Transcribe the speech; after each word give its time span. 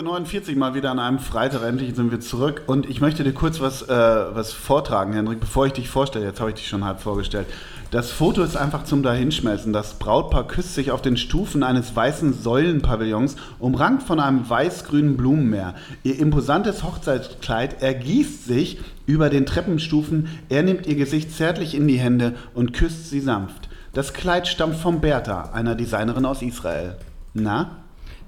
Folge 0.00 0.12
49 0.12 0.56
mal 0.56 0.72
wieder 0.72 0.90
an 0.90 0.98
einem 0.98 1.18
Freitag. 1.18 1.62
Endlich 1.62 1.94
sind 1.94 2.10
wir 2.10 2.20
zurück. 2.20 2.62
Und 2.66 2.88
ich 2.88 3.02
möchte 3.02 3.22
dir 3.22 3.34
kurz 3.34 3.60
was, 3.60 3.82
äh, 3.82 3.88
was 3.88 4.50
vortragen, 4.50 5.12
Hendrik, 5.12 5.40
bevor 5.40 5.66
ich 5.66 5.74
dich 5.74 5.90
vorstelle. 5.90 6.24
Jetzt 6.24 6.40
habe 6.40 6.48
ich 6.50 6.56
dich 6.56 6.68
schon 6.68 6.86
halb 6.86 7.00
vorgestellt. 7.00 7.46
Das 7.90 8.10
Foto 8.10 8.42
ist 8.42 8.56
einfach 8.56 8.84
zum 8.84 9.02
Dahinschmelzen. 9.02 9.74
Das 9.74 9.98
Brautpaar 9.98 10.46
küsst 10.48 10.74
sich 10.74 10.90
auf 10.90 11.02
den 11.02 11.18
Stufen 11.18 11.62
eines 11.62 11.94
weißen 11.94 12.32
Säulenpavillons, 12.32 13.36
umrankt 13.58 14.02
von 14.02 14.20
einem 14.20 14.48
weiß-grünen 14.48 15.18
Blumenmeer. 15.18 15.74
Ihr 16.02 16.18
imposantes 16.18 16.82
Hochzeitskleid 16.82 17.82
ergießt 17.82 18.46
sich 18.46 18.78
über 19.04 19.28
den 19.28 19.44
Treppenstufen. 19.44 20.28
Er 20.48 20.62
nimmt 20.62 20.86
ihr 20.86 20.96
Gesicht 20.96 21.36
zärtlich 21.36 21.74
in 21.74 21.86
die 21.86 21.98
Hände 21.98 22.36
und 22.54 22.72
küsst 22.72 23.10
sie 23.10 23.20
sanft. 23.20 23.68
Das 23.92 24.14
Kleid 24.14 24.48
stammt 24.48 24.76
von 24.76 25.02
Bertha, 25.02 25.50
einer 25.52 25.74
Designerin 25.74 26.24
aus 26.24 26.40
Israel. 26.40 26.96
Na? 27.34 27.79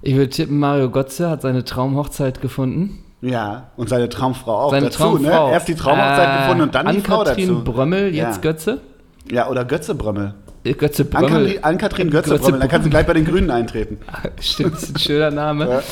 Ich 0.02 0.14
würde 0.16 0.30
tippen, 0.30 0.58
Mario 0.58 0.90
Götze 0.90 1.30
hat 1.30 1.42
seine 1.42 1.64
Traumhochzeit 1.64 2.40
gefunden. 2.42 2.98
Ja, 3.20 3.68
und 3.76 3.88
seine 3.88 4.08
Traumfrau 4.08 4.62
auch 4.62 4.70
Seine 4.72 4.86
dazu, 4.86 4.98
Traumfrau. 4.98 5.46
ne? 5.46 5.52
Erst 5.52 5.68
die 5.68 5.76
Traumhochzeit 5.76 6.28
Äh, 6.28 6.42
gefunden 6.42 6.62
und 6.62 6.74
dann 6.74 6.86
die 6.94 7.00
Frau 7.00 7.20
Ann-Kathrin 7.20 7.48
dazu. 7.48 7.64
Brömmel, 7.64 8.14
jetzt 8.14 8.36
Ja. 8.36 8.40
Götze. 8.50 8.80
Ja, 9.30 9.48
oder 9.48 9.64
Götze 9.64 9.94
Brömmel. 9.94 10.34
Götze 10.64 11.04
Brömmel. 11.04 11.58
Ann-Kathrin 11.62 12.10
Götze 12.10 12.30
Götze 12.30 12.42
Brömmel, 12.44 12.60
dann 12.60 12.68
kannst 12.68 12.86
du 12.86 12.90
gleich 12.90 13.06
bei 13.06 13.14
den 13.14 13.24
Grünen 13.24 13.50
eintreten. 13.50 13.98
Stimmt, 14.40 14.76
ist 14.76 14.94
ein 14.94 14.98
schöner 14.98 15.30
Name. 15.32 15.82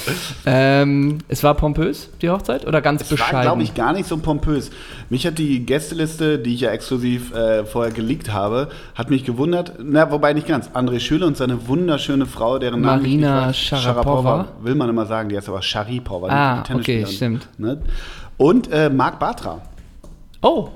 Ähm, 0.46 1.18
es 1.26 1.42
war 1.42 1.54
pompös, 1.54 2.10
die 2.22 2.30
Hochzeit? 2.30 2.66
Oder 2.66 2.80
ganz 2.80 3.02
war, 3.02 3.16
bescheiden? 3.16 3.42
glaube 3.42 3.62
ich, 3.64 3.74
gar 3.74 3.92
nicht 3.92 4.08
so 4.08 4.16
pompös. 4.18 4.70
Mich 5.08 5.26
hat 5.26 5.38
die 5.38 5.66
Gästeliste, 5.66 6.38
die 6.38 6.54
ich 6.54 6.60
ja 6.60 6.70
exklusiv 6.70 7.34
äh, 7.34 7.64
vorher 7.64 7.92
geleakt 7.92 8.32
habe, 8.32 8.68
hat 8.94 9.10
mich 9.10 9.24
gewundert. 9.24 9.74
Na, 9.82 10.10
wobei 10.12 10.32
nicht 10.34 10.46
ganz. 10.46 10.68
André 10.68 11.00
Schüle 11.00 11.26
und 11.26 11.36
seine 11.36 11.66
wunderschöne 11.66 12.26
Frau, 12.26 12.60
deren 12.60 12.80
Namen 12.80 13.04
ich 13.04 13.12
Marina 13.20 13.48
nicht 13.48 13.72
weiß. 13.72 13.80
Sharapova. 13.80 14.48
will 14.62 14.76
man 14.76 14.88
immer 14.88 15.06
sagen, 15.06 15.28
die 15.30 15.36
heißt 15.36 15.48
aber 15.48 15.62
Sharipova. 15.62 16.28
Ah, 16.28 16.64
okay, 16.72 17.04
stimmt. 17.06 17.48
Ne? 17.58 17.82
Und 18.36 18.70
äh, 18.70 18.88
Marc 18.88 19.18
Bartra. 19.18 19.60
Oh, 20.42 20.68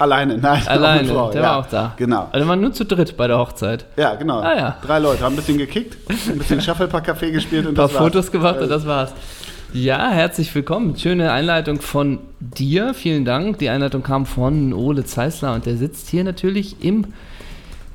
Alleine, 0.00 0.38
nein. 0.38 0.62
auch 0.66 0.70
alleine, 0.70 1.08
der 1.08 1.14
ja. 1.14 1.42
war 1.42 1.56
auch 1.58 1.66
da. 1.66 1.92
Genau. 1.98 2.28
Also 2.32 2.48
waren 2.48 2.60
nur 2.62 2.72
zu 2.72 2.86
dritt 2.86 3.18
bei 3.18 3.26
der 3.26 3.38
Hochzeit. 3.38 3.84
Ja, 3.98 4.14
genau. 4.14 4.40
Ah, 4.40 4.56
ja. 4.56 4.76
Drei 4.82 4.98
Leute 4.98 5.22
haben 5.22 5.34
ein 5.34 5.36
bisschen 5.36 5.58
gekickt, 5.58 5.98
ein 6.28 6.38
bisschen 6.38 6.60
Shufflepack-Café 6.62 7.30
gespielt 7.30 7.66
und 7.66 7.72
Ein 7.72 7.74
paar 7.74 7.86
das 7.88 7.94
war's. 7.94 8.02
Fotos 8.04 8.32
gemacht 8.32 8.60
und 8.60 8.70
das 8.70 8.86
war's. 8.86 9.12
Ja, 9.74 10.08
herzlich 10.08 10.54
willkommen. 10.54 10.96
Schöne 10.96 11.32
Einleitung 11.32 11.82
von 11.82 12.18
dir. 12.40 12.94
Vielen 12.94 13.26
Dank. 13.26 13.58
Die 13.58 13.68
Einleitung 13.68 14.02
kam 14.02 14.24
von 14.24 14.72
Ole 14.72 15.04
Zeisler 15.04 15.52
und 15.52 15.66
der 15.66 15.76
sitzt 15.76 16.08
hier 16.08 16.24
natürlich 16.24 16.82
im 16.82 17.04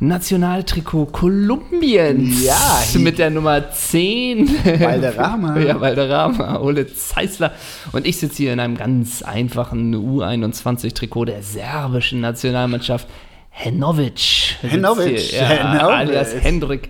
Nationaltrikot 0.08 1.08
Kolumbiens. 1.08 2.44
Ja, 2.44 2.84
Mit 3.00 3.18
der 3.18 3.30
Nummer 3.30 3.72
10. 3.72 4.48
Valderrama. 4.80 5.60
ja, 5.60 5.80
Valderrama, 5.80 6.60
Ole 6.60 6.94
Zeisler. 6.94 7.52
Und 7.92 8.06
ich 8.06 8.18
sitze 8.18 8.38
hier 8.38 8.54
in 8.54 8.60
einem 8.60 8.78
ganz 8.78 9.22
einfachen 9.22 9.96
U21-Trikot 9.96 11.26
der 11.26 11.42
serbischen 11.42 12.22
Nationalmannschaft. 12.22 13.08
Henovic. 13.50 14.58
Henovic. 14.62 15.32
Ja, 15.32 15.44
Henovic. 15.46 15.98
alias 15.98 16.34
Hendrik. 16.36 16.90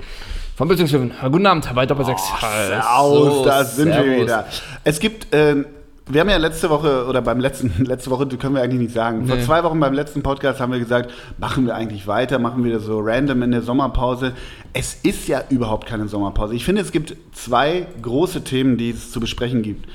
Von 0.55 0.69
Bildungshöfen. 0.69 1.11
Guten 1.31 1.45
Abend, 1.45 1.67
Herr 1.67 1.73
bei 1.73 1.85
6. 1.85 2.21
Aus, 2.87 3.45
da 3.45 3.65
sind 3.65 3.89
wir 3.89 4.21
wieder. 4.21 4.47
Es 4.85 4.99
gibt, 4.99 5.27
ähm, 5.33 5.65
wir 6.07 6.21
haben 6.21 6.29
ja 6.29 6.37
letzte 6.37 6.69
Woche 6.69 7.05
oder 7.07 7.21
beim 7.21 7.39
letzten, 7.39 7.73
letzte 7.85 8.11
Woche 8.11 8.27
können 8.27 8.55
wir 8.55 8.61
eigentlich 8.61 8.81
nicht 8.81 8.93
sagen. 8.93 9.25
Vor 9.25 9.37
Nee. 9.37 9.43
zwei 9.43 9.63
Wochen 9.63 9.79
beim 9.79 9.93
letzten 9.93 10.21
Podcast 10.23 10.59
haben 10.59 10.71
wir 10.71 10.79
gesagt, 10.79 11.11
machen 11.37 11.65
wir 11.65 11.75
eigentlich 11.75 12.05
weiter, 12.07 12.37
machen 12.39 12.63
wir 12.63 12.73
das 12.73 12.83
so 12.83 12.99
random 12.99 13.41
in 13.43 13.51
der 13.51 13.61
Sommerpause. 13.61 14.33
Es 14.73 14.93
ist 15.03 15.27
ja 15.27 15.43
überhaupt 15.49 15.87
keine 15.87 16.07
Sommerpause. 16.07 16.53
Ich 16.55 16.63
finde, 16.65 16.81
es 16.81 16.91
gibt 16.91 17.15
zwei 17.33 17.87
große 18.01 18.43
Themen, 18.43 18.77
die 18.77 18.91
es 18.91 19.11
zu 19.11 19.19
besprechen 19.19 19.61
gibt. 19.63 19.87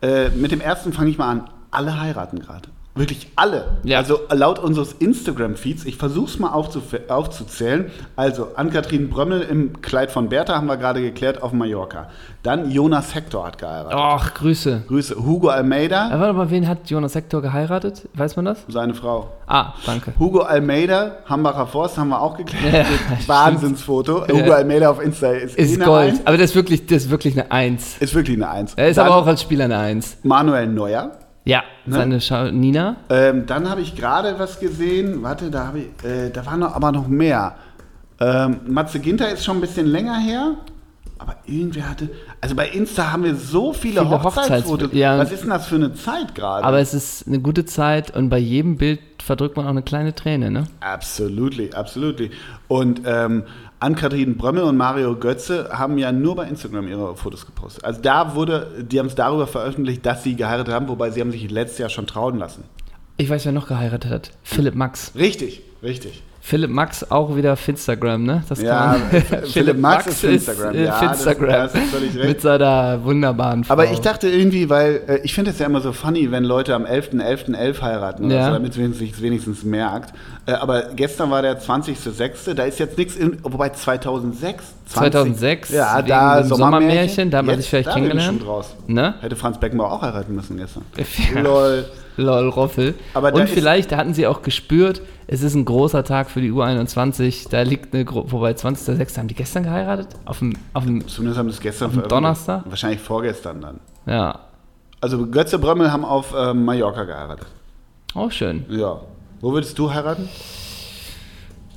Äh, 0.00 0.28
mit 0.30 0.52
dem 0.52 0.60
ersten 0.60 0.92
fange 0.92 1.10
ich 1.10 1.18
mal 1.18 1.30
an. 1.30 1.50
Alle 1.70 2.00
heiraten 2.00 2.38
gerade. 2.38 2.68
Wirklich 2.98 3.30
alle. 3.36 3.78
Ja. 3.84 3.98
Also 3.98 4.20
laut 4.30 4.58
unseres 4.58 4.92
Instagram-Feeds, 4.94 5.84
ich 5.84 5.96
versuche 5.96 6.26
es 6.30 6.38
mal 6.38 6.50
aufzuzählen. 6.52 7.90
Also 8.16 8.48
Ann-Kathrin 8.56 9.08
Brömmel 9.08 9.42
im 9.42 9.80
Kleid 9.82 10.10
von 10.10 10.28
Bertha 10.28 10.54
haben 10.56 10.66
wir 10.66 10.76
gerade 10.76 11.00
geklärt 11.00 11.42
auf 11.42 11.52
Mallorca. 11.52 12.08
Dann 12.42 12.70
Jonas 12.70 13.14
Hector 13.14 13.46
hat 13.46 13.58
geheiratet. 13.58 13.92
Ach, 13.94 14.34
Grüße. 14.34 14.82
Grüße. 14.88 15.16
Hugo 15.16 15.48
Almeida, 15.48 16.08
Aber 16.08 16.20
warte 16.20 16.34
mal, 16.34 16.50
wen 16.50 16.68
hat 16.68 16.90
Jonas 16.90 17.14
Hector 17.14 17.42
geheiratet? 17.42 18.08
Weiß 18.14 18.36
man 18.36 18.44
das? 18.46 18.64
seine 18.68 18.94
Frau. 18.94 19.30
Ah, 19.46 19.74
danke. 19.86 20.12
Hugo 20.18 20.40
Almeida, 20.40 21.16
Hambacher 21.26 21.66
Forst, 21.66 21.98
haben 21.98 22.08
wir 22.10 22.20
auch 22.20 22.36
geklärt. 22.36 22.86
Ja, 22.88 23.18
Wahnsinnsfoto. 23.26 24.26
Hugo 24.28 24.52
Almeida 24.52 24.90
auf 24.90 25.02
Insta 25.02 25.30
ist, 25.32 25.58
eh 25.58 25.62
Ist 25.62 25.76
eine 25.76 25.84
Gold. 25.84 26.08
Eins. 26.10 26.20
Aber 26.26 26.36
das 26.36 26.50
ist 26.50 26.56
wirklich, 26.56 26.86
das 26.86 27.04
ist 27.04 27.10
wirklich 27.10 27.34
eine 27.38 27.50
Eins. 27.50 27.96
Ist 27.98 28.14
wirklich 28.14 28.36
eine 28.36 28.48
Eins. 28.48 28.74
Er 28.74 28.88
ist 28.88 28.96
Dann 28.98 29.06
aber 29.06 29.16
auch 29.16 29.26
als 29.26 29.42
Spieler 29.42 29.64
eine 29.66 29.78
Eins. 29.78 30.18
Manuel 30.22 30.66
Neuer. 30.66 31.12
Ja, 31.48 31.62
seine 31.86 32.20
Scha 32.20 32.50
Nina. 32.50 32.96
Ähm, 33.08 33.46
dann 33.46 33.70
habe 33.70 33.80
ich 33.80 33.96
gerade 33.96 34.38
was 34.38 34.60
gesehen. 34.60 35.22
Warte, 35.22 35.50
da 35.50 35.68
habe 35.68 35.78
ich, 35.78 36.04
äh, 36.04 36.28
da 36.30 36.44
war 36.44 36.58
noch, 36.58 36.74
aber 36.74 36.92
noch 36.92 37.08
mehr. 37.08 37.54
Ähm, 38.20 38.60
Matze 38.66 39.00
Ginter 39.00 39.30
ist 39.30 39.44
schon 39.44 39.56
ein 39.56 39.60
bisschen 39.62 39.86
länger 39.86 40.18
her. 40.18 40.56
Aber 41.20 41.34
irgendwer 41.46 41.88
hatte. 41.88 42.10
Also 42.40 42.54
bei 42.54 42.68
Insta 42.68 43.10
haben 43.10 43.24
wir 43.24 43.34
so 43.34 43.72
viele, 43.72 44.02
Viele 44.02 44.22
Hochzeitsfotos. 44.22 44.90
Hochzeits- 44.90 44.96
ja. 44.96 45.18
Was 45.18 45.32
ist 45.32 45.42
denn 45.42 45.50
das 45.50 45.66
für 45.66 45.74
eine 45.76 45.92
Zeit 45.94 46.34
gerade? 46.34 46.64
Aber 46.64 46.78
es 46.78 46.94
ist 46.94 47.26
eine 47.26 47.40
gute 47.40 47.64
Zeit 47.64 48.14
und 48.14 48.28
bei 48.28 48.38
jedem 48.38 48.76
Bild 48.76 49.00
verdrückt 49.20 49.56
man 49.56 49.66
auch 49.66 49.70
eine 49.70 49.82
kleine 49.82 50.14
Träne, 50.14 50.50
ne? 50.52 50.64
Absolutely, 50.80 51.72
absolutely. 51.72 52.30
Und 52.68 53.00
ähm, 53.04 53.42
Ann-Kathrin 53.80 54.36
Brömmel 54.36 54.64
und 54.64 54.76
Mario 54.76 55.14
Götze 55.16 55.70
haben 55.72 55.98
ja 55.98 56.10
nur 56.10 56.36
bei 56.36 56.48
Instagram 56.48 56.88
ihre 56.88 57.16
Fotos 57.16 57.46
gepostet. 57.46 57.84
Also 57.84 58.00
da 58.00 58.34
wurde, 58.34 58.84
die 58.90 58.98
haben 58.98 59.06
es 59.06 59.14
darüber 59.14 59.46
veröffentlicht, 59.46 60.04
dass 60.04 60.24
sie 60.24 60.34
geheiratet 60.34 60.74
haben, 60.74 60.88
wobei 60.88 61.10
sie 61.10 61.20
haben 61.20 61.30
sich 61.30 61.48
letztes 61.50 61.78
Jahr 61.78 61.88
schon 61.88 62.06
trauen 62.06 62.38
lassen. 62.38 62.64
Ich 63.16 63.30
weiß, 63.30 63.44
wer 63.44 63.52
noch 63.52 63.68
geheiratet 63.68 64.10
hat. 64.10 64.30
Philipp 64.42 64.74
Max. 64.74 65.12
Richtig, 65.14 65.62
richtig. 65.82 66.22
Philipp 66.40 66.70
Max 66.70 67.10
auch 67.10 67.36
wieder 67.36 67.56
Finstagram, 67.56 68.22
ne? 68.24 68.42
Das 68.48 68.62
Ja, 68.62 68.96
kann 69.10 69.42
Philipp 69.52 69.76
Max 69.78 70.06
ist 70.06 70.20
Finstagram. 70.20 70.74
äh, 70.74 70.84
Ja, 70.84 70.90
das- 70.92 70.98
Finstagram. 71.00 71.48
da 71.50 71.62
hast 71.64 71.74
du 71.74 71.78
völlig 71.80 72.16
recht. 72.16 72.28
Mit 72.28 72.40
seiner 72.40 73.04
wunderbaren 73.04 73.64
Frau. 73.64 73.72
Aber 73.74 73.90
ich 73.90 74.00
dachte 74.00 74.28
irgendwie, 74.30 74.70
weil 74.70 75.02
äh, 75.08 75.18
ich 75.24 75.34
finde 75.34 75.50
es 75.50 75.58
ja 75.58 75.66
immer 75.66 75.82
so 75.82 75.92
funny, 75.92 76.30
wenn 76.30 76.44
Leute 76.44 76.74
am 76.74 76.86
11.11.11 76.86 77.82
heiraten, 77.82 78.24
oder 78.26 78.34
Ja. 78.34 78.46
so, 78.46 78.52
damit 78.52 78.78
man 78.78 78.94
sich 78.94 79.20
wenigstens 79.20 79.62
merkt. 79.64 80.14
Äh, 80.46 80.52
aber 80.52 80.84
gestern 80.96 81.30
war 81.30 81.42
der 81.42 81.60
20.06., 81.60 82.54
da 82.54 82.62
ist 82.64 82.78
jetzt 82.78 82.96
nichts, 82.96 83.16
wobei 83.42 83.68
2006. 83.70 84.64
20, 84.86 85.12
2006, 85.12 85.70
ja, 85.70 86.00
da 86.00 86.44
Sommermärchen, 86.44 86.48
Sommermärchen, 86.48 87.30
da 87.30 87.42
man 87.42 87.50
Jetzt, 87.56 87.62
sich 87.62 87.70
vielleicht 87.70 87.88
da 87.88 87.94
bin 87.94 88.04
kennengelernt. 88.04 88.38
schon 88.38 88.46
draus. 88.46 88.74
Ne? 88.86 89.14
Hätte 89.20 89.36
Franz 89.36 89.58
Beckenbauer 89.58 89.92
auch 89.92 90.00
heiraten 90.02 90.34
müssen 90.34 90.56
gestern. 90.56 90.84
Ja. 91.34 91.40
Lol. 91.42 91.84
Lol, 92.16 92.48
Roffel. 92.48 92.94
Aber 93.14 93.32
und 93.34 93.42
ist- 93.42 93.52
vielleicht 93.52 93.94
hatten 93.94 94.14
sie 94.14 94.26
auch 94.26 94.42
gespürt, 94.42 95.02
es 95.28 95.42
ist 95.42 95.54
ein 95.54 95.64
großer 95.64 96.02
Tag 96.04 96.30
für 96.30 96.40
die 96.40 96.50
U21. 96.50 97.48
Da 97.50 97.62
liegt 97.62 97.94
eine 97.94 98.04
Gruppe, 98.04 98.32
wobei 98.32 98.50
20.06. 98.52 99.18
haben 99.18 99.28
die 99.28 99.34
gestern 99.34 99.62
geheiratet? 99.62 100.08
Auf 100.24 100.40
dem, 100.40 100.54
auf 100.74 100.84
dem, 100.84 101.06
Zumindest 101.06 101.38
haben 101.38 101.48
das 101.48 101.60
gestern 101.60 101.86
Auf 101.86 101.92
dem 101.92 102.00
veröffentlicht. 102.00 102.12
Donnerstag? 102.12 102.62
Wahrscheinlich 102.66 103.00
vorgestern 103.00 103.60
dann. 103.60 103.80
ja. 104.06 104.40
Also 105.00 105.28
Götze 105.28 105.60
Brömmel 105.60 105.92
haben 105.92 106.04
auf 106.04 106.34
ähm, 106.36 106.64
Mallorca 106.64 107.04
geheiratet. 107.04 107.46
Auch 108.14 108.32
schön. 108.32 108.64
Ja. 108.68 109.00
Wo 109.40 109.52
würdest 109.52 109.78
du 109.78 109.94
heiraten? 109.94 110.28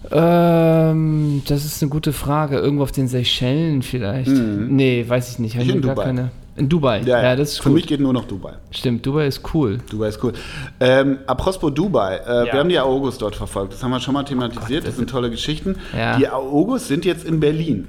Ähm, 0.09 1.43
das 1.47 1.63
ist 1.65 1.81
eine 1.83 1.89
gute 1.89 2.13
Frage. 2.13 2.57
Irgendwo 2.57 2.83
auf 2.83 2.91
den 2.91 3.07
Seychellen 3.07 3.83
vielleicht. 3.83 4.31
Nee, 4.31 5.05
weiß 5.07 5.31
ich 5.33 5.39
nicht. 5.39 5.55
Hab 5.55 5.63
Mhm. 5.63 5.69
Ich 5.69 5.75
in 5.75 5.81
gar 5.83 5.93
Dubai. 5.95 6.05
Keine. 6.05 6.31
In 6.57 6.67
Dubai. 6.67 7.01
Ja, 7.05 7.35
das 7.35 7.51
ist 7.53 7.57
Für 7.61 7.69
gut. 7.69 7.75
mich 7.75 7.87
geht 7.87 8.01
nur 8.01 8.11
noch 8.11 8.25
Dubai. 8.25 8.53
Stimmt, 8.71 9.05
Dubai 9.05 9.27
ist 9.27 9.41
cool. 9.53 9.79
Dubai 9.89 10.09
ist 10.09 10.21
cool. 10.23 10.33
Ähm, 10.81 11.19
apropos 11.25 11.73
Dubai, 11.73 12.17
äh, 12.17 12.19
Ja. 12.27 12.41
Oh 12.41 12.45
wir 12.45 12.53
haben 12.59 12.69
die 12.69 12.77
Aogos 12.79 13.17
dort 13.17 13.35
verfolgt. 13.37 13.73
Das 13.73 13.81
haben 13.83 13.91
wir 13.91 13.99
schon 14.01 14.13
mal 14.13 14.23
thematisiert. 14.23 14.85
das 14.85 14.97
sind 14.97 15.09
tolle 15.09 15.29
Geschichten. 15.29 15.77
Ja. 15.97 16.17
Die 16.17 16.27
Aogos 16.27 16.87
sind 16.87 17.05
jetzt 17.05 17.23
in 17.23 17.39
Berlin. 17.39 17.87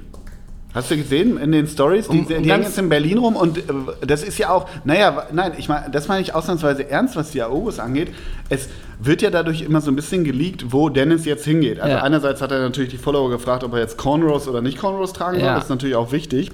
Hast 0.73 0.89
du 0.89 0.97
gesehen 0.97 1.37
in 1.37 1.51
den 1.51 1.67
Stories? 1.67 2.07
Die, 2.07 2.17
Um- 2.21 2.27
die 2.27 2.33
um 2.33 2.39
hängen 2.39 2.47
ganz- 2.47 2.65
jetzt 2.65 2.77
in 2.79 2.89
Berlin 2.89 3.19
rum 3.19 3.35
und 3.35 3.59
äh, 3.59 3.61
das 4.07 4.23
ist 4.23 4.39
ja 4.39 4.49
auch, 4.49 4.67
naja, 4.85 5.27
nein, 5.31 5.51
ich 5.59 5.69
meine, 5.69 5.91
das 5.91 6.07
meine 6.07 6.21
ich 6.23 6.33
ausnahmsweise 6.33 6.89
ernst, 6.89 7.15
was 7.15 7.29
die 7.29 7.43
Aogos 7.43 7.77
angeht. 7.79 8.07
Es 8.49 8.69
wird 8.99 9.21
ja 9.21 9.29
dadurch 9.29 9.61
immer 9.61 9.81
so 9.81 9.91
ein 9.91 9.95
bisschen 9.95 10.23
geleakt, 10.23 10.71
wo 10.71 10.89
Dennis 10.89 11.25
jetzt 11.25 11.45
hingeht. 11.45 11.79
Also 11.79 11.97
Ja. 11.97 12.01
einerseits 12.01 12.41
hat 12.41 12.51
er 12.51 12.59
natürlich 12.61 12.89
die 12.89 12.97
Follower 12.97 13.29
gefragt, 13.29 13.63
ob 13.63 13.73
er 13.73 13.79
jetzt 13.81 13.97
Cornrows 13.97 14.47
oder 14.47 14.61
nicht 14.61 14.79
Cornrows 14.79 15.13
tragen 15.13 15.37
soll. 15.37 15.45
Ja. 15.45 15.55
Das 15.55 15.65
ist 15.65 15.69
natürlich 15.69 15.95
auch 15.95 16.11
wichtig. 16.11 16.49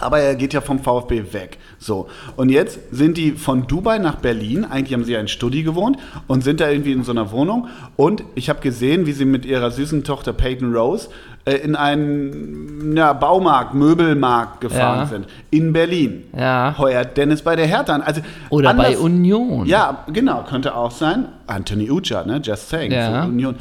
Aber 0.00 0.18
er 0.18 0.34
geht 0.34 0.52
ja 0.52 0.60
vom 0.60 0.78
VfB 0.80 1.32
weg. 1.32 1.58
So. 1.78 2.08
Und 2.36 2.48
jetzt 2.48 2.78
sind 2.90 3.16
die 3.16 3.32
von 3.32 3.66
Dubai 3.66 3.98
nach 3.98 4.16
Berlin. 4.16 4.64
Eigentlich 4.64 4.92
haben 4.94 5.04
sie 5.04 5.12
ja 5.12 5.20
in 5.20 5.28
Studi 5.28 5.62
gewohnt 5.62 5.98
und 6.26 6.42
sind 6.42 6.60
da 6.60 6.68
irgendwie 6.68 6.92
in 6.92 7.04
so 7.04 7.12
einer 7.12 7.30
Wohnung. 7.30 7.68
Und 7.96 8.24
ich 8.34 8.48
habe 8.50 8.60
gesehen, 8.60 9.06
wie 9.06 9.12
sie 9.12 9.24
mit 9.24 9.44
ihrer 9.44 9.70
süßen 9.70 10.02
Tochter 10.04 10.32
Peyton 10.32 10.74
Rose 10.74 11.08
äh, 11.44 11.54
in 11.56 11.76
einen 11.76 12.96
ja, 12.96 13.12
Baumarkt, 13.12 13.74
Möbelmarkt 13.74 14.60
gefahren 14.60 15.00
Ja. 15.00 15.06
sind. 15.06 15.26
In 15.50 15.72
Berlin. 15.72 16.24
Ja. 16.36 16.74
Heuert 16.76 17.16
Dennis 17.16 17.42
bei 17.42 17.54
der 17.54 17.66
Hertha 17.66 17.94
an. 17.94 18.02
Also 18.02 18.20
Oder 18.50 18.74
bei 18.74 18.86
anders- 18.88 19.00
Union. 19.00 19.66
ja, 19.66 20.04
genau, 20.12 20.42
könnte 20.42 20.74
auch 20.74 20.90
sein. 20.90 21.26
Anthony 21.46 21.90
Ucha, 21.90 22.24
ne? 22.24 22.40
Just 22.42 22.68
saying. 22.68 22.90
Ja. 22.92 23.24
Union. 23.24 23.56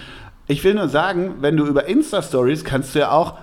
Ich 0.47 0.63
will 0.63 0.73
nur 0.73 0.89
sagen, 0.89 1.35
wenn 1.41 1.55
du 1.57 1.65
über 1.65 1.85
Insta-Stories 1.87 2.63
kannst 2.65 2.95
du 2.95 2.99
ja 2.99 3.11
auch 3.11 3.35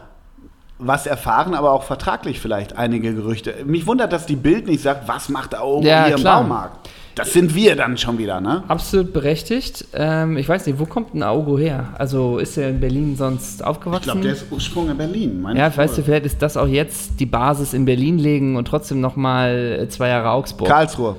was 0.81 1.06
erfahren, 1.06 1.55
aber 1.55 1.73
auch 1.73 1.85
vertraglich 1.85 2.41
vielleicht 2.41 2.77
einige 2.77 3.15
Gerüchte. 3.15 3.55
Mich 3.65 3.87
wundert, 3.87 4.12
dass 4.12 4.27
die 4.27 4.37
Bild 4.37 4.67
nicht 4.67 4.82
sagt, 4.82 5.06
was 5.09 5.29
macht 5.29 5.55
Aogo 5.55 5.87
Ja, 5.87 6.06
hier 6.06 6.17
klar. 6.17 6.41
im 6.41 6.49
Baumarkt? 6.49 6.91
Das 7.17 7.32
sind 7.32 7.55
wir 7.55 7.77
dann 7.77 7.99
schon 7.99 8.19
wieder, 8.19 8.41
ne? 8.41 8.62
Absolut 8.69 9.12
berechtigt. 9.12 9.85
Ähm, 9.93 10.37
ich 10.37 10.49
weiß 10.49 10.65
nicht, 10.67 10.79
wo 10.79 10.87
kommt 10.87 11.12
ein 11.15 11.23
Augo 11.23 11.59
her? 11.59 11.88
Also 11.99 12.38
ist 12.38 12.56
er 12.56 12.71
in 12.71 12.81
Berlin 12.81 13.17
sonst 13.17 13.65
aufgewachsen? 13.65 14.00
Ich 14.00 14.05
glaube, 14.05 14.21
der 14.21 14.32
ist 14.32 14.47
Ursprung 14.50 14.88
in 14.88 14.97
Berlin. 14.97 15.43
meine 15.43 15.59
ja, 15.59 15.69
ich 15.69 15.77
weißt 15.77 15.99
du, 15.99 16.03
vielleicht 16.03 16.25
ist 16.25 16.41
das 16.41 16.56
auch 16.56 16.69
jetzt 16.69 17.19
die 17.19 17.27
Basis 17.27 17.75
in 17.75 17.85
Berlin 17.85 18.19
legen 18.19 18.56
und 18.56 18.67
trotzdem 18.67 19.00
nochmal 19.00 19.87
zwei 19.91 20.09
Jahre 20.09 20.31
Augsburg. 20.31 20.69
Karlsruhe. 20.69 21.17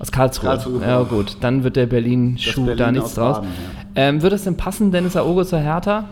Aus 0.00 0.10
Karlsruhe. 0.10 0.48
Karlsruhe 0.48 0.80
ja, 0.82 1.02
gut. 1.02 1.36
Dann 1.40 1.62
wird 1.62 1.76
der 1.76 1.86
Berlin-Schuh 1.86 2.64
Berlin 2.64 2.78
da 2.78 2.90
nichts 2.92 3.10
aus 3.10 3.14
draus. 3.14 3.36
Baden, 3.36 3.48
ähm, 3.94 4.22
würde 4.22 4.36
es 4.36 4.44
denn 4.44 4.56
passen, 4.56 4.90
Dennis 4.90 5.14
Aogo 5.14 5.44
zur 5.44 5.60
Hertha? 5.60 6.04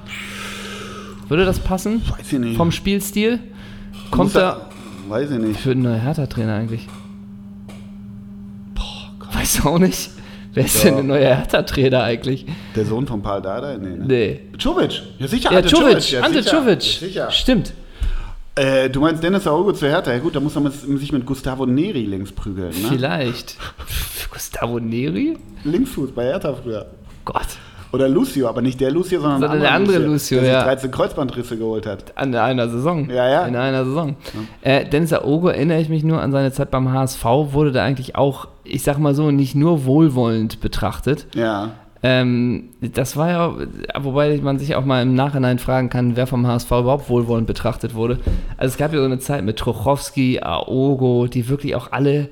Würde 1.33 1.47
das 1.47 1.61
passen? 1.61 2.03
Weiß 2.11 2.31
ich 2.31 2.39
nicht. 2.39 2.57
Vom 2.59 2.71
Spielstil? 2.71 3.39
Kommt 4.11 4.37
er. 4.37 4.69
Weiß 5.09 5.31
ich 5.31 5.39
nicht. 5.39 5.61
Ich 5.61 5.65
würde 5.65 5.81
einen 5.81 5.99
Hertha-Trainer 5.99 6.57
eigentlich. 6.57 6.87
Weiß 9.33 9.65
auch 9.65 9.79
nicht. 9.79 10.11
Wer 10.53 10.67
ist 10.67 10.85
Ja. 10.85 10.91
denn 10.91 10.95
der 10.97 11.05
neue 11.05 11.35
Hertha-Trainer 11.35 12.03
eigentlich? 12.03 12.45
Der 12.77 12.85
Sohn 12.85 13.07
von 13.07 13.23
Paul 13.23 13.41
Dardai? 13.41 13.79
Nee, 13.79 13.97
ne? 13.97 14.05
Nee. 14.07 14.41
Czovic. 14.59 15.01
Ja, 15.19 15.27
sicher. 15.27 15.51
Ja, 15.53 15.57
Ante 15.61 15.69
Czovic. 15.71 16.11
ja, 16.13 16.21
Ante 16.21 16.43
sicher. 16.43 16.51
Czovic. 16.61 17.01
Ja, 17.01 17.07
Sicher. 17.09 17.31
Stimmt. 17.31 17.73
Äh, 18.55 18.91
du 18.91 19.01
meinst 19.01 19.23
Dennis 19.23 19.47
Aogo 19.47 19.73
zu 19.73 19.87
Hertha? 19.89 20.13
Ja 20.13 20.19
gut, 20.19 20.37
da 20.37 20.41
muss 20.41 20.55
man 20.55 20.71
sich 20.71 21.13
mit 21.13 21.25
Gustavo 21.25 21.65
Neri 21.65 22.05
links 22.05 22.31
prügeln, 22.31 22.69
ne? 22.83 22.89
Vielleicht. 22.91 23.57
Gustavo 24.31 24.79
Neri? 24.79 25.39
Linksfuß 25.65 26.11
bei 26.13 26.25
Hertha 26.25 26.53
früher. 26.53 26.85
Gott. 27.25 27.47
Oder 27.93 28.09
Lucio, 28.09 28.49
aber 28.49 28.63
nicht 28.63 28.81
der 28.81 28.91
Lucio, 28.91 29.21
sondern, 29.21 29.41
Sondern 29.43 29.61
der 29.61 29.73
andere 29.73 29.99
Lucio, 29.99 30.41
der 30.41 30.51
ja. 30.51 30.59
sich 30.61 30.69
13 30.69 30.91
Kreuzbandrisse 30.91 31.59
geholt 31.59 31.87
hat. 31.87 32.17
An 32.17 32.35
einer 32.35 32.69
Saison. 32.71 33.11
Ja, 33.11 33.29
ja. 33.29 33.47
In 33.47 33.55
einer 33.55 33.85
Saison. 33.85 34.17
Äh, 34.63 34.87
Dennis 34.87 35.13
Aogo 35.13 35.49
erinnere 35.49 35.81
ich 35.81 35.91
mich 35.91 36.03
nur 36.03 36.21
an 36.23 36.33
seine 36.33 36.53
Zeit 36.53 36.71
beim 36.71 36.91
HSV, 36.91 37.25
wurde 37.25 37.71
da 37.71 37.85
eigentlich 37.85 38.17
auch, 38.17 38.49
ich 38.65 38.83
sag 38.83 38.99
mal 38.99 39.15
so, 39.15 39.31
nicht 39.31 39.55
nur 39.55 39.85
wohlwollend 39.85 40.61
betrachtet. 40.63 41.27
Ja. 41.35 41.73
Ähm, 42.03 42.71
das 42.81 43.17
war 43.17 43.29
ja, 43.29 43.55
wobei 44.01 44.39
man 44.39 44.59
sich 44.59 44.75
auch 44.75 44.85
mal 44.85 45.03
im 45.03 45.15
Nachhinein 45.15 45.59
fragen 45.59 45.89
kann, 45.89 46.17
wer 46.17 46.27
vom 46.27 46.47
HSV 46.47 46.71
überhaupt 46.71 47.09
wohlwollend 47.09 47.47
betrachtet 47.47 47.95
wurde. 47.95 48.19
Also 48.57 48.73
es 48.73 48.77
gab 48.77 48.93
ja 48.93 48.99
so 48.99 49.05
eine 49.05 49.21
Zeit 49.21 49.45
mit 49.45 49.59
Trochowski, 49.59 50.41
Aogo, 50.41 51.29
die 51.29 51.49
wirklich 51.49 51.77
auch 51.77 51.93
alle, 51.93 52.29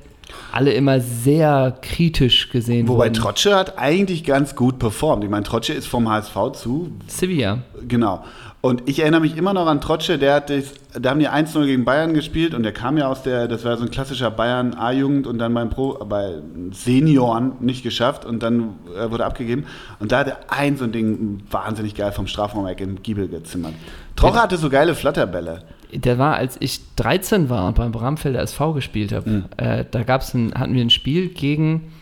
alle 0.52 0.72
immer 0.72 1.00
sehr 1.00 1.76
kritisch 1.82 2.50
gesehen 2.50 2.88
Wobei 2.88 3.06
wurden. 3.06 3.14
Trotsche 3.14 3.54
hat 3.54 3.78
eigentlich 3.78 4.24
ganz 4.24 4.56
gut 4.56 4.78
performt. 4.78 5.24
Ich 5.24 5.30
meine, 5.30 5.44
Trotsche 5.44 5.72
ist 5.72 5.86
vom 5.86 6.08
HSV 6.08 6.52
zu, 6.54 6.92
Sevilla. 7.06 7.58
genau. 7.86 8.24
Und 8.62 8.88
ich 8.90 8.98
erinnere 8.98 9.22
mich 9.22 9.38
immer 9.38 9.54
noch 9.54 9.66
an 9.66 9.80
Trotsche, 9.80 10.18
der 10.18 10.34
hat 10.34 10.50
das, 10.50 10.74
da 10.92 11.10
haben 11.10 11.20
die 11.20 11.30
1-0 11.30 11.64
gegen 11.64 11.86
Bayern 11.86 12.12
gespielt 12.12 12.52
und 12.52 12.62
der 12.62 12.72
kam 12.72 12.98
ja 12.98 13.08
aus 13.08 13.22
der, 13.22 13.48
das 13.48 13.64
war 13.64 13.78
so 13.78 13.84
ein 13.84 13.90
klassischer 13.90 14.30
Bayern 14.30 14.74
A-Jugend 14.74 15.26
und 15.26 15.38
dann 15.38 15.54
beim 15.54 15.70
Pro, 15.70 15.94
bei 16.04 16.34
Senioren 16.72 17.52
nicht 17.60 17.82
geschafft 17.82 18.26
und 18.26 18.42
dann 18.42 18.74
äh, 18.94 19.10
wurde 19.10 19.24
abgegeben. 19.24 19.64
Und 19.98 20.12
da 20.12 20.18
hat 20.18 20.26
er 20.26 20.38
ein 20.48 20.76
so 20.76 20.84
ein 20.84 20.92
Ding 20.92 21.40
wahnsinnig 21.50 21.94
geil 21.94 22.12
vom 22.12 22.26
Strafraumeck 22.26 22.82
im 22.82 23.02
Giebel 23.02 23.28
gezimmert. 23.28 23.72
Troche 24.14 24.42
hatte 24.42 24.58
so 24.58 24.68
geile 24.68 24.94
Flatterbälle. 24.94 25.62
Der 25.92 26.18
war, 26.18 26.34
als 26.36 26.56
ich 26.60 26.80
13 26.96 27.48
war 27.48 27.66
und 27.66 27.74
beim 27.76 27.92
Bramfelder 27.92 28.40
SV 28.40 28.72
gespielt 28.74 29.12
habe, 29.12 29.28
Mhm. 29.30 29.44
äh, 29.56 29.84
da 29.90 30.02
gab's 30.02 30.34
ein, 30.34 30.52
hatten 30.54 30.74
wir 30.74 30.82
ein 30.82 30.90
Spiel 30.90 31.28
gegen 31.28 31.92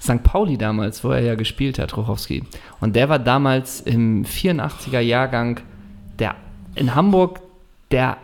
St. 0.00 0.22
Pauli 0.22 0.56
damals, 0.58 1.02
wo 1.04 1.10
er 1.10 1.20
ja 1.20 1.34
gespielt 1.34 1.78
hat, 1.78 1.96
Rochowski. 1.96 2.44
Und 2.80 2.94
der 2.96 3.08
war 3.08 3.18
damals 3.18 3.80
im 3.80 4.24
84er 4.24 5.00
Jahrgang 5.00 5.60
der 6.18 6.34
in 6.74 6.94
Hamburg 6.94 7.40
der 7.90 8.16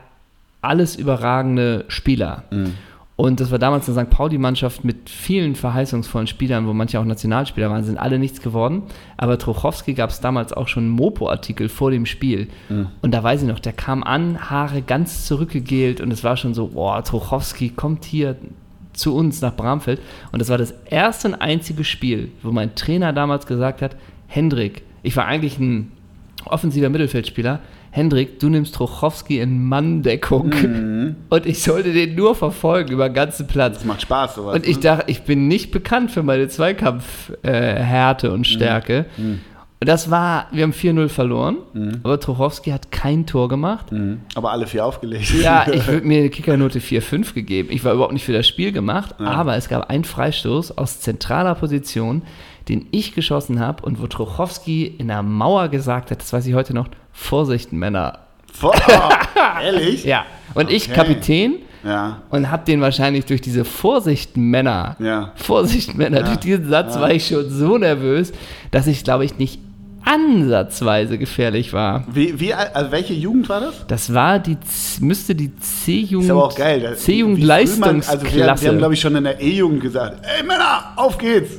alles 0.63 0.97
überragende 0.97 1.85
Spieler. 1.89 2.45
Mhm. 2.51 2.75
Und 3.17 3.39
das 3.39 3.53
war 3.53 3.61
damals 3.61 3.89
eine 3.89 4.05
St. 4.05 4.11
Pauli-Mannschaft 4.11 4.85
mit 4.85 5.09
vielen 5.09 5.55
verheißungsvollen 5.55 6.27
Spielern, 6.27 6.67
wo 6.67 6.73
manche 6.73 6.99
auch 6.99 7.05
Nationalspieler 7.05 7.71
waren, 7.71 7.85
sind 7.85 7.97
alle 7.97 8.19
nichts 8.19 8.41
geworden. 8.41 8.83
Aber 9.17 9.39
Trochowski 9.39 9.95
gab 9.95 10.11
es 10.11 10.21
damals 10.21 10.53
auch 10.53 10.67
schon 10.67 10.85
einen 10.85 10.93
Mopo-Artikel 10.93 11.69
vor 11.69 11.93
dem 11.93 12.07
Spiel. 12.07 12.49
Und 13.03 13.15
da 13.15 13.23
weiß 13.23 13.43
ich 13.43 13.49
noch, 13.49 13.61
der 13.61 13.73
kam 13.73 14.03
an, 14.03 14.51
Haare 14.51 14.83
ganz 14.83 15.27
zurückgegelt 15.27 16.01
und 16.01 16.13
es 16.13 16.25
war 16.25 16.37
schon 16.37 16.55
so, 16.55 16.69
boah, 16.69 17.05
Trochowski 17.05 17.69
kommt 17.71 18.05
hier 18.05 18.37
zu 18.95 19.15
uns 19.15 19.41
nach 19.41 19.55
Bramfeld. 19.55 20.01
Und 20.33 20.41
das 20.41 20.49
war 20.49 20.59
das 20.59 20.73
erste 20.87 21.29
und 21.29 21.35
einzige 21.35 21.85
Spiel, 21.85 22.33
wo 22.43 22.51
mein 22.51 22.75
Trainer 22.75 23.13
damals 23.13 23.47
gesagt 23.47 23.81
hat, 23.81 23.97
Hendrik, 24.27 24.83
ich 25.05 25.17
war 25.17 25.27
eigentlich 25.27 25.59
ein 25.61 25.93
offensiver 26.47 26.89
Mittelfeldspieler, 26.89 27.61
Hendrik, 27.95 28.41
du 28.41 28.49
nimmst 28.49 28.75
Trochowski 28.75 29.39
in 29.39 29.69
Manndeckung 29.69 30.53
und 31.29 31.47
ich 31.47 31.63
sollte 31.63 31.93
den 31.93 32.17
nur 32.17 32.35
verfolgen 32.35 32.91
über 32.91 33.09
den 33.09 33.15
ganzen 33.15 33.47
Platz. 33.47 33.75
Das 33.75 33.85
macht 33.85 34.03
Spaß, 34.03 34.35
sowas. 34.35 34.57
Und 34.57 34.67
ich 34.67 34.79
ne? 34.79 34.83
dachte, 34.83 35.05
ich 35.13 35.23
bin 35.23 35.47
nicht 35.47 35.71
bekannt 35.71 36.11
für 36.11 36.25
meine 36.25 36.49
Zweikampfhärte 36.49 38.27
äh, 38.27 38.31
und 38.31 38.49
Stärke. 38.49 39.07
Und 39.17 39.89
das 39.89 40.11
war, 40.11 40.49
wir 40.51 40.65
haben 40.65 40.73
4-0 40.73 41.09
verloren, 41.09 41.59
aber 42.03 42.19
Trochowski 42.19 42.71
hat 42.71 42.91
kein 42.91 43.27
Tor 43.27 43.49
gemacht. 43.49 43.93
Mhm. 43.93 44.23
Aber 44.35 44.51
alle 44.51 44.67
vier 44.67 44.85
aufgelegt. 44.85 45.33
Ja, 45.41 45.65
ich 45.73 45.87
würde 45.87 46.05
mir 46.05 46.19
eine 46.19 46.31
Kickernote 46.31 46.81
4-5 46.81 47.33
gegeben. 47.33 47.69
Ich 47.71 47.85
war 47.85 47.93
überhaupt 47.93 48.13
nicht 48.13 48.25
für 48.25 48.33
das 48.33 48.49
Spiel 48.49 48.73
gemacht, 48.73 49.21
aber 49.21 49.55
es 49.55 49.69
gab 49.69 49.89
einen 49.89 50.03
Freistoß 50.03 50.79
aus 50.79 50.99
zentraler 50.99 51.55
Position, 51.55 52.23
den 52.69 52.87
ich 52.91 53.15
geschossen 53.15 53.61
habe 53.61 53.85
und 53.85 54.03
wo 54.03 54.09
Trochowski 54.09 54.85
in 54.85 55.07
der 55.07 55.23
Mauer 55.23 55.69
gesagt 55.69 56.11
hat, 56.11 56.21
das 56.21 56.33
weiß 56.33 56.45
ich 56.47 56.55
heute 56.55 56.75
noch, 56.75 56.89
Vorsicht, 57.15 57.73
Männer. 57.73 58.19
Vor, 58.53 58.75
oh, 58.89 59.63
ehrlich? 59.63 60.05
Ja. 60.05 60.25
Und 60.55 60.71
ich 60.71 60.85
Okay. 60.91 60.95
Kapitän 60.95 61.55
Ja. 61.85 62.19
und 62.31 62.51
habe 62.51 62.65
den 62.67 62.81
wahrscheinlich 62.81 63.25
durch 63.25 63.41
diese 63.41 63.65
Vorsicht, 63.65 64.37
Männer, 64.37 64.97
Ja. 64.99 65.33
Vorsicht, 65.37 65.95
Männer, 65.97 66.19
Ja. 66.21 66.25
durch 66.27 66.39
diesen 66.39 66.69
Satz 66.69 66.95
war 66.99 67.11
ich 67.13 67.27
schon 67.27 67.49
so 67.51 67.79
nervös, 67.79 68.33
dass 68.71 68.87
ich, 68.87 69.03
glaube 69.05 69.25
ich, 69.25 69.39
nicht 69.39 69.59
ansatzweise 70.07 71.17
gefährlich 71.19 71.73
war. 71.73 72.05
Wie, 72.13 72.39
wie, 72.39 72.53
also 72.53 72.91
welche 72.93 73.15
Jugend 73.15 73.49
war 73.49 73.61
das? 73.61 73.87
Das 73.87 74.13
war 74.13 74.39
die, 74.39 74.57
müsste 75.01 75.35
die 75.35 75.57
C-Jugend, 75.57 76.27
Ist 76.27 76.31
aber 76.31 76.45
auch 76.45 76.55
geil. 76.55 76.95
C-Jugend 76.97 77.37
früh 77.39 77.41
man- 77.41 77.49
Leistungsklasse. 77.49 78.11
Also 78.11 78.25
wir, 78.37 78.45
wir 78.63 78.69
haben, 78.69 78.79
glaube 78.79 78.95
ich, 78.95 79.01
schon 79.01 79.17
in 79.17 79.25
der 79.25 79.41
E-Jugend 79.41 79.81
gesagt, 79.81 80.23
ey 80.39 80.43
Männer, 80.45 80.93
auf 80.97 81.17
geht's. 81.19 81.53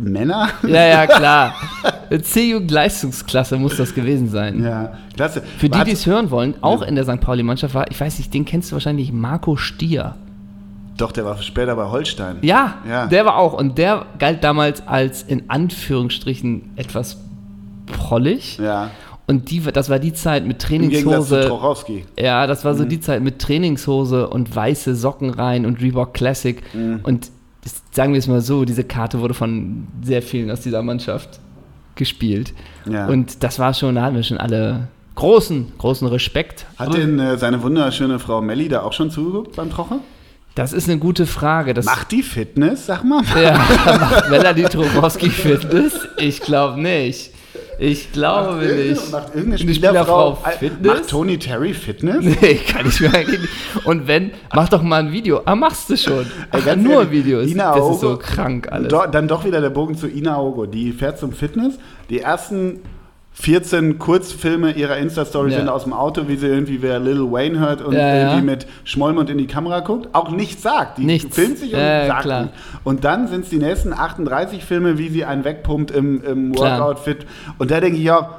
Männer? 0.00 0.48
ja, 0.66 0.86
ja, 0.86 1.06
klar. 1.08 1.54
C-Jugend 2.22 2.70
Leistungsklasse 2.70 3.56
muss 3.56 3.76
das 3.76 3.94
gewesen 3.94 4.28
sein. 4.28 4.62
Ja, 4.62 4.92
klasse. 5.16 5.42
Für 5.58 5.68
die, 5.68 5.84
die 5.84 5.92
es 5.92 6.06
hören 6.06 6.30
wollen, 6.30 6.54
auch 6.60 6.82
in 6.82 6.94
der 6.94 7.04
St. 7.04 7.20
Pauli-Mannschaft 7.20 7.74
war, 7.74 7.90
ich 7.90 8.00
weiß 8.00 8.18
nicht, 8.18 8.32
den 8.34 8.44
kennst 8.44 8.70
du 8.70 8.74
wahrscheinlich, 8.76 9.12
Marco 9.12 9.56
Stier. 9.56 10.14
Doch, 10.96 11.12
der 11.12 11.24
war 11.24 11.38
später 11.38 11.76
bei 11.76 11.86
Holstein. 11.86 12.36
Ja, 12.42 12.74
Ja. 12.88 13.06
der 13.06 13.24
war 13.24 13.36
auch. 13.36 13.54
Und 13.54 13.78
der 13.78 14.04
galt 14.18 14.44
damals 14.44 14.86
als 14.86 15.22
in 15.22 15.44
Anführungsstrichen 15.48 16.70
etwas 16.76 17.16
prollig. 17.86 18.58
Ja. 18.58 18.90
Und 19.26 19.50
die, 19.50 19.60
das 19.60 19.88
war 19.88 19.98
die 20.00 20.12
Zeit 20.12 20.44
mit 20.44 20.60
zu 20.60 20.66
Trainingshose. 20.68 21.46
Trochowski. 21.46 22.04
Ja, 22.18 22.46
das 22.46 22.62
Mhm. 22.64 22.68
war 22.68 22.74
so 22.74 22.84
die 22.84 23.00
Zeit 23.00 23.22
mit 23.22 23.38
Trainingshose 23.38 24.28
und 24.28 24.54
weiße 24.54 24.94
Socken 24.96 25.30
rein 25.30 25.66
und 25.66 25.80
Reebok 25.80 26.12
Classic. 26.14 26.60
Mhm. 26.74 27.00
Und 27.04 27.30
das, 27.62 27.82
sagen 27.92 28.12
wir 28.12 28.18
es 28.18 28.26
mal 28.26 28.40
so, 28.40 28.64
diese 28.64 28.84
Karte 28.84 29.20
wurde 29.20 29.34
von 29.34 29.86
sehr 30.02 30.22
vielen 30.22 30.50
aus 30.50 30.60
dieser 30.60 30.82
Mannschaft 30.82 31.40
gespielt. 31.94 32.54
Ja. 32.90 33.06
Und 33.06 33.42
das 33.42 33.58
war 33.58 33.74
schon, 33.74 33.94
da 33.94 34.02
hatten 34.02 34.16
wir 34.16 34.22
schon 34.22 34.38
alle 34.38 34.88
großen, 35.16 35.72
großen 35.76 36.08
Respekt. 36.08 36.66
Hat 36.78 36.88
Aber 36.88 36.98
denn 36.98 37.18
äh, 37.18 37.36
seine 37.36 37.62
wunderschöne 37.62 38.18
Frau 38.18 38.40
Melli 38.40 38.68
da 38.68 38.82
auch 38.82 38.92
schon 38.92 39.10
zugeguckt 39.10 39.56
beim 39.56 39.70
Trocher? 39.70 40.00
das 40.54 40.72
ist 40.72 40.88
eine 40.88 40.98
gute 40.98 41.26
Frage. 41.26 41.74
Das, 41.74 41.84
Macht 41.86 42.10
die 42.10 42.22
Fitness, 42.22 42.86
sag 42.86 43.04
mal? 43.04 43.22
ja, 43.40 43.52
macht 43.84 44.30
Melanie 44.30 44.64
Trokowski 44.64 45.30
Fitness? 45.30 46.08
Ich 46.18 46.40
glaube 46.40 46.80
nicht. 46.80 47.32
Ich 47.82 48.12
glaube 48.12 48.66
nicht. 48.66 49.10
Macht 49.10 49.34
irgendeine 49.34 49.62
Eine 49.62 49.74
Spielerfrau, 49.74 50.36
Spielerfrau 50.36 50.58
Fitness? 50.58 50.86
Macht 50.86 51.08
Tony 51.08 51.38
Terry 51.38 51.72
Fitness? 51.72 52.22
Nee, 52.22 52.54
kann 52.68 52.86
ich 52.86 53.00
mir 53.00 53.14
eigentlich 53.14 53.40
nicht. 53.40 53.86
Und 53.86 54.06
wenn, 54.06 54.32
mach 54.54 54.68
doch 54.68 54.82
mal 54.82 55.00
ein 55.00 55.12
Video. 55.12 55.40
Ah, 55.46 55.54
machst 55.54 55.88
du 55.88 55.96
schon. 55.96 56.26
Ach, 56.50 56.62
ganz 56.62 56.82
nur 56.82 57.04
ehrlich, 57.04 57.10
Videos. 57.10 57.48
Ina 57.48 57.74
das 57.74 57.94
ist 57.94 58.00
so 58.00 58.18
krank 58.18 58.70
alles. 58.70 58.88
Do, 58.88 59.06
dann 59.10 59.28
doch 59.28 59.46
wieder 59.46 59.62
der 59.62 59.70
Bogen 59.70 59.96
zu 59.96 60.08
Ina 60.08 60.38
Ogo. 60.38 60.66
Die 60.66 60.92
fährt 60.92 61.18
zum 61.18 61.32
Fitness. 61.32 61.78
Die 62.10 62.20
ersten 62.20 62.80
14 63.40 63.98
Kurzfilme 63.98 64.72
ihrer 64.72 64.98
Insta-Story 64.98 65.50
Ja. 65.52 65.58
sind 65.58 65.68
aus 65.68 65.84
dem 65.84 65.92
Auto, 65.92 66.28
wie 66.28 66.36
sie 66.36 66.46
irgendwie 66.46 66.82
wer 66.82 66.98
Lil 66.98 67.30
Wayne 67.32 67.58
hört 67.58 67.80
und 67.80 67.94
Ja, 67.94 68.00
ja. 68.14 68.28
irgendwie 68.30 68.44
mit 68.46 68.66
Schmollmund 68.84 69.30
in 69.30 69.38
die 69.38 69.46
Kamera 69.46 69.80
guckt. 69.80 70.08
Auch 70.14 70.30
nichts 70.30 70.62
sagt. 70.62 70.98
Die 70.98 71.04
Nichts. 71.04 71.34
filmt 71.34 71.58
sich 71.58 71.72
und 71.72 71.80
Ja, 71.80 72.06
sagt 72.06 72.22
klar. 72.22 72.48
Und 72.84 73.04
dann 73.04 73.28
sind 73.28 73.44
es 73.44 73.50
die 73.50 73.58
nächsten 73.58 73.92
38 73.92 74.64
Filme, 74.64 74.98
wie 74.98 75.08
sie 75.08 75.24
einen 75.24 75.44
wegpumpt 75.44 75.90
im, 75.90 76.22
im. 76.24 76.58
Workout-Fit. 76.58 77.26
Und 77.58 77.70
da 77.70 77.80
denke 77.80 77.96
ich 77.98 78.04
ja, 78.04 78.30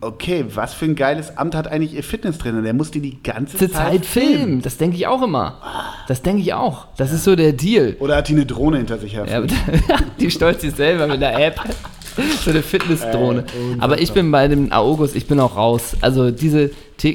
okay, 0.00 0.46
was 0.54 0.72
für 0.72 0.86
ein 0.86 0.96
geiles 0.96 1.36
Amt 1.36 1.54
hat 1.54 1.68
eigentlich 1.68 1.92
ihr 1.94 2.02
Fitnesstrainer? 2.02 2.62
Der 2.62 2.72
muss 2.72 2.90
die 2.90 3.00
die 3.00 3.22
ganze 3.22 3.58
Zeit, 3.58 3.72
Zeit 3.72 4.06
filmen. 4.06 4.62
Das 4.62 4.78
denke 4.78 4.96
ich 4.96 5.06
auch 5.06 5.22
immer. 5.22 5.58
Das 6.08 6.22
denke 6.22 6.40
ich 6.40 6.54
auch. 6.54 6.86
Das 6.96 7.12
ist 7.12 7.24
so 7.24 7.36
der 7.36 7.52
Deal. 7.52 7.96
Oder 8.00 8.16
hat 8.16 8.28
die 8.28 8.32
eine 8.32 8.46
Drohne 8.46 8.78
hinter 8.78 8.96
sich 8.96 9.14
her? 9.14 9.26
Die 10.18 10.30
steuert 10.30 10.62
sich 10.62 10.74
selber 10.74 11.06
mit 11.06 11.20
der 11.20 11.38
App. 11.46 11.60
so 12.44 12.50
eine 12.50 12.62
Fitnessdrohne. 12.62 13.40
Ey, 13.40 13.76
aber 13.78 14.00
ich 14.00 14.12
bin 14.12 14.30
bei 14.30 14.48
dem 14.48 14.72
Aogos, 14.72 15.14
ich 15.14 15.26
bin 15.26 15.40
auch 15.40 15.56
raus. 15.56 15.96
Also 16.00 16.30
diese, 16.30 16.70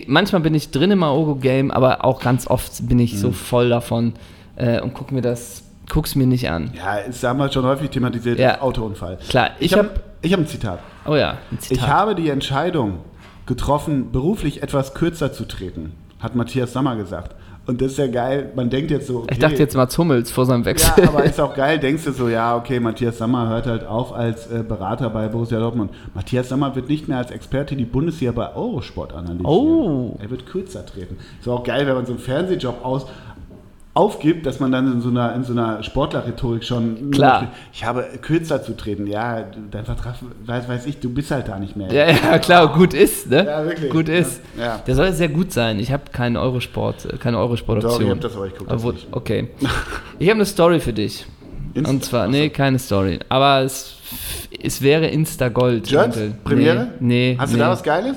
manchmal 0.08 0.42
bin 0.42 0.54
ich 0.56 0.72
drin 0.72 0.92
im 0.92 1.04
Aogo-Game, 1.04 1.72
aber 1.72 2.04
auch 2.06 2.20
ganz 2.22 2.48
oft 2.48 2.88
bin 2.88 3.00
ich 3.00 3.20
so 3.20 3.32
voll 3.32 3.70
davon 3.70 4.14
äh, 4.56 4.80
und 4.82 4.94
guck 4.94 5.12
mir 5.12 5.22
das, 5.22 5.64
guck's 5.90 6.16
mir 6.16 6.28
nicht 6.28 6.50
an. 6.50 6.72
Ja, 6.76 6.96
ist 6.98 7.24
damals 7.24 7.54
schon 7.54 7.66
häufig 7.66 7.90
thematisiert, 7.90 8.40
Ja. 8.40 8.62
Autounfall. 8.62 9.18
Klar, 9.30 9.52
Ich, 9.60 9.72
ich 9.72 9.78
habe 9.78 9.90
hab- 9.90 10.00
ich 10.22 10.34
hab 10.34 10.40
ein 10.40 10.48
Zitat. 10.48 10.80
Oh 11.06 11.16
ja, 11.16 11.32
ein 11.52 11.58
Ich 11.62 11.68
Zitat. 11.68 11.88
habe 11.88 12.16
die 12.16 12.30
Entscheidung 12.30 13.00
getroffen, 13.46 14.12
beruflich 14.12 14.64
etwas 14.64 14.94
kürzer 14.96 15.32
zu 15.32 15.46
treten, 15.46 15.92
hat 16.20 16.36
Matthias 16.36 16.74
Sammer 16.74 16.96
gesagt. 16.96 17.36
Und 17.68 17.82
das 17.82 17.94
ist 17.94 17.98
ja 17.98 18.08
geil. 18.08 18.52
Man 18.56 18.70
denkt 18.70 18.92
jetzt 18.92 19.08
so. 19.08 19.20
Okay, 19.20 19.30
ich 19.32 19.40
dachte 19.40 19.56
jetzt 19.56 19.76
Mats 19.76 19.98
Hummels 19.98 20.30
vor 20.30 20.46
seinem 20.46 20.66
Wechsel. 20.66 20.92
Ja, 20.98 21.10
aber 21.10 21.24
ist 21.24 21.40
auch 21.40 21.56
geil. 21.56 21.80
Denkst 21.80 22.04
du 22.06 22.12
so, 22.12 22.30
ja, 22.30 22.56
okay, 22.56 22.80
Matthias 22.80 23.18
Sammer 23.18 23.50
hört 23.50 23.66
halt 23.66 23.86
auf 23.86 24.14
als 24.14 24.52
äh, 24.52 24.64
Berater 24.68 25.10
bei 25.10 25.28
Borussia 25.28 25.60
Dortmund. 25.60 25.92
Matthias 26.14 26.50
Sammer 26.50 26.76
wird 26.76 26.90
nicht 26.90 27.08
mehr 27.08 27.18
als 27.18 27.32
Experte 27.32 27.76
die 27.76 27.86
Bundesliga 27.86 28.32
bei 28.32 28.56
Eurosport 28.56 29.14
analysieren. 29.14 29.46
Oh. 29.46 30.18
Er 30.20 30.30
wird 30.30 30.46
kürzer 30.46 30.86
treten. 30.86 31.18
Ist 31.40 31.48
auch 31.48 31.64
geil, 31.64 31.88
wenn 31.88 31.96
man 31.96 32.06
so 32.06 32.14
einen 32.14 32.22
Fernsehjob 32.22 32.86
aus 32.86 33.08
aufgibt, 33.96 34.46
dass 34.46 34.60
man 34.60 34.72
dann 34.74 34.92
in 34.92 35.02
so 35.02 35.10
einer, 35.10 35.34
in 35.36 35.44
so 35.46 35.54
einer 35.54 35.82
Sportlerrhetorik 35.82 36.64
schon 36.66 37.12
Klar. 37.12 37.48
ich 37.74 37.86
habe 37.86 38.04
kürzer 38.22 38.62
zu 38.62 38.76
treten. 38.76 39.08
Ja, 39.08 39.46
dein 39.72 39.86
Vertrag, 39.86 40.16
weiß, 40.46 40.68
weiß 40.68 40.86
ich, 40.86 41.00
du 41.00 41.10
bist 41.10 41.32
halt 41.32 41.48
da 41.48 41.58
nicht 41.58 41.76
mehr. 41.78 41.92
Ja, 41.92 42.10
ja, 42.10 42.38
klar, 42.40 42.74
gut 42.74 42.94
ist, 42.94 43.30
ne? 43.30 43.46
Ja, 43.46 43.66
wirklich. 43.66 43.90
Gut 43.90 44.10
ist. 44.10 44.42
Ja. 44.60 44.80
Der 44.86 44.96
soll 44.96 45.14
sehr 45.14 45.30
gut 45.30 45.54
sein. 45.54 45.80
Ich 45.80 45.92
habe 45.94 46.04
keinen 46.12 46.36
Eurosport, 46.36 47.06
äh, 47.06 47.18
keine 47.18 47.40
Eurosport-Option. 47.40 48.04
Ich 48.04 48.10
hab 48.12 48.22
das, 48.22 48.36
aber 48.36 48.48
ich 48.48 48.54
guck 48.58 48.68
das 48.68 48.78
Obwohl- 48.78 48.94
nicht. 48.94 49.08
Okay. 49.12 49.48
Ich 50.20 50.30
habe 50.30 50.36
eine 50.38 50.46
Story 50.46 50.80
für 50.80 50.94
dich. 50.94 51.26
Insta- 51.74 51.90
Und 51.90 52.06
zwar, 52.06 52.28
nee, 52.28 52.50
keine 52.50 52.80
Story. 52.80 53.20
Aber 53.28 53.62
es, 53.64 53.98
es 54.62 54.82
wäre 54.82 55.08
Insta-Gold. 55.08 55.90
Jerks? 55.90 56.16
Onkel. 56.18 56.34
Premiere? 56.44 56.88
Nee. 57.00 57.32
nee 57.32 57.38
Hast 57.40 57.52
du 57.54 57.58
nee. 57.58 57.64
da 57.64 57.70
was 57.70 57.84
Geiles? 57.84 58.16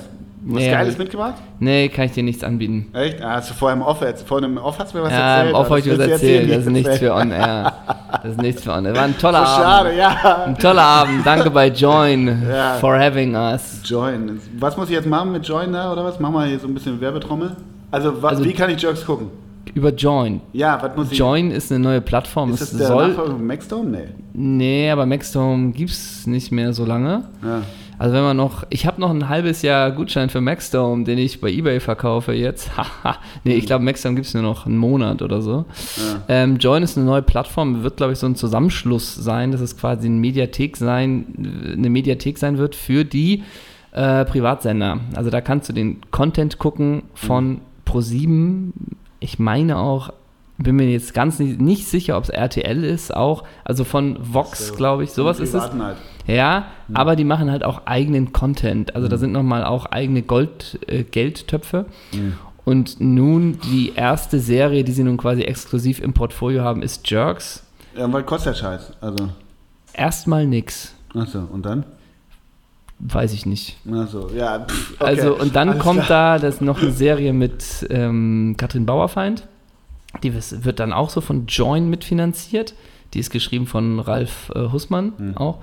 Was 0.51 0.63
Nee, 0.63 0.71
Geiles 0.71 0.93
ich- 0.95 0.99
mitgebracht? 0.99 1.35
Nee, 1.61 1.89
kann 1.91 2.07
ich 2.07 2.13
dir 2.13 2.23
nichts 2.23 2.43
anbieten. 2.43 2.87
Echt? 2.95 3.21
Ah, 3.23 3.33
hast 3.35 3.51
du 3.51 3.55
vorher 3.55 3.77
im 3.77 3.83
Off, 3.83 4.01
jetzt- 4.01 4.27
vorhin 4.27 4.51
im 4.53 4.57
Off 4.57 4.79
hast 4.79 4.95
du 4.95 4.99
mir 4.99 5.05
was 5.05 5.13
Ja, 5.13 5.19
erzählt. 5.37 5.51
im 5.51 5.55
Off 5.57 5.67
aber 5.67 5.69
habe 5.77 5.79
ich 5.81 5.87
was 5.91 5.97
du 5.97 6.03
jetzt 6.05 6.11
erzählt. 6.13 6.51
Das 6.51 6.59
ist 6.59 6.65
nicht 6.67 6.73
nichts 6.87 6.99
für 6.99 7.07
erzählen. 7.09 7.33
On 7.33 7.33
Air. 7.33 7.73
Das 8.23 8.33
ist 8.33 8.41
nichts 8.43 8.63
für 8.63 8.73
On 8.73 8.85
Air. 8.87 8.97
War 8.97 9.03
ein 9.03 9.19
toller 9.19 9.45
So 9.45 9.53
Abend. 9.53 9.65
schade, 9.93 9.97
ja. 9.99 10.45
Ein 10.47 10.59
toller 10.59 10.83
Abend. 10.83 11.27
Danke 11.27 11.51
bei 11.51 11.69
Join 11.69 12.27
Ja. 12.51 12.75
for 12.81 12.99
having 12.99 13.35
us. 13.37 13.81
Join. 13.85 14.41
Was 14.59 14.77
muss 14.79 14.89
ich 14.89 14.95
jetzt 14.95 15.07
machen 15.07 15.33
mit 15.33 15.47
Join 15.47 15.71
da 15.73 15.93
oder 15.93 16.03
was? 16.05 16.19
Machen 16.19 16.35
wir 16.35 16.45
hier 16.47 16.59
so 16.59 16.67
ein 16.67 16.73
bisschen 16.75 16.99
Werbetrommel? 16.99 17.55
Also, 17.91 18.23
wa- 18.23 18.29
Also- 18.29 18.45
wie 18.45 18.55
kann 18.55 18.71
ich 18.71 18.81
Jerks 18.81 19.05
gucken? 19.05 19.29
Über 19.75 19.91
Join. 19.93 20.41
Ja, 20.55 20.79
was 20.83 20.97
muss 20.97 21.13
ich. 21.13 21.19
Join 21.19 21.51
ist 21.51 21.71
eine 21.71 21.81
neue 21.81 22.01
Plattform. 22.01 22.55
Ist 22.55 22.63
es 22.63 22.71
das 22.71 22.79
der 22.79 22.87
soll. 22.89 23.09
Nachfolger 23.09 23.33
von 23.33 23.47
Maxdome? 23.47 23.91
Nee. 23.91 24.09
Nee, 24.33 24.91
aber 24.91 25.05
Maxdome 25.05 25.73
gibt 25.73 25.91
es 25.91 26.27
nicht 26.27 26.51
mehr 26.51 26.73
so 26.73 26.87
lange. 26.87 27.25
Ja. 27.45 27.61
Also 27.99 28.15
wenn 28.15 28.23
man 28.23 28.37
noch, 28.37 28.65
ich 28.71 28.87
habe 28.87 29.01
noch 29.01 29.11
ein 29.11 29.29
halbes 29.29 29.63
Jahr 29.63 29.91
Gutschein 29.91 30.31
für 30.31 30.41
Maxdome, 30.41 31.05
den 31.05 31.19
ich 31.19 31.41
bei 31.41 31.51
Ebay 31.51 31.81
verkaufe 31.81 32.33
jetzt. 32.33 32.77
Haha. 32.77 33.19
nee, 33.45 33.55
ich 33.55 33.67
glaube 33.67 33.85
Maxdome 33.85 34.15
gibt 34.15 34.27
es 34.27 34.35
nur 34.35 34.43
noch 34.43 34.67
einen 34.67 34.77
Monat 34.77 35.23
oder 35.23 35.43
so. 35.43 35.65
Ähm, 36.29 36.59
Join 36.59 36.83
ist 36.83 36.97
eine 36.97 37.07
neue 37.07 37.23
Plattform, 37.23 37.83
wird 37.83 37.97
glaube 37.97 38.13
ich 38.13 38.19
so 38.19 38.27
ein 38.27 38.37
Zusammenschluss 38.37 39.15
sein, 39.15 39.51
dass 39.53 39.61
es 39.61 39.77
quasi 39.77 40.07
eine 40.07 40.17
Mediathek 40.17 40.77
sein, 40.77 41.73
eine 41.73 41.91
Mediathek 41.91 42.39
sein 42.39 42.59
wird 42.59 42.75
für 42.75 43.05
die 43.05 43.43
äh, 43.93 44.25
Privatsender. 44.25 45.01
Also 45.15 45.31
da 45.31 45.41
kannst 45.41 45.69
du 45.69 45.73
den 45.73 46.01
Content 46.11 46.59
gucken 46.59 47.03
von 47.15 47.61
Pro7. 47.87 48.73
Ich 49.21 49.39
meine 49.39 49.79
auch, 49.79 50.13
bin 50.59 50.77
mir 50.77 50.91
jetzt 50.91 51.15
ganz 51.15 51.39
nicht, 51.39 51.61
nicht 51.61 51.87
sicher, 51.87 52.17
ob 52.19 52.25
es 52.25 52.31
RTL 52.31 52.83
ist, 52.85 53.15
auch, 53.15 53.45
also 53.65 53.85
von 53.85 54.19
Vox, 54.21 54.69
So, 54.69 54.75
glaube 54.75 55.05
ich, 55.05 55.13
sowas 55.13 55.39
ist 55.41 55.55
es. 55.55 55.63
Halt. 55.73 55.97
Ja, 56.27 56.67
aber 56.93 57.17
die 57.17 57.25
machen 57.25 57.51
halt 57.51 57.65
auch 57.65 57.83
eigenen 57.87 58.33
Content. 58.33 58.95
Also 58.95 59.09
da 59.09 59.17
Mhm. 59.17 59.21
sind 59.21 59.33
nochmal 59.33 59.65
auch 59.65 59.87
eigene 59.87 60.23
Gold, 60.23 60.79
äh, 60.89 61.05
Geldtöpfe. 61.05 61.87
Und 62.65 63.01
nun 63.01 63.59
die 63.71 63.93
erste 63.95 64.41
Serie, 64.41 64.85
die 64.85 64.93
sie 64.93 65.05
nun 65.05 65.17
quasi 65.17 65.43
exklusiv 65.43 66.01
im 66.01 66.13
Portfolio 66.13 66.63
haben, 66.63 66.83
ist 66.83 67.09
Jerks. 67.11 67.63
Ja, 67.97 68.13
weil 68.13 68.25
kostet 68.25 68.55
der 68.55 68.59
Scheiß. 68.61 68.93
Also, 69.01 69.29
Erstmal 69.95 70.47
nix. 70.47 70.95
achso, 71.15 71.41
und 71.51 71.65
dann? 71.65 71.85
Weiß 73.01 73.33
ich 73.33 73.47
nicht. 73.47 73.77
Achso, 73.91 74.29
ja. 74.37 74.61
Pff, 74.67 74.95
okay. 75.01 75.05
Also, 75.05 75.37
und 75.39 75.55
dann 75.57 75.71
Alles 75.71 75.83
kommt 75.83 76.03
klar. 76.05 76.39
da 76.39 76.45
das 76.47 76.61
noch 76.61 76.83
eine 76.83 76.91
Serie 76.91 77.33
mit 77.33 77.87
ähm, 77.91 78.55
Katrin 78.59 78.87
Bauerfeind. 78.87 79.47
Die 80.23 80.33
wird 80.35 80.81
dann 80.81 80.93
auch 80.93 81.11
so 81.11 81.21
von 81.21 81.47
Join 81.47 81.89
mitfinanziert. 81.91 82.75
Die 83.15 83.21
ist 83.21 83.31
geschrieben 83.31 83.67
von 83.67 84.01
Ralf 84.01 84.51
äh, 84.55 84.71
Hussmann 84.73 85.13
Hm. 85.19 85.37
auch. 85.37 85.59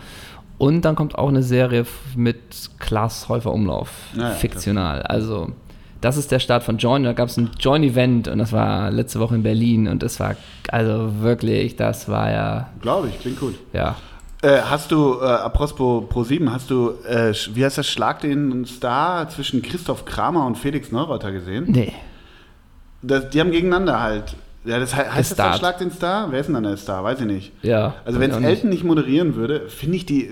Und 0.58 0.84
dann 0.86 0.96
kommt 0.96 1.18
auch 1.18 1.28
eine 1.28 1.44
Serie 1.44 1.86
mit 2.16 2.38
Klaas 2.80 3.28
Häufer 3.28 3.52
Umlauf, 3.52 3.90
Ja, 4.16 4.22
ja, 4.24 4.30
fiktional. 4.32 5.02
Also, 5.02 5.52
das 6.00 6.16
ist 6.16 6.32
der 6.32 6.40
Start 6.40 6.64
von 6.64 6.78
Join. 6.78 7.04
Da 7.04 7.12
gab 7.14 7.28
es 7.28 7.36
ein 7.38 7.50
Join-Event 7.60 8.30
und 8.30 8.38
das 8.38 8.54
war 8.54 8.90
letzte 8.90 9.20
Woche 9.20 9.36
in 9.36 9.44
Berlin 9.44 9.88
und 9.90 10.02
das 10.02 10.20
war, 10.20 10.36
also 10.70 11.20
wirklich, 11.20 11.76
das 11.76 12.08
war 12.08 12.32
ja, 12.32 12.70
Glaube 12.82 13.10
ich, 13.10 13.20
klingt 13.20 13.40
gut. 13.40 13.56
ja. 13.74 13.96
Äh, 14.42 14.62
hast 14.62 14.92
du, 14.92 15.16
äh, 15.22 15.26
apropos 15.26 16.04
Pro7, 16.10 16.52
hast 16.52 16.70
du, 16.70 16.92
äh, 17.08 17.34
wie 17.54 17.66
heißt 17.66 17.80
das, 17.80 17.88
Schlag 17.88 18.22
den 18.22 18.66
Star 18.66 19.28
zwischen 19.30 19.62
Christoph 19.62 20.06
Kramer 20.06 20.46
und 20.46 20.56
Felix 20.58 20.92
Neureuther 20.92 21.32
gesehen? 21.32 21.66
Nee. 21.68 21.94
Das, 23.08 23.30
die 23.30 23.40
haben 23.40 23.52
gegeneinander 23.52 24.02
halt. 24.02 24.36
Ja, 24.66 24.80
das 24.80 24.96
he- 24.96 25.02
heißt 25.10 25.38
das. 25.38 25.60
Schlag 25.60 25.78
den 25.78 25.92
Star? 25.92 26.32
Wer 26.32 26.40
ist 26.40 26.48
denn 26.48 26.56
dann 26.56 26.64
der 26.64 26.78
Star? 26.78 27.04
Weiß 27.04 27.20
ich 27.20 27.28
nicht. 27.28 27.52
Ja. 27.62 27.94
Also 28.04 28.20
wenn 28.20 28.32
es. 28.32 28.38
Elton 28.38 28.70
nicht 28.72 28.84
moderieren 28.84 29.36
würde, 29.36 29.70
finde 29.70 29.98
ich 29.98 30.06
die, 30.08 30.28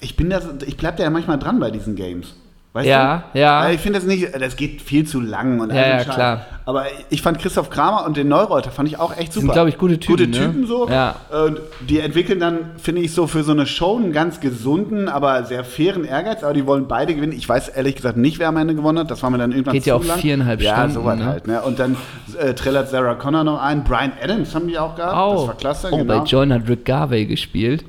ich 0.00 0.16
bin 0.16 0.30
da, 0.30 0.40
so- 0.40 0.50
ich 0.66 0.76
bleib 0.78 0.96
da 0.96 1.02
ja 1.04 1.10
manchmal 1.10 1.38
dran 1.38 1.60
bei 1.60 1.70
diesen 1.70 1.94
Games. 1.94 2.34
Weißt 2.76 2.86
Ja, 2.86 3.24
du? 3.32 3.38
ja. 3.38 3.70
Ich 3.70 3.80
finde 3.80 3.98
das 3.98 4.06
nicht, 4.06 4.28
das 4.38 4.54
geht 4.56 4.82
viel 4.82 5.06
zu 5.06 5.20
lang 5.20 5.60
und 5.60 5.72
Ja, 5.72 5.88
ja, 5.98 6.04
klar. 6.04 6.40
Aber 6.66 6.84
ich 7.10 7.22
fand 7.22 7.38
Christoph 7.38 7.70
Kramer 7.70 8.04
und 8.04 8.16
den 8.16 8.26
Neureuter 8.28 8.70
fand 8.72 8.88
ich 8.88 8.98
auch 8.98 9.16
echt 9.16 9.32
super. 9.32 9.46
sind, 9.46 9.52
glaub 9.52 9.68
ich, 9.68 9.78
gute 9.78 9.98
Typen, 10.00 10.16
Gute 10.16 10.26
ne? 10.28 10.46
Typen 10.46 10.66
so. 10.66 10.88
Ja. 10.88 11.14
Und 11.30 11.60
die 11.88 12.00
entwickeln 12.00 12.40
dann, 12.40 12.72
finde 12.76 13.02
ich, 13.02 13.14
so 13.14 13.26
für 13.28 13.44
so 13.44 13.52
eine 13.52 13.66
Show 13.66 13.96
einen 13.96 14.12
ganz 14.12 14.40
gesunden, 14.40 15.08
aber 15.08 15.44
sehr 15.44 15.64
fairen 15.64 16.04
Ehrgeiz. 16.04 16.42
Aber 16.42 16.52
die 16.54 16.66
wollen 16.66 16.86
beide 16.88 17.14
gewinnen. 17.14 17.32
Ich 17.32 17.48
weiß 17.48 17.68
ehrlich 17.68 17.94
gesagt 17.96 18.16
nicht, 18.16 18.38
wer 18.40 18.48
am 18.48 18.56
Ende 18.56 18.74
gewonnen 18.74 18.98
hat. 18.98 19.10
Das 19.10 19.22
war 19.22 19.30
mir 19.30 19.38
dann 19.38 19.52
irgendwann 19.52 19.74
Geht 19.74 19.86
ja 19.86 19.94
zu 19.94 20.00
auch 20.02 20.08
lang. 20.08 20.18
viereinhalb 20.18 20.60
ja, 20.60 20.74
Stunden, 20.74 20.92
so 20.94 21.04
was 21.04 21.18
ne? 21.18 21.24
halt. 21.24 21.46
Ne? 21.46 21.62
Und 21.62 21.78
dann 21.78 21.96
äh, 22.38 22.52
trällert 22.54 22.90
Sarah 22.90 23.14
Connor 23.14 23.44
noch 23.44 23.62
ein. 23.62 23.84
Brian 23.84 24.12
Adams 24.20 24.52
haben 24.54 24.66
die 24.66 24.76
auch 24.78 24.96
gehabt. 24.96 25.14
Oh, 25.16 25.36
Das 25.38 25.46
war 25.46 25.56
klasse. 25.56 25.88
oh 25.92 25.96
genau. 25.98 26.18
bei 26.18 26.24
Join 26.24 26.52
hat 26.52 26.68
Rick 26.68 26.84
Garvey 26.84 27.26
gespielt. 27.26 27.84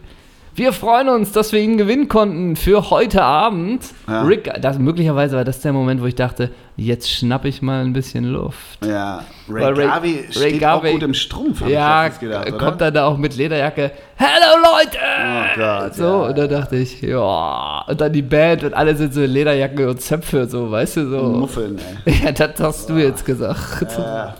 Wir 0.58 0.74
freuen 0.74 1.08
uns, 1.10 1.32
dass 1.34 1.52
wir 1.52 1.60
ihn 1.60 1.78
gewinnen 1.78 2.08
konnten 2.08 2.56
für 2.56 2.90
heute 2.90 3.22
Abend. 3.22 3.84
Ja. 4.08 4.24
Rick, 4.24 4.52
das, 4.60 4.80
möglicherweise 4.80 5.36
war 5.38 5.44
das 5.46 5.60
der 5.62 5.72
Moment, 5.72 6.02
wo 6.02 6.08
ich 6.08 6.16
dachte, 6.16 6.50
jetzt 6.76 7.12
schnapp 7.12 7.46
ich 7.46 7.62
mal 7.62 7.82
ein 7.86 7.94
bisschen 7.94 8.24
Luft. 8.26 8.84
Ja, 8.84 9.24
Ray, 9.48 9.64
Weil 9.64 9.74
Ray- 9.76 9.86
Garvey 9.88 10.14
Ray 10.16 10.32
steht 10.32 10.60
Garvey- 10.62 10.90
auch 10.90 10.94
gut 10.94 11.04
im 11.04 11.14
Strumpf, 11.14 11.62
hab 11.62 11.70
ja, 11.70 12.08
ich 12.08 12.20
gedacht, 12.20 12.48
oder? 12.48 12.58
kommt 12.58 12.82
dann 12.82 12.92
da 12.92 13.06
auch 13.06 13.18
mit 13.18 13.36
Lederjacke. 13.38 13.92
Hello 14.16 14.58
Leute! 14.64 14.98
Oh 14.98 15.60
Gott, 15.60 15.94
so, 15.94 16.04
ja. 16.04 16.16
und 16.30 16.38
dann 16.40 16.50
dachte 16.50 16.76
ich, 16.78 17.02
ja. 17.04 17.84
Und 17.88 18.02
dann 18.02 18.12
die 18.12 18.24
Band 18.24 18.64
und 18.64 18.74
alle 18.74 18.96
sind 18.96 19.14
so 19.14 19.22
Lederjacke 19.22 19.88
und 19.88 20.02
Zöpfe, 20.02 20.48
so, 20.48 20.72
weißt 20.72 20.98
du, 20.98 21.08
so. 21.12 21.22
Muffeln, 21.22 21.78
ey. 22.06 22.16
Ja, 22.24 22.32
das 22.32 22.60
hast 22.60 22.90
du 22.90 22.96
jetzt 22.96 23.24
gesagt. 23.24 23.92
Ja, 23.96 24.34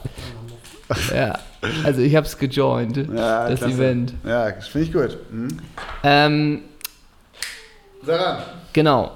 Ja, 1.16 1.38
also 1.84 2.02
ich 2.02 2.16
hab's 2.16 2.38
gejoint, 2.38 2.98
ja, 2.98 3.50
das 3.50 3.60
klasse. 3.60 3.74
Event. 3.76 4.14
Ja, 4.26 4.52
das 4.52 4.68
finde 4.68 4.88
ich 4.88 4.94
gut. 4.94 5.18
Mhm. 5.32 5.48
Ähm, 6.04 6.62
Sarah, 8.06 8.40
Genau. 8.74 9.12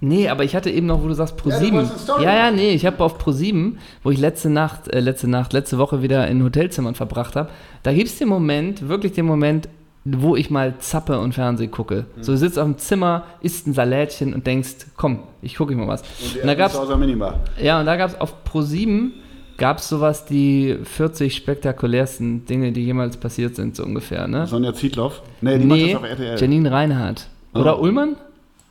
Nee, 0.00 0.28
aber 0.28 0.44
ich 0.44 0.54
hatte 0.54 0.70
eben 0.70 0.86
noch, 0.86 1.02
wo 1.02 1.08
du 1.08 1.14
sagst, 1.14 1.36
Pro 1.36 1.48
Ja, 1.48 1.58
du 1.58 1.64
7. 1.64 1.76
wolltest 1.76 1.92
eine 1.94 2.02
Story 2.02 2.24
Ja, 2.24 2.34
ja, 2.34 2.50
nee, 2.50 2.70
ich 2.70 2.84
habe 2.84 3.02
auf 3.02 3.16
Pro 3.16 3.32
7, 3.32 3.78
wo 4.02 4.10
ich 4.10 4.18
letzte 4.18 4.50
Nacht, 4.50 4.88
äh, 4.92 5.00
letzte 5.00 5.28
Nacht, 5.28 5.52
letzte 5.54 5.78
Woche 5.78 6.02
wieder 6.02 6.28
in 6.28 6.42
Hotelzimmern 6.42 6.94
verbracht 6.94 7.36
habe, 7.36 7.48
da 7.82 7.92
gibt 7.92 8.08
es 8.08 8.18
den 8.18 8.28
Moment, 8.28 8.86
wirklich 8.88 9.12
den 9.12 9.24
Moment, 9.24 9.68
wo 10.04 10.36
ich 10.36 10.50
mal 10.50 10.74
zappe 10.78 11.18
und 11.18 11.32
Fernsehen 11.34 11.70
gucke. 11.70 12.04
Mhm. 12.16 12.22
So, 12.22 12.32
du 12.32 12.38
sitzt 12.38 12.58
auf 12.58 12.66
dem 12.66 12.76
Zimmer, 12.76 13.24
isst 13.40 13.66
ein 13.66 13.72
Salätchen 13.72 14.34
und 14.34 14.46
denkst, 14.46 14.74
komm, 14.96 15.20
ich 15.40 15.56
gucke 15.56 15.74
mal 15.74 15.88
was. 15.88 16.02
und 16.02 16.42
Und 16.42 16.46
da 16.48 16.54
gab's, 16.54 16.76
aus 16.76 16.88
der 16.88 16.98
Minibar. 16.98 17.40
ja, 17.58 17.80
und 17.80 17.86
da 17.86 17.96
gab 17.96 18.10
es 18.10 18.20
auf 18.20 18.44
Pro 18.44 18.60
7 18.60 19.12
gab 19.56 19.78
es 19.78 19.88
sowas, 19.88 20.24
die 20.26 20.76
40 20.82 21.34
spektakulärsten 21.36 22.44
Dinge, 22.46 22.72
die 22.72 22.84
jemals 22.84 23.16
passiert 23.16 23.56
sind, 23.56 23.76
so 23.76 23.84
ungefähr, 23.84 24.26
ne? 24.28 24.46
Sonja 24.46 24.72
Zietloff. 24.74 25.22
Nee, 25.40 25.58
die 25.58 25.64
macht 25.66 25.82
das 25.82 25.94
auf 25.96 26.04
RTL. 26.04 26.40
Janine 26.40 26.70
Reinhardt. 26.72 27.28
Oder 27.54 27.78
Oh. 27.78 27.82
Ullmann? 27.82 28.16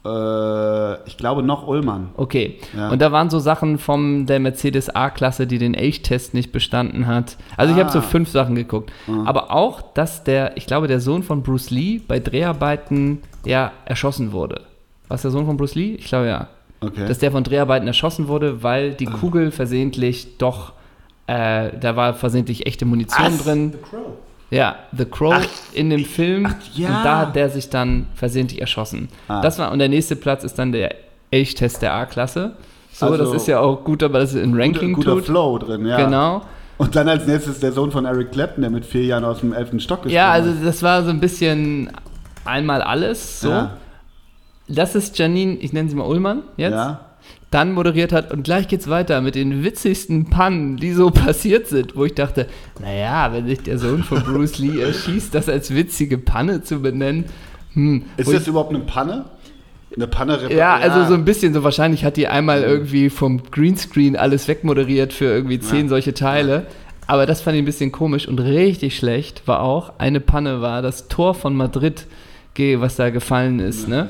Äh, 0.06 1.08
ich 1.08 1.16
glaube 1.18 1.44
noch 1.44 1.66
Ullmann. 1.68 2.10
Okay. 2.18 2.60
Ja. 2.76 2.90
Und 2.90 3.02
da 3.02 3.12
waren 3.12 3.30
so 3.30 3.40
Sachen 3.40 3.78
vom 3.78 4.26
der 4.26 4.40
Mercedes 4.40 4.94
A-Klasse, 4.94 5.48
die 5.48 5.58
den 5.58 5.74
Elchtest 5.74 6.34
nicht 6.34 6.52
bestanden 6.52 7.08
hat. 7.08 7.38
Also 7.56 7.74
ich 7.74 7.80
habe 7.80 7.90
so 7.92 8.00
Ah. 8.00 8.02
fünf 8.02 8.30
Sachen 8.30 8.56
geguckt. 8.56 8.92
Ah. 9.08 9.24
Aber 9.26 9.52
auch, 9.52 9.82
dass 9.94 10.24
der, 10.24 10.58
ich 10.58 10.66
glaube, 10.68 10.88
der 10.88 11.00
Sohn 11.00 11.24
von 11.24 11.42
Bruce 11.44 11.70
Lee 11.72 12.02
bei 12.06 12.20
Dreharbeiten 12.20 13.22
ja 13.46 13.72
erschossen 13.86 14.34
wurde. 14.34 14.62
War 15.08 15.16
es 15.16 15.22
der 15.22 15.32
Sohn 15.32 15.46
von 15.46 15.56
Bruce 15.58 15.76
Lee? 15.76 15.96
Ich 15.96 16.08
glaube 16.08 16.28
ja. 16.28 16.48
Okay. 16.84 17.08
Dass 17.08 17.20
der 17.20 17.32
von 17.32 17.44
Dreharbeiten 17.44 17.88
erschossen 17.88 18.28
wurde, 18.28 18.64
weil 18.64 18.92
Ah. 18.92 18.96
die 19.00 19.06
Kugel 19.06 19.52
versehentlich 19.52 20.38
doch, 20.38 20.74
äh, 21.28 21.70
da 21.80 21.96
war 21.96 22.14
versehentlich 22.14 22.66
echte 22.66 22.86
Munition 22.86 23.26
Was? 23.26 23.44
drin. 23.44 23.72
The 23.72 23.78
Crow. 23.90 24.02
Ja, 24.52 24.76
The 24.96 25.06
Crow 25.06 25.34
Ach, 25.36 25.48
in 25.74 25.90
dem 25.90 26.06
Film. 26.06 26.48
ja. 26.76 26.88
Und 26.90 27.06
da 27.06 27.18
hat 27.20 27.36
der 27.36 27.50
sich 27.50 27.70
dann 27.70 28.08
versehentlich 28.14 28.62
erschossen. 28.62 29.10
Ah. 29.28 29.42
Das 29.42 29.58
war, 29.58 29.72
und 29.72 29.80
der 29.80 29.90
nächste 29.90 30.16
Platz 30.16 30.44
ist 30.44 30.60
dann 30.60 30.72
der 30.72 30.94
Elchtest 31.32 31.82
der 31.82 31.94
A-Klasse. 31.94 32.52
So, 32.92 33.08
Also- 33.08 33.18
das 33.26 33.34
ist 33.42 33.48
ja 33.48 33.60
auch 33.60 33.84
gut, 33.84 34.04
aber 34.04 34.20
das 34.20 34.34
ist 34.36 34.44
ein 34.44 34.54
Ranking 34.54 34.94
Guter 34.94 35.16
tut. 35.16 35.26
Flow 35.26 35.58
drin, 35.58 35.86
ja. 35.88 35.98
Genau. 35.98 36.44
Und 36.78 36.96
dann 36.96 37.08
als 37.08 37.26
nächstes 37.26 37.60
der 37.60 37.72
Sohn 37.72 37.92
von 37.92 38.06
Eric 38.06 38.32
Clapton, 38.32 38.62
der 38.62 38.70
mit 38.70 38.86
vier 38.86 39.04
Jahren 39.06 39.24
aus 39.26 39.40
dem 39.40 39.54
elften 39.54 39.80
Stock 39.80 40.06
Ja, 40.08 40.34
gesprungen 40.36 40.54
also 40.58 40.66
das 40.66 40.84
war 40.84 41.04
so 41.04 41.10
ein 41.10 41.20
bisschen 41.20 41.90
einmal 42.46 42.82
alles. 42.84 43.40
So. 43.42 43.50
Ja. 43.50 43.78
Das 44.68 44.96
ist 44.96 45.18
Janine, 45.18 45.56
ich 45.56 45.74
nenne 45.74 45.90
sie 45.90 45.96
mal 45.96 46.08
Ullmann 46.08 46.44
jetzt. 46.58 46.74
Ja. 46.74 47.06
Dann 47.52 47.72
moderiert 47.74 48.12
hat 48.12 48.32
und 48.34 48.44
gleich 48.44 48.68
geht's 48.68 48.90
weiter 48.90 49.22
mit 49.22 49.36
den 49.36 49.64
witzigsten 49.64 50.26
Pannen, 50.30 50.78
die 50.78 50.94
so 50.94 51.12
passiert 51.12 51.68
sind, 51.68 51.96
wo 51.96 52.06
ich 52.06 52.16
dachte, 52.16 52.48
naja, 52.82 53.32
wenn 53.32 53.46
sich 53.46 53.62
der 53.62 53.78
Sohn 53.78 54.04
von 54.04 54.24
Bruce 54.24 54.58
Lee 54.58 54.82
erschießt, 54.82 55.34
das 55.36 55.48
als 55.50 55.74
witzige 55.74 56.18
Panne 56.18 56.64
zu 56.64 56.82
benennen. 56.82 57.26
Hm, 57.74 58.04
Ist 58.18 58.32
das 58.32 58.42
ich, 58.44 58.48
überhaupt 58.48 58.72
eine 58.74 58.84
Panne? 58.84 59.26
Eine 59.96 60.08
Panne 60.08 60.34
repariert? 60.34 60.60
ja, 60.60 60.76
also 60.76 61.06
so 61.08 61.14
ein 61.14 61.24
bisschen, 61.26 61.54
so 61.54 61.64
wahrscheinlich 61.64 62.04
hat 62.04 62.18
die 62.18 62.28
einmal 62.28 62.64
irgendwie 62.64 63.12
vom 63.12 63.44
Greenscreen 63.52 64.16
alles 64.16 64.48
wegmoderiert 64.48 65.14
für 65.14 65.26
irgendwie 65.26 65.60
zehn 65.60 65.84
Ja. 65.84 65.90
solche 65.90 66.16
Teile. 66.16 66.66
Aber 67.06 67.26
das 67.28 67.42
fand 67.42 67.56
ich 67.58 67.62
ein 67.62 67.66
bisschen 67.66 67.92
komisch 67.92 68.28
und 68.28 68.40
richtig 68.40 68.96
schlecht 68.96 69.48
war 69.48 69.62
auch, 69.62 69.94
eine 70.00 70.20
Panne 70.20 70.62
war 70.62 70.82
das 70.82 71.10
Tor 71.10 71.36
von 71.36 71.56
Madrid, 71.56 72.08
was 72.58 72.96
da 72.96 73.10
gefallen 73.12 73.60
ist, 73.60 73.88
ne? 73.88 74.10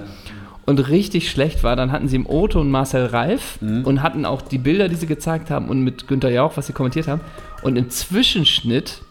Und 0.65 0.87
richtig 0.89 1.29
schlecht 1.29 1.63
war, 1.63 1.75
dann 1.75 1.91
hatten 1.91 2.07
sie 2.07 2.15
im 2.15 2.25
Otto 2.29 2.61
und 2.61 2.71
Marcel 2.71 3.07
Reif 3.07 3.61
Mhm. 3.61 3.83
und 3.85 4.01
hatten 4.01 4.25
auch 4.25 4.41
die 4.41 4.57
Bilder, 4.57 4.87
die 4.87 4.95
sie 4.95 5.07
gezeigt 5.07 5.49
haben 5.49 5.67
und 5.69 5.81
mit 5.81 6.07
Günther 6.07 6.31
Jauch, 6.31 6.53
was 6.55 6.67
sie 6.67 6.73
kommentiert 6.73 7.07
haben. 7.07 7.21
Und 7.63 7.75
im 7.75 7.89
Zwischenschnitt 7.89 9.01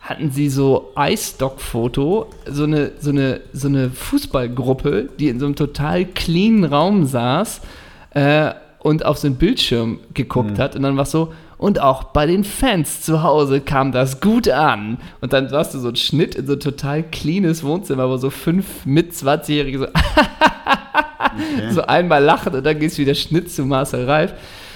hatten 0.00 0.30
sie 0.30 0.48
so 0.48 0.92
iStock-Foto, 0.96 2.26
so 2.46 2.64
eine, 2.64 2.92
so, 3.00 3.10
eine, 3.10 3.40
so 3.52 3.68
eine 3.68 3.90
Fußballgruppe, 3.90 5.08
die 5.18 5.28
in 5.28 5.40
so 5.40 5.46
einem 5.46 5.56
total 5.56 6.04
cleanen 6.04 6.64
Raum 6.64 7.04
saß 7.06 7.60
äh, 8.14 8.52
und 8.78 9.04
auf 9.04 9.18
so 9.18 9.26
einen 9.26 9.36
Bildschirm 9.36 9.98
geguckt 10.14 10.58
hat. 10.58 10.76
Und 10.76 10.82
dann 10.82 10.96
war 10.96 11.02
es 11.02 11.10
so, 11.10 11.32
und 11.58 11.80
auch 11.80 12.04
bei 12.04 12.24
den 12.24 12.44
Fans 12.44 13.02
zu 13.02 13.22
Hause 13.22 13.60
kam 13.60 13.92
das 13.92 14.20
gut 14.20 14.48
an. 14.48 14.96
Und 15.20 15.32
dann 15.34 15.50
warst 15.50 15.74
du 15.74 15.78
so 15.78 15.88
ein 15.88 15.96
Schnitt 15.96 16.34
in 16.34 16.46
so 16.46 16.54
ein 16.54 16.60
total 16.60 17.02
cleanes 17.02 17.62
Wohnzimmer, 17.62 18.08
wo 18.08 18.16
so 18.16 18.30
fünf 18.30 18.86
mit 18.86 19.12
20-Jährige 19.12 19.78
so, 19.80 19.86
so 21.70 21.82
einmal 21.82 22.22
lachen 22.22 22.54
und 22.54 22.64
dann 22.64 22.78
gehst 22.78 22.98
du 22.98 23.02
wieder 23.02 23.14
Schnitt 23.14 23.50
zu 23.50 23.64
Marcel 23.64 24.04
Reif. 24.04 24.34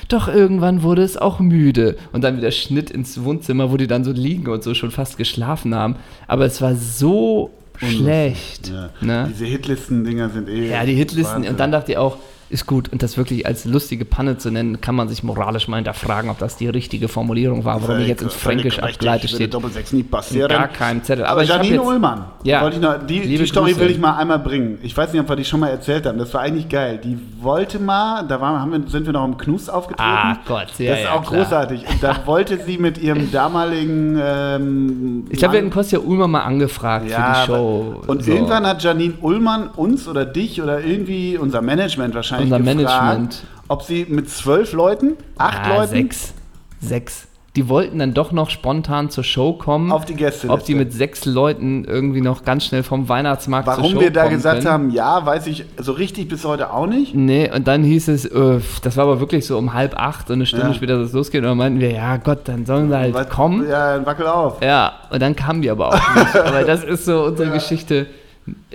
Doch 0.08 0.28
irgendwann 0.28 0.82
wurde 0.82 1.02
es 1.02 1.16
auch 1.16 1.40
müde. 1.40 1.96
Und 2.12 2.24
dann 2.24 2.36
wieder 2.36 2.50
Schnitt 2.50 2.90
ins 2.90 3.22
Wohnzimmer, 3.24 3.70
wo 3.70 3.76
die 3.76 3.86
dann 3.86 4.04
so 4.04 4.12
liegen 4.12 4.48
und 4.48 4.62
so 4.62 4.74
schon 4.74 4.90
fast 4.90 5.16
geschlafen 5.16 5.74
haben. 5.74 5.96
Aber 6.28 6.44
es 6.44 6.60
war 6.60 6.74
so 6.74 7.50
schlecht. 7.78 8.68
Ja. 8.68 8.90
Ne? 9.00 9.28
Diese 9.30 9.46
Hitlisten-Dinger 9.46 10.28
sind 10.30 10.48
eh. 10.48 10.70
Ja, 10.70 10.84
die 10.84 10.94
Hitlisten. 10.94 11.36
Wahnsinn. 11.36 11.52
Und 11.52 11.60
dann 11.60 11.72
dachte 11.72 11.92
ich 11.92 11.98
auch, 11.98 12.18
ist 12.54 12.66
gut. 12.66 12.90
Und 12.90 13.02
das 13.02 13.16
wirklich 13.18 13.44
als 13.46 13.64
lustige 13.66 14.04
Panne 14.04 14.38
zu 14.38 14.50
nennen, 14.50 14.80
kann 14.80 14.94
man 14.94 15.08
sich 15.08 15.22
moralisch 15.22 15.68
mal 15.68 15.76
hinterfragen, 15.76 16.30
ob 16.30 16.38
das 16.38 16.56
die 16.56 16.68
richtige 16.68 17.08
Formulierung 17.08 17.64
war, 17.64 17.82
warum 17.82 17.98
die 17.98 18.06
jetzt 18.06 18.22
ins 18.22 18.32
Fränkisch 18.34 18.78
abgeleitet 18.78 19.28
steht. 19.30 19.52
Doppelsechs 19.52 19.92
nie 19.92 20.00
In 20.00 20.08
passieren. 20.08 20.48
gar 20.48 20.68
keinem 20.68 21.02
Zettel. 21.02 21.24
Aber 21.24 21.32
Aber 21.34 21.42
ich 21.42 21.48
Janine 21.50 21.76
jetzt, 21.76 21.84
Ullmann, 21.86 22.24
Ja. 22.44 22.66
ich 22.68 22.78
noch, 22.80 23.04
die, 23.06 23.20
die 23.20 23.46
Story 23.46 23.72
Grüße. 23.72 23.80
will 23.84 23.90
ich 23.90 23.98
mal 23.98 24.16
einmal 24.16 24.38
bringen. 24.38 24.78
Ich 24.82 24.96
weiß 24.96 25.12
nicht, 25.12 25.20
ob 25.20 25.28
wir 25.28 25.36
die 25.36 25.44
schon 25.44 25.60
mal 25.60 25.68
erzählt 25.68 26.06
haben. 26.06 26.16
Das 26.18 26.32
war 26.32 26.40
eigentlich 26.42 26.68
geil. 26.68 27.00
Die 27.02 27.18
wollte 27.42 27.78
mal, 27.80 28.22
da 28.26 28.40
waren, 28.40 28.70
wir, 28.70 28.88
sind 28.88 29.04
wir 29.06 29.12
noch 29.12 29.24
im 29.24 29.36
Knus 29.36 29.68
aufgetreten. 29.68 30.08
Ah 30.08 30.38
Gott, 30.46 30.68
ja, 30.78 30.90
das 30.90 30.98
ist 31.00 31.04
ja, 31.04 31.12
auch 31.14 31.24
klar. 31.26 31.42
großartig. 31.42 31.80
Und 31.88 32.02
da 32.02 32.16
wollte 32.24 32.58
sie 32.64 32.78
mit 32.78 32.98
ihrem 32.98 33.30
damaligen. 33.32 34.18
Ähm, 34.22 35.24
Ich 35.30 35.38
glaube, 35.38 35.54
wir 35.54 35.60
hatten 35.60 35.70
Kostja 35.70 35.98
Ulmer 35.98 36.28
mal 36.28 36.42
angefragt 36.42 37.10
für 37.10 37.16
die 37.40 37.46
Show. 37.46 38.02
Und 38.06 38.22
So. 38.24 38.30
irgendwann 38.32 38.66
hat 38.66 38.82
Janine 38.82 39.14
Ullmann 39.20 39.68
uns 39.68 40.06
oder 40.08 40.24
dich 40.24 40.62
oder 40.62 40.82
irgendwie 40.84 41.36
unser 41.36 41.60
Management 41.62 42.14
wahrscheinlich 42.14 42.43
Unser 42.44 42.58
gefragt, 42.58 42.76
Management. 42.76 43.42
ob 43.68 43.82
sie 43.82 44.06
mit 44.08 44.30
zwölf 44.30 44.72
Leuten, 44.72 45.12
acht 45.38 45.60
ah, 45.64 45.76
Leuten 45.78 45.90
Sechs. 45.90 46.34
Sechs. 46.80 47.28
Die 47.56 47.68
wollten 47.68 48.00
dann 48.00 48.14
doch 48.14 48.32
noch 48.32 48.50
spontan 48.50 49.10
zur 49.10 49.22
Show 49.22 49.52
kommen. 49.52 49.92
auf 49.92 50.04
die 50.04 50.14
Gäste. 50.16 50.48
ob 50.50 50.64
die 50.64 50.74
mit 50.74 50.92
sechs 50.92 51.24
Leuten 51.24 51.84
irgendwie 51.84 52.20
noch 52.20 52.44
ganz 52.44 52.64
schnell 52.64 52.82
vom 52.82 53.08
Weihnachtsmarkt 53.08 53.66
zur 53.68 53.76
Warum 53.76 53.92
Show 53.92 54.00
wir 54.00 54.10
da 54.10 54.26
gesagt 54.26 54.62
können. 54.62 54.72
haben, 54.72 54.90
ja, 54.90 55.24
weiß 55.24 55.46
ich 55.46 55.64
so 55.78 55.92
richtig 55.92 56.26
bis 56.26 56.44
heute 56.44 56.72
auch 56.72 56.86
nicht. 56.88 57.14
Nee, 57.14 57.48
und 57.54 57.68
dann 57.68 57.84
hieß 57.84 58.08
es, 58.08 58.24
äh, 58.24 58.58
das 58.82 58.96
war 58.96 59.04
aber 59.04 59.20
wirklich 59.20 59.46
so 59.46 59.56
um 59.56 59.72
halb 59.72 59.94
acht 59.96 60.30
und 60.30 60.34
eine 60.34 60.46
Stunde 60.46 60.66
Ja. 60.66 60.74
später, 60.74 60.98
dass 60.98 61.10
es 61.10 61.12
losgeht. 61.14 61.42
Und 61.42 61.46
dann 61.50 61.56
meinten 61.58 61.78
wir, 61.78 61.92
ja 61.92 62.16
Gott, 62.16 62.40
dann 62.48 62.66
sollen 62.66 62.88
sie 62.88 62.96
halt 62.96 63.14
Was- 63.14 63.28
kommen. 63.28 63.68
Ja, 63.68 63.94
dann 63.98 64.04
wackel 64.04 64.26
auf. 64.26 64.60
Ja, 64.60 64.94
und 65.10 65.22
dann 65.22 65.36
kamen 65.36 65.62
die 65.62 65.70
aber 65.70 65.90
auch 65.90 66.14
nicht. 66.16 66.34
aber 66.44 66.64
das 66.64 66.82
ist 66.82 67.04
so 67.04 67.22
unsere 67.24 67.52
Geschichte. 67.52 68.06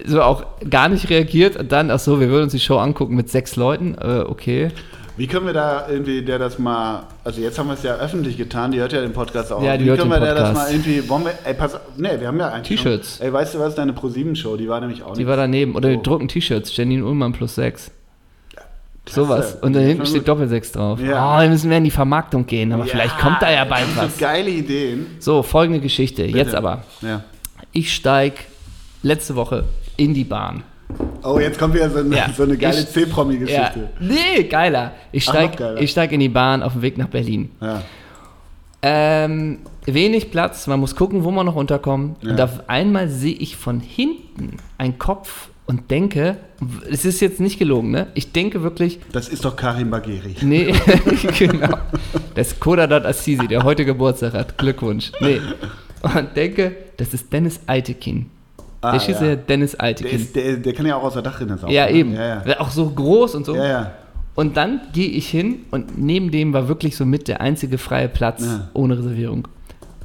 So 0.05 0.21
auch 0.21 0.45
gar 0.69 0.89
nicht 0.89 1.09
reagiert 1.09 1.55
und 1.55 1.71
dann, 1.71 1.91
ach 1.91 1.99
so, 1.99 2.19
wir 2.19 2.29
würden 2.29 2.43
uns 2.45 2.53
die 2.53 2.59
Show 2.59 2.77
angucken 2.77 3.15
mit 3.15 3.29
sechs 3.29 3.55
Leuten. 3.55 3.95
Äh, 3.99 4.23
okay. 4.27 4.69
Wie 5.15 5.27
können 5.27 5.45
wir 5.45 5.53
da 5.53 5.87
irgendwie 5.89 6.21
der 6.23 6.39
das 6.39 6.57
mal, 6.59 7.03
also 7.25 7.41
jetzt 7.41 7.59
haben 7.59 7.67
wir 7.67 7.73
es 7.73 7.83
ja 7.83 7.95
öffentlich 7.97 8.37
getan, 8.37 8.71
die 8.71 8.79
hört 8.79 8.93
ja 8.93 9.01
den 9.01 9.11
Podcast 9.11 9.51
auch. 9.51 9.61
Ja, 9.61 9.75
die 9.77 9.83
Wie 9.85 9.89
hört 9.89 9.99
können 9.99 10.11
wir 10.11 10.19
der 10.21 10.33
das 10.33 10.53
mal 10.53 10.71
irgendwie, 10.71 11.07
wollen 11.09 11.25
wir, 11.25 11.33
ey, 11.43 11.53
pass, 11.53 11.77
nee, 11.97 12.09
wir 12.19 12.27
haben 12.27 12.39
ja 12.39 12.47
eigentlich 12.49 12.79
T-Shirts. 12.81 13.19
Ey, 13.19 13.31
weißt 13.33 13.55
du 13.55 13.59
was, 13.59 13.75
deine 13.75 13.91
Pro-7-Show, 13.93 14.55
die 14.55 14.69
war 14.69 14.79
nämlich 14.79 15.03
auch 15.03 15.13
Die 15.13 15.19
nicht. 15.19 15.27
war 15.27 15.35
daneben. 15.35 15.75
Oder 15.75 15.89
Oh. 15.89 15.91
wir 15.91 15.97
drucken 15.97 16.29
T-Shirts, 16.29 16.75
Janine 16.75 17.05
Ullmann 17.05 17.33
plus 17.33 17.55
sechs. 17.55 17.91
Sowas. 19.09 19.57
Und 19.61 19.73
da 19.73 19.79
Ja, 19.79 19.87
hinten 19.87 20.05
steht. 20.05 20.27
Doppelsechs 20.27 20.71
drauf. 20.71 20.99
Ja. 21.01 21.37
Oh, 21.37 21.41
wir 21.41 21.49
müssen 21.49 21.67
mehr 21.67 21.79
in 21.79 21.83
die 21.83 21.89
Vermarktung 21.91 22.45
gehen, 22.45 22.71
aber 22.71 22.85
vielleicht 22.85 23.17
kommt 23.17 23.41
da 23.41 23.51
ja 23.51 23.65
bald 23.65 23.85
so 23.95 24.01
was. 24.03 24.17
geile 24.19 24.49
Ideen. 24.51 25.07
So, 25.19 25.41
folgende 25.41 25.79
Geschichte. 25.81 26.23
Jetzt 26.25 26.45
Bitte. 26.47 26.57
aber. 26.59 26.83
Ja. 27.01 27.23
Ich 27.71 27.93
steig 27.93 28.35
letzte 29.03 29.35
Woche 29.35 29.65
in 29.97 30.13
die 30.13 30.23
Bahn. 30.23 30.63
Oh, 31.23 31.37
jetzt 31.39 31.59
kommt 31.59 31.73
wieder 31.75 31.89
so 31.89 31.99
eine, 31.99 32.15
Ja. 32.15 32.29
so 32.35 32.43
eine 32.43 32.57
geile 32.57 32.79
Ich- 32.79 32.85
Ja, 32.85 32.89
C-Promi-Geschichte. 32.91 33.89
nee, 33.99 34.43
geiler. 34.43 34.93
Ich 35.11 35.27
Ach, 35.27 35.33
steig, 35.33 35.51
noch 35.51 35.59
geiler. 35.59 35.81
ich 35.81 35.91
steig 35.91 36.11
in 36.11 36.19
die 36.19 36.29
Bahn 36.29 36.63
auf 36.63 36.73
dem 36.73 36.81
Weg 36.81 36.97
nach 36.97 37.07
Berlin. 37.09 37.51
Ja. 37.61 37.83
Ähm, 38.81 39.59
wenig 39.85 40.31
Platz, 40.31 40.65
man 40.67 40.79
muss 40.79 40.95
gucken, 40.95 41.23
wo 41.23 41.31
man 41.31 41.45
noch 41.45 41.55
unterkommt. 41.55 42.23
Ja. 42.23 42.31
Und 42.31 42.41
auf 42.41 42.69
einmal 42.69 43.09
sehe 43.09 43.33
ich 43.35 43.55
von 43.57 43.81
hinten 43.81 44.57
einen 44.77 44.97
Kopf 44.97 45.49
und 45.65 45.91
denke, 45.91 46.37
es 46.89 47.03
ist 47.05 47.19
jetzt 47.19 47.39
nicht 47.41 47.59
gelogen, 47.59 47.91
ne? 47.91 48.07
Ich 48.15 48.31
denke 48.31 48.63
wirklich, 48.63 48.99
Das 49.11 49.27
ist 49.27 49.43
doch 49.45 49.55
Karim 49.55 49.89
Bagheri. 49.91 50.35
nee, 50.41 50.73
genau. 51.37 51.77
Das 52.35 52.53
ist 52.53 52.59
Kodadat 52.59 53.05
Assisi, 53.05 53.47
der 53.47 53.63
heute 53.63 53.83
Geburtstag 53.85 54.33
hat. 54.33 54.57
Glückwunsch. 54.57 55.11
Nee. 55.19 55.41
Und 56.01 56.35
denke, 56.37 56.75
das 56.97 57.13
ist 57.13 57.31
Dennis 57.33 57.59
Altekin. 57.67 58.27
Ah, 58.81 58.93
der 58.93 58.99
schießt 58.99 59.21
ja. 59.21 59.35
Dennis 59.35 59.71
Der, 59.71 59.81
Altekin. 59.81 60.19
ist, 60.19 60.35
der, 60.35 60.57
der 60.57 60.73
kann 60.73 60.85
ja 60.85 60.95
auch 60.95 61.03
aus 61.03 61.13
der 61.13 61.21
Dachrinne 61.21 61.57
saugen. 61.57 61.73
Ja, 61.73 61.85
ne? 61.85 61.91
eben. 61.91 62.13
Ja, 62.13 62.43
ja. 62.45 62.59
Auch 62.59 62.69
so 62.71 62.89
groß 62.89 63.35
und 63.35 63.45
so. 63.45 63.55
ja, 63.55 63.67
ja. 63.67 63.91
Und 64.35 64.55
dann 64.55 64.79
gehe 64.93 65.09
ich 65.09 65.27
hin 65.29 65.65
und 65.71 65.97
neben 65.97 66.31
dem 66.31 66.53
war 66.53 66.69
wirklich 66.69 66.95
so 66.95 67.05
mit 67.05 67.27
der 67.27 67.41
einzige 67.41 67.77
freie 67.77 68.07
Platz 68.07 68.41
Ja. 68.45 68.69
ohne 68.73 68.97
Reservierung. 68.97 69.47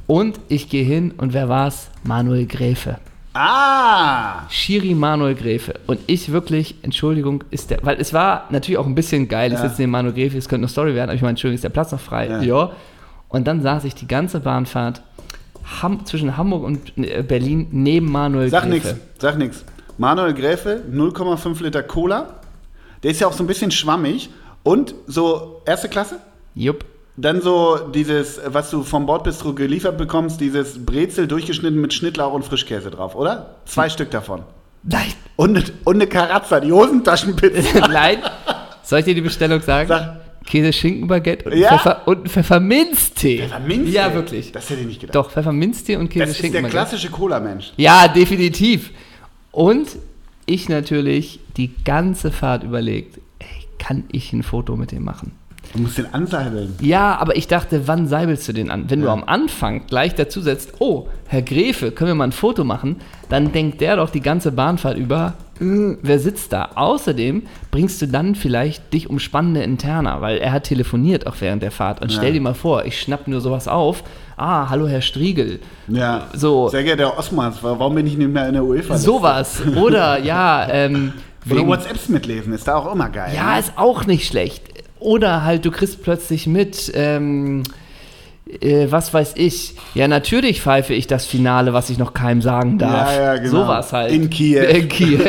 Und 0.07 0.39
ich 0.49 0.69
gehe 0.69 0.83
hin 0.83 1.13
und 1.17 1.33
wer 1.33 1.47
war's? 1.47 1.89
Manuel 2.03 2.45
Gräfe. 2.45 2.97
Ah! 3.33 4.43
Schiri 4.49 4.93
Manuel 4.93 5.35
Gräfe. 5.35 5.75
Und 5.87 5.99
ich 6.07 6.31
wirklich, 6.31 6.75
Entschuldigung, 6.83 7.43
ist 7.51 7.69
der, 7.71 7.79
weil 7.83 7.97
es 7.99 8.13
war 8.13 8.45
natürlich 8.49 8.77
auch 8.77 8.85
ein 8.85 8.95
bisschen 8.95 9.27
geil, 9.27 9.51
Ja. 9.53 9.63
jetzt 9.63 9.79
neben 9.79 9.91
Manuel 9.91 10.13
Gräfe, 10.13 10.37
es 10.37 10.49
könnte 10.49 10.63
eine 10.63 10.67
Story 10.69 10.95
werden, 10.95 11.09
aber 11.09 11.15
ich 11.15 11.21
meine, 11.21 11.31
Entschuldigung, 11.31 11.55
ist 11.55 11.63
der 11.63 11.69
Platz 11.69 11.91
noch 11.91 11.99
frei? 11.99 12.27
Ja. 12.27 12.41
Ja. 12.41 12.69
Und 13.29 13.47
dann 13.47 13.61
saß 13.61 13.83
ich 13.85 13.95
die 13.95 14.07
ganze 14.07 14.39
Bahnfahrt 14.39 15.01
Ham, 15.81 16.05
zwischen 16.05 16.37
Hamburg 16.37 16.63
und 16.63 16.97
äh, 16.97 17.23
Berlin 17.23 17.67
neben 17.71 18.11
Manuel 18.11 18.49
Sag 18.49 18.63
Gräfe. 18.63 18.87
nix, 18.89 18.95
sag 19.19 19.37
nix. 19.37 19.65
Manuel 19.97 20.33
Gräfe, 20.33 20.83
0,5 20.91 21.63
Liter 21.63 21.81
Cola. 21.83 22.35
Der 23.03 23.11
ist 23.11 23.19
ja 23.21 23.27
auch 23.27 23.33
so 23.33 23.43
ein 23.43 23.47
bisschen 23.47 23.71
schwammig. 23.71 24.29
Und 24.63 24.95
so 25.07 25.61
erste 25.65 25.89
Klasse? 25.89 26.17
Jupp. 26.55 26.85
Dann 27.17 27.41
so 27.41 27.77
dieses, 27.93 28.41
was 28.47 28.69
du 28.71 28.83
vom 28.83 29.05
Bordbistro 29.05 29.53
geliefert 29.53 29.97
bekommst, 29.97 30.41
dieses 30.41 30.83
Brezel 30.85 31.27
durchgeschnitten 31.27 31.79
mit 31.79 31.93
Schnittlauch 31.93 32.33
und 32.33 32.43
Frischkäse 32.43 32.91
drauf, 32.91 33.15
oder? 33.15 33.35
Hm. 33.37 33.43
Zwei 33.65 33.89
Stück 33.89 34.11
davon. 34.11 34.41
Nein, 34.83 35.13
Und, 35.35 35.55
eine- 35.57 35.65
und 35.85 35.95
eine 35.95 36.07
Karazza, 36.07 36.59
die 36.59 36.71
Hosentaschenpizza. 36.71 37.87
nein. 37.91 38.17
Soll 38.83 38.99
ich 38.99 39.05
dir 39.05 39.15
die 39.15 39.21
Bestellung 39.21 39.61
sagen? 39.61 39.87
Sag. 39.87 40.17
Käse, 40.45 40.71
Schinkenbaguette 40.73 41.49
und, 41.49 41.57
Ja? 41.57 41.77
Pfeffer, 41.77 42.07
und 42.07 42.29
Pfefferminztee. 42.29 43.39
Pfefferminztee? 43.39 43.91
Ja, 43.91 44.13
wirklich. 44.13 44.51
Das 44.51 44.69
hätte 44.69 44.81
ich 44.81 44.87
nicht 44.87 45.01
gedacht. 45.01 45.15
Doch, 45.15 45.31
Pfefferminztee 45.31 45.95
und 45.97 46.09
Käse, 46.09 46.25
das 46.27 46.39
ist 46.39 46.53
der 46.53 46.63
klassische 46.63 47.09
Cola-Mensch. 47.09 47.73
Ja, 47.77 48.07
definitiv. 48.07 48.91
Und 49.51 49.87
ich 50.45 50.69
natürlich 50.69 51.39
die 51.57 51.71
ganze 51.83 52.31
Fahrt 52.31 52.63
überlegt, 52.63 53.19
ey, 53.39 53.47
kann 53.79 54.03
ich 54.11 54.31
ein 54.33 54.43
Foto 54.43 54.75
mit 54.75 54.91
dem 54.91 55.03
machen? 55.03 55.31
Du 55.73 55.81
musst 55.81 55.97
den 55.97 56.13
anseibeln. 56.13 56.75
Ja, 56.79 57.17
aber 57.17 57.35
ich 57.35 57.47
dachte, 57.47 57.87
wann 57.87 58.07
seibelst 58.07 58.47
du 58.47 58.53
den 58.53 58.69
an? 58.69 58.89
Wenn 58.89 58.99
du 59.01 59.07
Ja. 59.07 59.13
am 59.13 59.23
Anfang 59.23 59.87
gleich 59.87 60.13
dazu 60.15 60.39
setzt, 60.41 60.73
oh, 60.79 61.07
Herr 61.27 61.41
Gräfe, 61.41 61.91
können 61.91 62.09
wir 62.11 62.15
mal 62.15 62.25
ein 62.25 62.31
Foto 62.31 62.63
machen? 62.63 62.97
Dann 63.29 63.51
denkt 63.51 63.81
der 63.81 63.95
doch 63.97 64.09
die 64.11 64.21
ganze 64.21 64.51
Bahnfahrt 64.51 64.97
über, 64.97 65.33
hm, 65.57 65.97
wer 66.01 66.19
sitzt 66.19 66.51
da? 66.53 66.69
Außerdem 66.75 67.43
bringst 67.71 68.01
du 68.01 68.07
dann 68.07 68.35
vielleicht 68.35 68.93
dich 68.93 69.09
um 69.09 69.19
spannende 69.19 69.63
Interna, 69.63 70.21
weil 70.21 70.37
er 70.37 70.51
hat 70.51 70.63
telefoniert 70.65 71.27
auch 71.27 71.35
während 71.39 71.63
der 71.63 71.71
Fahrt. 71.71 72.01
Und 72.01 72.11
Ja. 72.11 72.17
stell 72.17 72.33
dir 72.33 72.41
mal 72.41 72.53
vor, 72.53 72.85
ich 72.85 72.99
schnapp 72.99 73.27
nur 73.27 73.41
sowas 73.41 73.67
auf. 73.67 74.03
Ah, 74.37 74.69
hallo 74.69 74.87
Herr 74.87 75.01
Striegel. 75.01 75.59
Ja. 75.87 76.27
So. 76.33 76.67
Sehr 76.69 76.83
geehrter 76.83 77.03
Herr 77.11 77.17
Osmans, 77.19 77.57
warum 77.61 77.95
bin 77.95 78.05
ich 78.05 78.17
nicht 78.17 78.29
mehr 78.29 78.47
in 78.47 78.53
der 78.53 78.63
UEFA? 78.63 78.97
Sowas. 78.97 79.61
Oder 79.75 80.19
ja, 80.19 80.67
ähm, 80.69 81.13
Oder 81.49 81.67
WhatsApps 81.67 82.09
mitlesen, 82.09 82.53
ist 82.53 82.67
da 82.67 82.75
auch 82.75 82.91
immer 82.91 83.09
geil. 83.09 83.31
Ja, 83.35 83.53
ne? 83.53 83.59
ist 83.59 83.73
auch 83.75 84.05
nicht 84.05 84.27
schlecht. 84.27 84.63
Oder 84.99 85.43
halt, 85.43 85.63
du 85.63 85.71
kriegst 85.71 86.01
plötzlich 86.01 86.47
mit, 86.47 86.91
ähm, 86.95 87.63
äh, 88.47 88.87
was 88.89 89.13
weiß 89.13 89.33
ich. 89.35 89.75
Ja, 89.93 90.07
natürlich 90.07 90.61
pfeife 90.61 90.93
ich 90.93 91.07
das 91.07 91.25
Finale, 91.25 91.73
was 91.73 91.89
ich 91.89 91.97
noch 91.97 92.13
keinem 92.13 92.41
sagen 92.41 92.77
darf. 92.77 93.15
Ja, 93.15 93.23
ja, 93.23 93.37
genau. 93.37 93.63
Sowas 93.63 93.91
halt. 93.93 94.11
In 94.11 94.29
Kiew. 94.29 94.61
In 94.69 94.89
Kiew. 94.89 95.19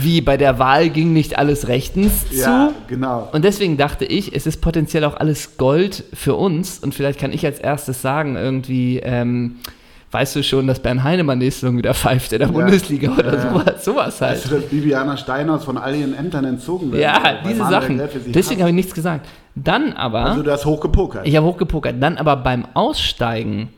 Wie 0.00 0.20
bei 0.20 0.36
der 0.36 0.58
Wahl 0.58 0.90
ging 0.90 1.12
nicht 1.12 1.38
alles 1.38 1.68
rechtens 1.68 2.26
ja 2.32 2.70
zu. 2.70 2.74
genau. 2.88 3.28
Und 3.32 3.44
deswegen 3.44 3.76
dachte 3.76 4.04
ich, 4.04 4.34
es 4.34 4.46
ist 4.46 4.60
potenziell 4.60 5.04
auch 5.04 5.16
alles 5.16 5.58
Gold 5.58 6.02
für 6.12 6.34
uns. 6.34 6.80
Und 6.80 6.94
vielleicht 6.94 7.20
kann 7.20 7.32
ich 7.32 7.44
als 7.46 7.60
erstes 7.60 8.02
sagen, 8.02 8.36
irgendwie, 8.36 8.98
ähm, 8.98 9.56
weißt 10.12 10.36
du 10.36 10.42
schon, 10.42 10.66
dass 10.66 10.80
Bernd 10.80 11.02
Heinemann 11.04 11.38
nächste 11.38 11.62
Saison 11.62 11.78
wieder 11.78 11.92
pfeift 11.94 12.32
in 12.32 12.38
der 12.38 12.46
Bundesliga 12.46 13.12
oder 13.12 13.34
Ja, 13.34 13.34
ja. 13.44 13.50
sowas, 13.50 13.84
sowas 13.84 14.20
halt. 14.20 14.34
Weißt 14.36 14.50
du, 14.50 14.54
dass 14.56 14.64
Bibiana 14.66 15.16
Steinhaus 15.16 15.64
von 15.64 15.76
all 15.78 15.94
ihren 15.94 16.14
Ämtern 16.14 16.44
entzogen 16.44 16.92
wird? 16.92 17.02
Ja, 17.02 17.20
Weil 17.22 17.38
diese 17.48 17.64
Sachen. 17.66 18.00
Deswegen 18.26 18.60
habe 18.60 18.70
ich 18.70 18.76
nichts 18.76 18.94
gesagt. 18.94 19.26
Dann 19.54 19.92
aber, 19.94 20.24
Also 20.26 20.42
du 20.42 20.50
hast 20.52 20.64
hochgepokert. 20.66 21.26
ich 21.26 21.34
habe 21.36 21.46
hochgepokert, 21.46 21.96
dann 22.00 22.18
aber 22.18 22.36
beim 22.36 22.66
Aussteigen 22.74 23.70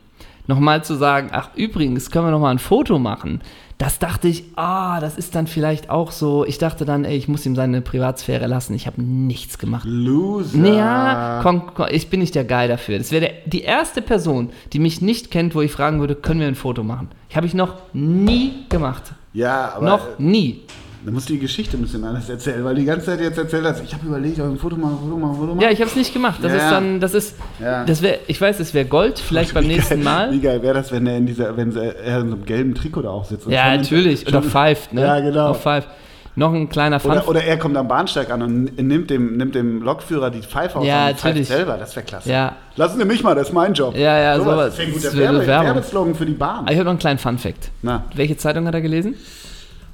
nochmal 0.47 0.83
zu 0.83 0.95
sagen, 0.95 1.29
ach 1.31 1.49
übrigens, 1.55 2.09
können 2.11 2.25
wir 2.25 2.31
nochmal 2.31 2.53
ein 2.53 2.59
Foto 2.59 2.99
machen. 2.99 3.41
Das 3.79 3.97
dachte 3.97 4.27
ich, 4.27 4.43
ah, 4.57 4.99
das 4.99 5.17
ist 5.17 5.35
dann 5.35 5.47
vielleicht 5.47 5.89
auch 5.89 6.11
so. 6.11 6.43
Ich 6.45 6.57
dachte 6.57 6.83
dann, 6.83 7.05
ey, 7.05 7.15
ich 7.15 7.29
muss 7.29 7.45
ihm 7.45 7.55
seine 7.55 7.79
Privatsphäre 7.79 8.45
lassen. 8.45 8.73
Ich 8.73 8.87
habe 8.87 9.01
nichts 9.01 9.57
gemacht. 9.57 9.85
Loser. 9.87 10.57
Naja, 10.57 11.39
komm, 11.41 11.63
komm, 11.73 11.87
ich 11.89 12.09
bin 12.09 12.19
nicht 12.19 12.35
der 12.35 12.43
Guy 12.43 12.67
dafür. 12.67 12.97
Das 12.97 13.13
wäre 13.13 13.31
die 13.45 13.61
erste 13.61 14.01
Person, 14.01 14.49
die 14.73 14.79
mich 14.79 15.01
nicht 15.01 15.31
kennt, 15.31 15.55
wo 15.55 15.61
ich 15.61 15.71
fragen 15.71 16.01
würde, 16.01 16.15
können 16.15 16.41
wir 16.41 16.47
ein 16.47 16.55
Foto 16.55 16.83
machen? 16.83 17.07
Ich 17.29 17.37
habe 17.37 17.47
ich 17.47 17.53
noch 17.53 17.75
nie 17.93 18.65
gemacht. 18.67 19.13
Ja, 19.31 19.75
aber 19.75 19.85
noch 19.85 20.07
äh, 20.07 20.23
nie. 20.23 20.63
Da 21.05 21.11
musst 21.11 21.29
du 21.29 21.33
die 21.33 21.39
Geschichte 21.39 21.77
ein 21.77 21.81
bisschen 21.81 22.03
anders 22.03 22.29
erzählen, 22.29 22.63
weil 22.65 22.75
die 22.75 22.85
ganze 22.85 23.05
Zeit 23.07 23.21
jetzt 23.21 23.37
erzählt 23.37 23.63
hast, 23.65 23.81
ich 23.83 23.93
habe 23.93 24.05
überlegt, 24.07 24.39
ein 24.39 24.57
Foto 24.57 24.75
machen, 24.75 24.97
Foto 25.01 25.17
machen, 25.17 25.35
Foto 25.35 25.47
machen. 25.55 25.61
Ja, 25.61 25.69
ich 25.71 25.79
habe 25.79 25.89
es 25.89 25.95
nicht 25.95 26.13
gemacht. 26.13 26.39
Das 26.41 26.51
Ja, 26.51 26.57
ist 26.57 26.71
dann, 26.71 26.99
das 26.99 27.13
ist, 27.13 27.35
Ja. 27.61 27.85
das 27.85 28.01
wäre, 28.01 28.19
ich 28.27 28.39
weiß, 28.39 28.59
es 28.59 28.73
wäre 28.73 28.85
Gold, 28.85 29.17
vielleicht 29.19 29.53
beim 29.55 29.65
nächsten 29.67 29.95
geil, 29.95 30.03
Mal. 30.03 30.31
Wie 30.33 30.39
geil 30.41 30.61
wäre 30.61 30.73
das, 30.73 30.91
wenn 30.91 31.07
er 31.07 31.17
in 31.17 31.25
dieser, 31.25 31.55
wenn 31.55 31.75
er 31.75 32.19
in 32.21 32.29
so 32.29 32.35
einem 32.35 32.45
gelben 32.45 32.75
Trikot 32.75 33.01
da 33.03 33.09
auch 33.09 33.25
sitzt? 33.25 33.47
Ja, 33.47 33.75
natürlich. 33.75 34.27
Oder 34.27 34.41
pfeift, 34.41 34.93
ne? 34.93 35.01
Ja, 35.01 35.19
genau. 35.19 35.49
Auf 35.49 35.61
Five. 35.61 35.87
Noch 36.35 36.53
ein 36.53 36.69
kleiner 36.69 36.99
Fun. 37.01 37.11
Oder, 37.11 37.27
oder 37.27 37.43
er 37.43 37.57
kommt 37.57 37.75
am 37.75 37.87
Bahnsteig 37.89 38.29
an 38.31 38.41
und 38.41 38.77
nimmt 38.77 39.09
dem, 39.09 39.35
nimmt 39.35 39.55
dem 39.55 39.81
Lokführer 39.81 40.29
die 40.29 40.41
Pfeife 40.41 40.79
aus 40.79 40.85
Ja, 40.85 41.09
und 41.09 41.17
pfeift 41.17 41.45
selber. 41.45 41.75
Das 41.77 41.95
wäre 41.95 42.05
klasse. 42.05 42.29
Ja. 42.31 42.55
Lassen 42.77 42.97
Sie 42.99 43.03
mich 43.05 43.23
mal, 43.23 43.35
das 43.35 43.47
ist 43.49 43.53
mein 43.53 43.73
Job. 43.73 43.93
Ja, 43.95 44.17
ja, 44.17 44.39
sowas. 44.39 44.75
Das 44.75 44.77
wäre 44.77 44.87
ein 44.87 44.93
guter 44.93 45.17
Werbe. 45.17 45.47
Werbeslogan 45.47 46.15
für 46.15 46.25
die 46.25 46.33
Bahn. 46.33 46.65
Ah, 46.65 46.71
ich 46.71 46.75
habe 46.77 46.85
noch 46.85 46.91
einen 46.91 46.99
kleinen 46.99 47.19
Fun-Fact. 47.19 47.71
Welche 48.15 48.37
Zeitung 48.37 48.67
hat 48.67 48.73
er 48.73 48.81
gelesen? 48.81 49.15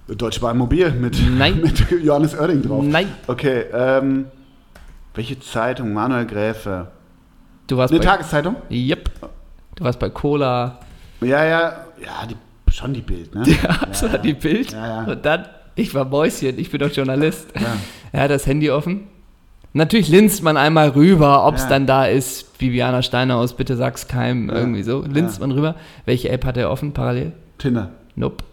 Deutsche 0.07 0.39
Bahn 0.39 0.57
Mobil 0.57 0.91
mit, 0.91 1.17
Nein. 1.37 1.61
mit 1.63 1.89
Johannes 2.03 2.37
Oerding 2.37 2.61
drauf. 2.61 2.83
Nein. 2.85 3.07
Okay, 3.27 3.65
ähm, 3.73 4.25
welche 5.15 5.39
Zeitung? 5.39 5.93
Manuel 5.93 6.25
Gräfe. 6.25 6.87
Du 7.67 7.77
warst 7.77 7.91
Eine 7.91 7.99
bei. 8.01 8.05
Tageszeitung? 8.05 8.55
Yep. 8.69 9.09
Du 9.75 9.83
warst 9.83 9.97
bei 9.99 10.09
Cola. 10.09 10.79
Ja, 11.21 11.43
ja, 11.43 11.73
ja, 12.03 12.27
die, 12.29 12.35
schon 12.71 12.93
die 12.93 13.01
Bild, 13.01 13.33
ne? 13.33 13.43
Ja, 13.63 13.79
das 13.87 14.03
war 14.03 14.19
die 14.19 14.33
Bild. 14.33 14.71
Ja, 14.73 14.87
ja. 15.03 15.11
Und 15.11 15.25
dann, 15.25 15.45
ich 15.75 15.93
war 15.95 16.05
Mäuschen, 16.05 16.59
ich 16.59 16.69
bin 16.69 16.79
doch 16.79 16.91
Journalist. 16.91 17.47
Ja. 17.55 17.75
Er 18.11 18.23
hat 18.23 18.31
das 18.31 18.45
Handy 18.45 18.69
offen. 18.69 19.07
Natürlich 19.73 20.07
linst 20.07 20.43
man 20.43 20.55
einmal 20.55 20.89
rüber, 20.89 21.45
ob 21.47 21.55
es 21.55 21.63
Ja. 21.63 21.69
dann 21.69 21.87
da 21.87 22.05
ist. 22.05 22.61
Viviana 22.61 23.01
Steinhaus, 23.01 23.53
bitte 23.57 23.75
sag's 23.75 24.07
keinem, 24.07 24.49
irgendwie 24.49 24.83
so. 24.83 25.01
Linst 25.01 25.39
Ja. 25.39 25.47
man 25.47 25.51
rüber. 25.51 25.75
Welche 26.05 26.29
App 26.29 26.45
hat 26.45 26.55
er 26.57 26.69
offen 26.69 26.93
parallel? 26.93 27.33
Tinder. 27.57 27.89
Nope. 28.15 28.43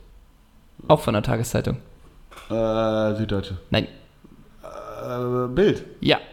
Auch 0.89 1.01
von 1.01 1.15
der 1.15 1.23
Tageszeitung. 1.23 1.77
Äh, 2.51 3.15
Süddeutsche. 3.17 3.59
Nein. 3.71 3.87
Äh, 4.63 5.49
Bild. 5.49 5.85
Ja. 6.01 6.19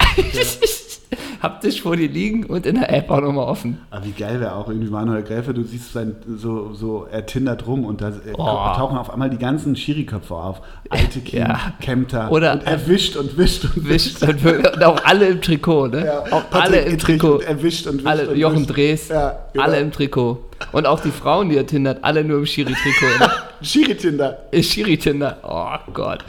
Haptisch 1.41 1.81
vor 1.81 1.95
dir 1.95 2.09
liegen 2.09 2.43
und 2.45 2.65
in 2.65 2.75
der 2.75 2.93
App 2.93 3.09
auch 3.09 3.21
nochmal 3.21 3.45
offen. 3.47 3.79
Aber 3.89 4.03
wie 4.05 4.11
geil 4.11 4.41
wäre 4.41 4.53
auch 4.55 4.67
irgendwie 4.67 4.89
Manuel 4.89 5.23
Gräfe, 5.23 5.53
du 5.53 5.63
siehst 5.63 5.93
sein, 5.93 6.15
so, 6.37 6.73
so, 6.73 7.07
er 7.09 7.25
tindert 7.25 7.65
rum 7.65 7.85
und 7.85 8.01
da 8.01 8.09
äh, 8.09 8.33
Oh. 8.33 8.43
tauchen 8.75 8.97
auf 8.97 9.09
einmal 9.09 9.29
die 9.29 9.37
ganzen 9.37 9.75
Schiri-Köpfe 9.77 10.35
auf. 10.35 10.61
Alte 10.89 11.21
Kim, 11.21 11.39
Ja. 11.39 11.57
Kempter. 11.81 12.29
Oder- 12.31 12.51
und 12.53 12.63
er 12.67 12.85
wischt 12.87 13.15
und 13.15 13.37
wischt 13.37 13.63
und 13.63 13.87
Wischt 13.87 14.21
und, 14.21 14.45
und 14.45 14.83
auch 14.83 15.03
alle 15.05 15.27
im 15.29 15.41
Trikot, 15.41 15.87
ne? 15.87 16.05
Ja, 16.05 16.19
auch 16.23 16.49
Patrick 16.49 16.61
alle 16.61 16.79
im 16.81 16.97
Trikot. 16.99 17.35
und 17.35 17.43
Er 17.43 17.63
wischt 17.63 17.87
und 17.87 17.95
wischt 17.99 18.07
Alle, 18.07 18.29
und 18.29 18.37
Jochen 18.37 18.59
wischt. 18.59 18.75
Drees, 18.75 19.07
Ja, 19.07 19.39
genau. 19.53 19.63
alle 19.63 19.79
im 19.79 19.91
Trikot. 19.91 20.43
Und 20.73 20.85
auch 20.85 20.99
die 20.99 21.11
Frauen, 21.11 21.49
die 21.49 21.55
er 21.57 21.65
tindert, 21.65 22.03
alle 22.03 22.23
nur 22.25 22.39
im 22.39 22.45
Schiri-Trikot. 22.45 23.17
Ne? 23.19 23.31
Schiri-Tinder. 23.61 24.37
Ist 24.51 24.71
Schiri-Tinder. 24.71 25.37
Oh 25.43 25.91
Gott. 25.93 26.23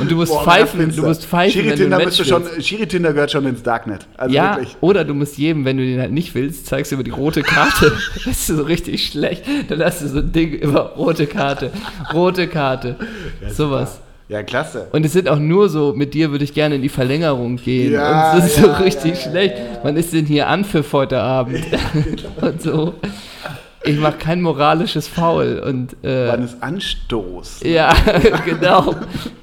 Und 0.00 0.10
du 0.10 0.16
musst 0.16 0.32
Boah, 0.32 0.44
pfeifen, 0.44 0.94
du 0.94 1.02
musst 1.02 1.24
pfeifen, 1.26 1.60
wenn 1.60 1.70
du 1.70 1.76
Schiri-Tinder 1.76 2.04
bist 2.04 2.18
du 2.18 2.24
schon, 2.24 2.44
Schiri-Tinder 2.60 3.12
gehört 3.12 3.30
schon 3.30 3.46
ins 3.46 3.62
Darknet. 3.62 4.06
Also 4.16 4.34
ja, 4.34 4.56
wirklich. 4.56 4.76
oder 4.80 5.04
du 5.04 5.14
musst 5.14 5.38
jedem, 5.38 5.64
wenn 5.64 5.76
du 5.76 5.84
den 5.84 6.00
halt 6.00 6.12
nicht 6.12 6.34
willst, 6.34 6.66
zeigst 6.66 6.92
du 6.92 6.96
über 6.96 7.04
die 7.04 7.10
rote 7.10 7.42
Karte. 7.42 7.92
Das 8.24 8.26
ist 8.26 8.46
so 8.46 8.62
richtig 8.62 9.06
schlecht. 9.06 9.44
Dann 9.68 9.82
hast 9.82 10.02
du 10.02 10.08
so 10.08 10.18
ein 10.18 10.32
Ding 10.32 10.52
über 10.52 10.92
rote 10.96 11.26
Karte. 11.26 11.70
Rote 12.12 12.46
Karte. 12.46 12.96
Sowas. 13.50 14.00
Ja, 14.28 14.42
klasse. 14.42 14.88
Und 14.92 15.04
es 15.04 15.12
sind 15.12 15.28
auch 15.28 15.38
nur 15.38 15.68
so, 15.68 15.92
mit 15.92 16.14
dir 16.14 16.30
würde 16.30 16.44
ich 16.44 16.54
gerne 16.54 16.76
in 16.76 16.82
die 16.82 16.88
Verlängerung 16.88 17.56
gehen. 17.56 17.92
Ja, 17.92 18.32
und 18.32 18.38
es 18.38 18.46
ist 18.46 18.56
ja, 18.56 18.62
so 18.64 18.82
richtig 18.82 19.12
ja, 19.12 19.24
ja, 19.24 19.30
schlecht. 19.30 19.54
Wann 19.82 19.96
ist 19.96 20.12
denn 20.12 20.24
hier 20.24 20.48
Anpfiff 20.48 20.92
heute 20.92 21.20
Abend? 21.20 21.62
und 22.40 22.62
so. 22.62 22.94
Ich 23.84 23.98
mache 23.98 24.16
kein 24.18 24.40
moralisches 24.42 25.08
Foul. 25.08 25.58
Und 25.58 25.92
äh, 26.04 26.28
Wann 26.28 26.44
ist 26.44 26.62
Anstoß? 26.62 27.60
ja, 27.64 27.94
genau. 28.44 28.94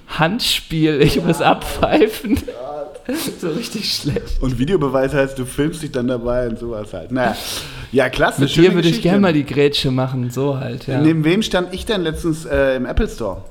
Handspiel, 0.07 1.01
ich 1.01 1.21
muss 1.23 1.41
abpfeifen. 1.41 2.37
so 3.39 3.49
richtig 3.49 3.93
schlecht. 3.93 4.41
Und 4.41 4.57
Videobeweis 4.59 5.13
heißt, 5.13 5.37
du 5.37 5.45
filmst 5.45 5.81
dich 5.81 5.91
dann 5.91 6.07
dabei 6.07 6.47
und 6.47 6.59
sowas 6.59 6.93
halt. 6.93 7.11
Naja, 7.11 7.35
ja, 7.91 8.09
klasse. 8.09 8.41
Mit 8.41 8.55
dir 8.55 8.73
würde 8.73 8.87
ich 8.87 9.01
gerne 9.01 9.19
mal 9.19 9.33
die 9.33 9.45
Grätsche 9.45 9.91
machen, 9.91 10.29
so 10.29 10.59
halt, 10.59 10.87
ja. 10.87 10.99
Neben 11.01 11.23
wem 11.23 11.41
stand 11.41 11.73
ich 11.73 11.85
denn 11.85 12.01
letztens 12.01 12.45
äh, 12.45 12.75
im 12.75 12.85
Apple 12.85 13.07
Store? 13.07 13.43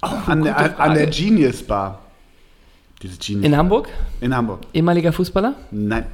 an, 0.00 0.42
der, 0.42 0.78
an 0.78 0.94
der. 0.94 1.06
Genius 1.06 1.62
Bar. 1.62 1.98
Diese 3.02 3.18
Genius 3.18 3.44
In 3.44 3.56
Hamburg? 3.56 3.88
In 4.20 4.34
Hamburg. 4.34 4.60
Ehemaliger 4.72 5.12
Fußballer? 5.12 5.54
Nein. 5.70 6.06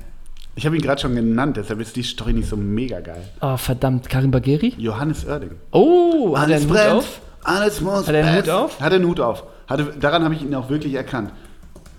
Ich 0.55 0.67
habe 0.67 0.77
ihn 0.77 0.83
gerade 0.83 1.01
schon 1.01 1.15
genannt, 1.15 1.57
deshalb 1.57 1.81
ist 1.81 1.97
die 1.97 2.03
Story 2.03 2.35
nicht 2.35 2.49
so 2.49 2.57
mega 2.57 3.01
geil. 3.01 3.25
Oh, 3.41 3.57
verdammt, 3.57 4.09
Karim 4.09 4.31
Bagheri? 4.31 4.75
Johannes 4.77 5.27
Oerding. 5.27 5.53
Oh, 5.71 6.37
hat 6.37 6.51
er 6.51 6.57
einen 6.57 6.69
Hut 6.71 6.79
auf? 6.79 7.21
alles 7.43 7.81
muss 7.81 8.07
Hat 8.07 8.15
er 8.15 8.27
einen 8.27 8.39
Hut 8.39 8.49
auf? 8.51 8.81
Hat 8.81 8.93
er 8.93 8.97
einen 8.97 9.07
Hut 9.07 9.21
auf. 9.21 9.45
Hatte, 9.67 9.95
daran 9.99 10.25
habe 10.25 10.35
ich 10.35 10.43
ihn 10.43 10.55
auch 10.55 10.69
wirklich 10.69 10.95
erkannt. 10.95 11.31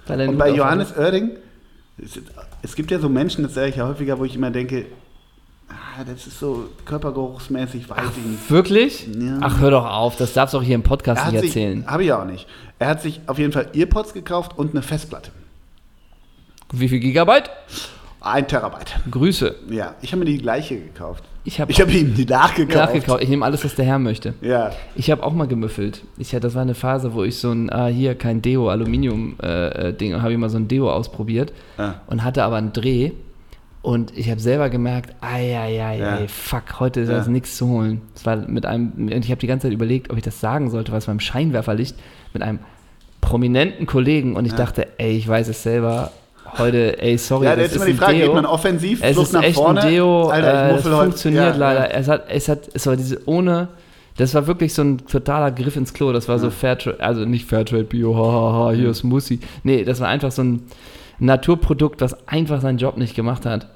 Weil 0.06 0.22
er 0.22 0.28
Und 0.28 0.36
Hut 0.36 0.40
bei 0.40 0.50
Johannes 0.50 0.96
Oerding, 0.96 1.32
es, 1.98 2.20
es 2.62 2.76
gibt 2.76 2.92
ja 2.92 3.00
so 3.00 3.10
Menschen, 3.10 3.44
das 3.44 3.56
sage 3.56 3.70
ich 3.70 3.76
ja 3.78 3.88
häufiger, 3.88 4.20
wo 4.20 4.26
ich 4.26 4.36
immer 4.36 4.52
denke, 4.52 4.86
ah, 5.70 6.04
das 6.06 6.28
ist 6.28 6.40
so 6.40 6.70
körpergeruchsmäßig, 6.86 7.90
weiß 7.90 8.04
ich 8.18 8.26
nicht. 8.26 8.42
hat. 8.44 8.52
Wirklich? 8.52 9.08
Ja. 9.08 9.38
Ach, 9.42 9.60
hör 9.60 9.72
doch 9.72 9.86
auf, 9.86 10.16
das 10.16 10.34
darfst 10.34 10.54
du 10.54 10.60
auch 10.60 10.64
hier 10.64 10.76
im 10.76 10.84
Podcast 10.84 11.26
hat 11.26 11.34
nicht 11.34 11.44
erzählen. 11.44 11.86
habe 11.88 12.04
ich 12.04 12.14
auch 12.14 12.26
nicht. 12.26 12.48
Er 12.78 12.88
hat 12.90 13.02
sich 13.02 13.22
auf 13.26 13.40
jeden 13.40 13.52
Fall 13.52 13.70
Earpods 13.74 14.14
gekauft 14.14 14.58
und 14.58 14.72
eine 14.72 14.84
Festplatte. 14.84 15.32
Wie 16.72 16.90
viel 16.90 17.00
Gigabyte? 17.00 17.50
Ein 18.26 18.48
Terabyte. 18.48 18.96
Grüße. 19.12 19.54
Ja, 19.70 19.96
ich 20.02 20.12
habe 20.14 20.20
mir 20.20 20.26
die 20.32 20.38
gleiche 20.38 20.78
gekauft. 20.80 21.26
Ich 21.44 21.60
habe 21.60 21.72
Ich 21.74 21.82
habe 21.82 21.92
ihm 21.92 22.16
die 22.16 22.26
nachgekauft. 22.26 22.76
nachgekauft. 22.94 23.22
Ich 23.22 23.28
nehme 23.28 23.44
alles, 23.44 23.66
was 23.66 23.76
der 23.76 23.84
Herr 23.84 24.00
möchte. 24.00 24.34
Ja. 24.42 24.72
Ich 24.96 25.12
habe 25.12 25.24
auch 25.24 25.34
mal 25.34 25.46
gemüffelt. 25.48 26.04
Ich, 26.18 26.30
das 26.32 26.56
war 26.56 26.62
eine 26.62 26.74
Phase, 26.74 27.14
wo 27.14 27.24
ich 27.26 27.38
so 27.38 27.52
ein, 27.52 27.70
ah, 27.70 27.88
hier 27.88 28.16
kein 28.16 28.42
Deo, 28.42 28.70
Aluminium-Ding, 28.70 30.22
habe 30.22 30.32
ich 30.32 30.38
mal 30.38 30.50
so 30.50 30.58
ein 30.58 30.70
Deo 30.70 30.90
ausprobiert 30.90 31.52
Ah. 31.78 31.96
und 32.08 32.24
hatte 32.24 32.44
aber 32.44 32.56
einen 32.56 32.72
Dreh. 32.72 33.12
Und 33.82 34.18
ich 34.18 34.30
habe 34.32 34.40
selber 34.40 34.70
gemerkt, 34.70 35.14
ai, 35.20 35.58
ai, 35.58 35.84
ai, 35.84 36.00
Ja. 36.00 36.14
ai, 36.16 36.28
fuck, 36.30 36.80
heute 36.80 37.02
ist 37.02 37.10
Ja. 37.10 37.16
das 37.16 37.28
nichts 37.28 37.58
zu 37.58 37.68
holen. 37.68 38.02
Es 38.16 38.26
war 38.26 38.38
mit 38.38 38.66
einem, 38.66 38.94
und 38.96 39.12
ich 39.26 39.30
habe 39.32 39.40
die 39.42 39.48
ganze 39.48 39.68
Zeit 39.68 39.74
überlegt, 39.74 40.10
ob 40.10 40.16
ich 40.16 40.24
das 40.24 40.40
sagen 40.40 40.70
sollte, 40.70 40.96
es 40.96 41.08
beim 41.08 41.20
Scheinwerferlicht 41.20 41.98
mit 42.32 42.42
einem 42.42 42.60
prominenten 43.20 43.86
Kollegen 43.86 44.38
und 44.38 44.46
ich 44.46 44.54
Ja. 44.54 44.60
dachte, 44.60 44.88
ey, 44.98 45.18
ich 45.18 45.28
weiß 45.28 45.50
es 45.50 45.62
selber, 45.64 46.12
heute, 46.60 47.02
ey, 47.02 47.18
sorry, 47.18 47.46
Ja, 47.46 47.56
das 47.56 47.68
ist 47.72 47.76
immer 47.78 47.86
die 47.86 47.94
Frage, 47.94 48.12
ein 48.14 48.18
geht 48.18 48.26
Deo. 48.28 48.34
man 48.34 48.46
offensiv, 48.46 49.00
Es 49.04 49.18
ist 49.18 49.34
nach 49.34 49.44
echt 49.44 49.56
vorne? 49.56 49.82
ein 49.82 49.90
Deo, 49.92 50.30
Alter, 50.30 50.70
ich 50.78 50.86
äh, 50.86 50.90
heute. 50.90 50.96
funktioniert 51.04 51.44
Ja, 51.44 51.56
leider. 51.56 51.92
ja. 51.92 51.98
Es 52.00 52.08
hat, 52.08 52.26
es 52.30 52.50
hat, 52.50 52.60
es 52.74 52.86
war 52.88 52.96
diese 52.96 53.28
ohne, 53.28 53.68
das 54.18 54.34
war 54.36 54.46
wirklich 54.48 54.74
so 54.74 54.82
ein 54.84 55.00
totaler 55.08 55.52
Griff 55.52 55.76
ins 55.76 55.94
Klo. 55.94 56.12
Das 56.14 56.28
war 56.30 56.38
so 56.40 56.50
Fairtrade, 56.52 57.00
also 57.00 57.26
nicht 57.26 57.46
Fairtrade 57.48 57.84
Bio, 57.84 58.16
hahaha, 58.16 58.72
hier 58.74 58.90
ist 58.90 59.04
Mussi. 59.04 59.40
Nee, 59.64 59.84
das 59.84 60.00
war 60.00 60.08
einfach 60.08 60.32
so 60.32 60.44
ein 60.44 60.64
Naturprodukt, 61.20 62.02
was 62.02 62.28
einfach 62.28 62.62
seinen 62.62 62.78
Job 62.78 62.98
nicht 62.98 63.16
gemacht 63.16 63.46
hat. 63.46 63.68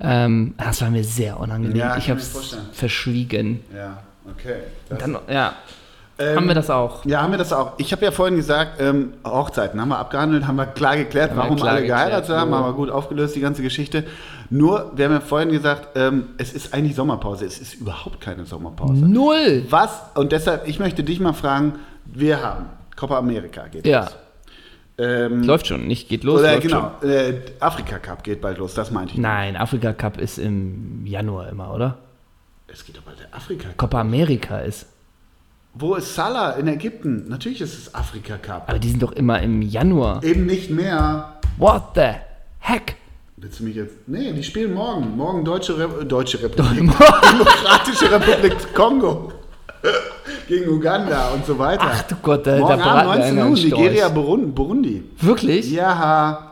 Ähm, 0.00 0.54
das 0.58 0.80
war 0.82 0.90
mir 0.90 1.04
sehr 1.04 1.40
unangenehm. 1.40 1.76
Ja, 1.76 1.96
ich 1.96 2.08
habe 2.10 2.20
es 2.20 2.56
verschwiegen. 2.72 3.60
Ja, 3.76 3.98
okay. 4.30 4.54
Das, 4.88 4.98
Dann, 4.98 5.16
ja, 5.30 5.54
Ähm, 6.20 6.36
Haben 6.36 6.48
wir 6.48 6.54
das 6.56 6.68
auch? 6.68 7.04
Ja, 7.04 7.22
haben 7.22 7.30
wir 7.30 7.38
das 7.38 7.52
auch. 7.52 7.74
Ich 7.78 7.92
habe 7.92 8.04
ja 8.04 8.10
vorhin 8.10 8.34
gesagt, 8.36 8.80
ähm, 8.80 9.12
Hochzeiten 9.24 9.80
haben 9.80 9.88
wir 9.90 9.98
abgehandelt, 9.98 10.46
haben 10.48 10.56
wir 10.56 10.66
klar 10.66 10.96
geklärt, 10.96 11.30
Haben 11.30 11.36
warum 11.38 11.56
klar 11.56 11.70
alle 11.74 11.82
geklärt, 11.82 11.98
geheiratet 12.00 12.36
haben, 12.36 12.52
haben 12.52 12.64
wir 12.66 12.72
gut 12.72 12.90
aufgelöst, 12.90 13.36
die 13.36 13.40
ganze 13.40 13.62
Geschichte. 13.62 14.02
Nur, 14.50 14.90
wir 14.96 15.04
haben 15.04 15.12
ja 15.12 15.20
vorhin 15.20 15.50
gesagt, 15.52 15.96
ähm, 15.96 16.30
es 16.38 16.52
ist 16.52 16.74
eigentlich 16.74 16.96
Sommerpause. 16.96 17.44
Es 17.46 17.60
ist 17.60 17.74
überhaupt 17.74 18.20
keine 18.20 18.44
Sommerpause. 18.46 19.04
Null! 19.06 19.64
Was, 19.70 20.00
und 20.16 20.32
deshalb, 20.32 20.66
ich 20.66 20.80
möchte 20.80 21.04
dich 21.04 21.20
mal 21.20 21.34
fragen, 21.34 21.74
wir 22.04 22.42
haben 22.42 22.66
Copa 22.96 23.16
America 23.18 23.68
geht 23.68 23.86
Ja. 23.86 24.00
los. 24.00 24.16
Ähm, 25.00 25.44
Läuft 25.44 25.68
schon, 25.68 25.86
nicht 25.86 26.08
geht 26.08 26.24
los. 26.24 26.40
oder 26.40 26.58
genau, 26.58 26.90
äh, 27.02 27.34
Afrika 27.60 28.00
Cup 28.00 28.24
geht 28.24 28.40
bald 28.40 28.58
los, 28.58 28.74
das 28.74 28.90
meinte 28.90 29.12
ich. 29.14 29.20
Nein, 29.20 29.56
Afrika 29.56 29.92
Cup 29.92 30.18
ist 30.18 30.38
im 30.38 31.06
Januar 31.06 31.48
immer, 31.48 31.72
oder? 31.72 31.98
Es 32.66 32.84
geht 32.84 32.96
doch 32.96 33.02
bald 33.02 33.20
der 33.20 33.28
Afrika 33.32 33.68
Cup. 33.68 33.76
Copa 33.78 34.00
America 34.00 34.58
ist. 34.58 34.86
Wo 35.80 35.94
ist 35.94 36.12
Salah? 36.12 36.56
In 36.56 36.66
Ägypten. 36.66 37.26
Natürlich 37.28 37.60
ist 37.60 37.78
es 37.78 37.94
Afrika 37.94 38.36
Cup. 38.36 38.64
Aber 38.66 38.80
die 38.80 38.88
sind 38.88 39.00
doch 39.00 39.12
immer 39.12 39.40
im 39.40 39.62
Januar. 39.62 40.24
Eben 40.24 40.44
nicht 40.44 40.70
mehr. 40.70 41.38
What 41.56 41.90
the 41.94 42.14
heck? 42.58 42.96
Willst 43.36 43.60
du 43.60 43.64
mich 43.64 43.76
jetzt. 43.76 43.94
Nee, 44.08 44.32
die 44.32 44.42
spielen 44.42 44.74
morgen. 44.74 45.16
Morgen 45.16 45.44
Deutsche, 45.44 45.78
Re 45.78 46.04
Deutsche 46.04 46.42
Republik. 46.42 46.78
Demokratische 47.28 48.10
Republik 48.10 48.74
Kongo. 48.74 49.32
Gegen 50.48 50.68
Uganda 50.68 51.28
und 51.28 51.46
so 51.46 51.56
weiter. 51.56 51.84
Ach 51.84 52.02
du 52.02 52.16
Gott, 52.24 52.44
da, 52.44 52.56
da 52.56 52.58
morgen 52.58 52.82
braten 52.82 53.08
Abend 53.08 53.24
wir 53.24 53.32
19 53.32 53.38
einen 53.38 53.48
Uhr. 53.52 53.54
Nigeria, 53.54 54.08
Burundi. 54.08 54.46
Burundi. 54.50 55.04
Wirklich? 55.20 55.70
Ja, 55.70 56.47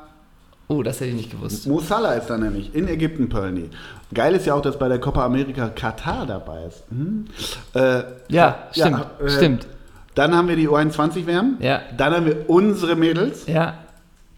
Oh, 0.69 0.83
das 0.83 0.97
hätte 1.01 1.11
ich 1.11 1.17
nicht 1.17 1.31
gewusst. 1.31 1.67
Mo 1.69 1.81
Salah 1.81 2.15
ist 2.15 2.27
da 2.29 2.37
nämlich. 2.37 2.75
In 2.75 2.89
Ägypten, 2.89 3.29
Pölni. 3.29 3.71
Geil 4.13 4.35
ist 4.35 4.47
ja 4.47 4.55
auch, 4.55 4.63
dass 4.63 4.79
bei 4.79 4.89
der 4.89 4.99
Copa 4.99 5.25
America 5.25 5.69
Katar 5.69 6.27
dabei 6.27 6.65
ist. 6.65 6.83
Mhm. 6.91 7.27
Äh, 7.75 8.03
Ja, 8.29 8.65
stimmt, 8.73 9.07
äh, 9.25 9.31
stimmt. 9.31 9.67
Dann 10.17 10.35
haben 10.35 10.49
wir 10.49 10.57
die 10.57 10.69
U21-WM. 10.69 11.57
Ja. 11.61 11.83
Dann 11.97 12.15
haben 12.15 12.27
wir 12.27 12.49
unsere 12.51 12.97
Mädels. 12.97 13.47
Ja, 13.47 13.75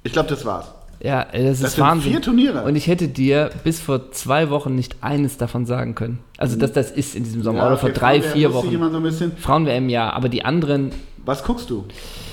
Ich 0.03 0.13
glaube, 0.13 0.29
das 0.29 0.45
war's. 0.45 0.67
ja, 1.01 1.25
das, 1.25 1.33
Das 1.33 1.71
ist 1.71 1.75
sind 1.77 1.85
Wahnsinn. 1.85 2.13
vier 2.13 2.21
Turniere. 2.23 2.63
Und 2.65 2.77
ich 2.77 2.89
hätte 2.89 3.09
dir 3.09 3.51
bis 3.65 3.81
vor 3.81 4.11
zwei 4.13 4.51
Wochen 4.51 4.75
nicht 4.75 4.97
eines 5.03 5.39
davon 5.39 5.65
sagen 5.67 5.95
können. 5.95 6.19
Also, 6.37 6.59
dass 6.59 6.73
das 6.73 6.91
ist 6.91 7.15
in 7.15 7.25
diesem 7.25 7.43
Sommer. 7.43 7.61
Ja, 7.61 7.67
Oder 7.69 7.77
vor 7.79 7.89
okay, 7.91 7.99
drei, 7.99 8.21
Frauen-WM 8.21 8.33
vier 8.39 8.53
Wochen. 8.55 8.75
immer 8.75 9.11
so. 9.13 9.31
Frauen-WM 9.39 9.89
ja, 9.89 10.11
aber 10.13 10.29
die 10.29 10.45
anderen, 10.45 10.91
Was 11.25 11.43
guckst 11.45 11.71
du? 11.71 11.85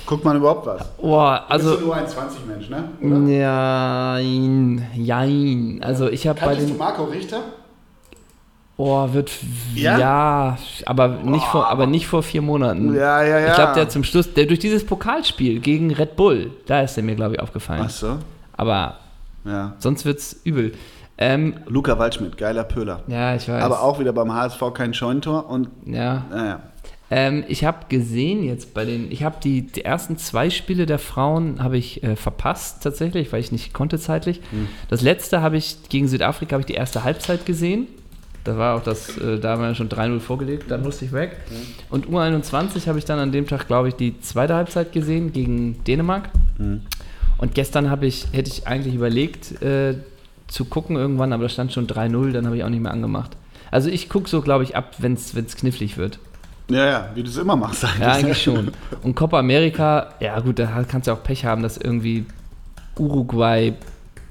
Guckt 0.06 0.24
man 0.24 0.36
überhaupt 0.36 0.66
was? 0.66 0.82
oh, 0.98 1.16
also, 1.18 1.70
Bist 1.70 1.80
du 1.82 1.86
nur 1.86 1.96
ein 1.96 2.06
20-Mensch, 2.06 2.70
ne? 2.70 2.84
Oder? 3.02 3.28
ja, 3.32 4.18
jein. 4.94 5.80
Also, 5.82 6.08
ich 6.08 6.26
habe 6.28 6.38
bei 6.40 6.46
Kanntest 6.46 6.68
du 6.68 6.72
den, 6.74 6.78
Marco 6.78 7.04
Richter? 7.04 7.40
oh, 8.76 9.08
wird, 9.12 9.30
Ja? 9.74 9.98
ja, 9.98 10.58
aber 10.84 11.08
nicht 11.08 11.46
vor, 11.46 11.66
aber 11.68 11.86
nicht 11.86 12.06
vor 12.06 12.22
vier 12.22 12.42
Monaten. 12.42 12.94
Ja, 12.94 13.22
ja, 13.22 13.38
ja. 13.40 13.48
Ich 13.48 13.54
glaube, 13.54 13.72
der 13.74 13.88
zum 13.88 14.04
Schluss, 14.04 14.32
der 14.34 14.46
durch 14.46 14.58
dieses 14.60 14.84
Pokalspiel 14.86 15.60
gegen 15.60 15.92
Red 15.92 16.14
Bull, 16.16 16.50
da 16.66 16.82
ist 16.82 16.96
der 16.96 17.02
mir, 17.04 17.14
glaube 17.16 17.34
ich, 17.34 17.40
aufgefallen. 17.40 17.82
Ach 17.86 17.90
so. 17.90 18.18
Aber 18.56 18.96
Ja. 19.44 19.72
sonst 19.78 20.04
wird's 20.04 20.40
übel. 20.44 20.72
Ähm, 21.18 21.54
Luca 21.66 21.98
Waldschmidt, 21.98 22.36
geiler 22.36 22.64
Pöhler. 22.64 23.00
ja, 23.06 23.34
ich 23.34 23.48
weiß. 23.48 23.62
Aber 23.62 23.80
auch 23.82 23.98
wieder 23.98 24.12
beim 24.12 24.32
HSV 24.34 24.60
kein 24.74 24.92
Scheunentor 24.92 25.48
und 25.48 25.68
Ja. 25.86 26.24
naja. 26.30 26.60
Ähm, 27.10 27.44
ich 27.48 27.64
habe 27.64 27.86
gesehen 27.88 28.42
jetzt 28.42 28.74
bei 28.74 28.84
den, 28.84 29.10
ich 29.12 29.22
habe 29.22 29.36
die, 29.42 29.62
die 29.62 29.84
ersten 29.84 30.16
zwei 30.16 30.50
Spiele 30.50 30.86
der 30.86 30.98
Frauen 30.98 31.62
habe 31.62 31.78
ich 31.78 32.02
äh, 32.02 32.16
verpasst 32.16 32.82
tatsächlich, 32.82 33.32
weil 33.32 33.40
ich 33.40 33.52
nicht 33.52 33.72
konnte 33.72 33.98
zeitlich. 33.98 34.40
Das 34.88 35.02
letzte 35.02 35.40
habe 35.40 35.56
ich 35.56 35.76
gegen 35.88 36.08
Südafrika 36.08 36.54
habe 36.54 36.62
ich 36.62 36.66
die 36.66 36.74
erste 36.74 37.04
Halbzeit 37.04 37.46
gesehen. 37.46 37.86
Da 38.42 38.56
war 38.58 38.76
auch 38.76 38.82
das, 38.82 39.18
äh, 39.18 39.38
da 39.38 39.52
haben 39.52 39.62
wir 39.62 39.74
schon 39.74 39.88
3-0 39.88 40.20
vorgelegt, 40.20 40.70
dann 40.70 40.82
musste 40.82 41.04
ich 41.04 41.12
weg. 41.12 41.36
Und 41.90 42.08
U21 42.08 42.86
habe 42.86 42.98
ich 42.98 43.04
dann 43.04 43.18
an 43.18 43.32
dem 43.32 43.46
Tag, 43.46 43.66
glaube 43.66 43.88
ich, 43.88 43.94
die 43.94 44.20
zweite 44.20 44.54
Halbzeit 44.54 44.92
gesehen 44.92 45.32
gegen 45.32 45.82
Dänemark. 45.84 46.30
Und 47.38 47.54
gestern 47.54 47.90
habe 47.90 48.06
ich, 48.06 48.26
hätte 48.32 48.50
ich 48.50 48.66
eigentlich 48.66 48.94
überlegt, 48.94 49.60
äh, 49.62 49.94
zu 50.46 50.64
gucken 50.64 50.96
irgendwann, 50.96 51.32
aber 51.32 51.44
da 51.44 51.48
stand 51.48 51.72
schon 51.72 51.86
3-0, 51.86 52.32
dann 52.32 52.46
habe 52.46 52.56
ich 52.56 52.64
auch 52.64 52.68
nicht 52.68 52.82
mehr 52.82 52.92
angemacht. 52.92 53.36
Also 53.70 53.90
ich 53.90 54.08
gucke 54.08 54.28
so, 54.28 54.42
glaube 54.42 54.64
ich, 54.64 54.76
ab, 54.76 54.94
wenn 54.98 55.14
es 55.14 55.56
knifflig 55.56 55.96
wird. 55.96 56.20
Ja, 56.68 56.84
ja, 56.86 57.08
wie 57.14 57.22
du 57.22 57.28
es 57.28 57.36
immer 57.36 57.54
machst 57.56 57.84
eigentlich. 57.84 58.00
Ja, 58.00 58.12
eigentlich 58.12 58.42
schon. 58.42 58.72
Und 59.02 59.14
Copa 59.14 59.38
America, 59.38 60.08
ja 60.20 60.38
gut, 60.40 60.58
da 60.58 60.84
kannst 60.88 61.06
du 61.08 61.12
auch 61.12 61.22
Pech 61.22 61.44
haben, 61.44 61.62
dass 61.62 61.76
irgendwie 61.76 62.24
Uruguay, 62.98 63.74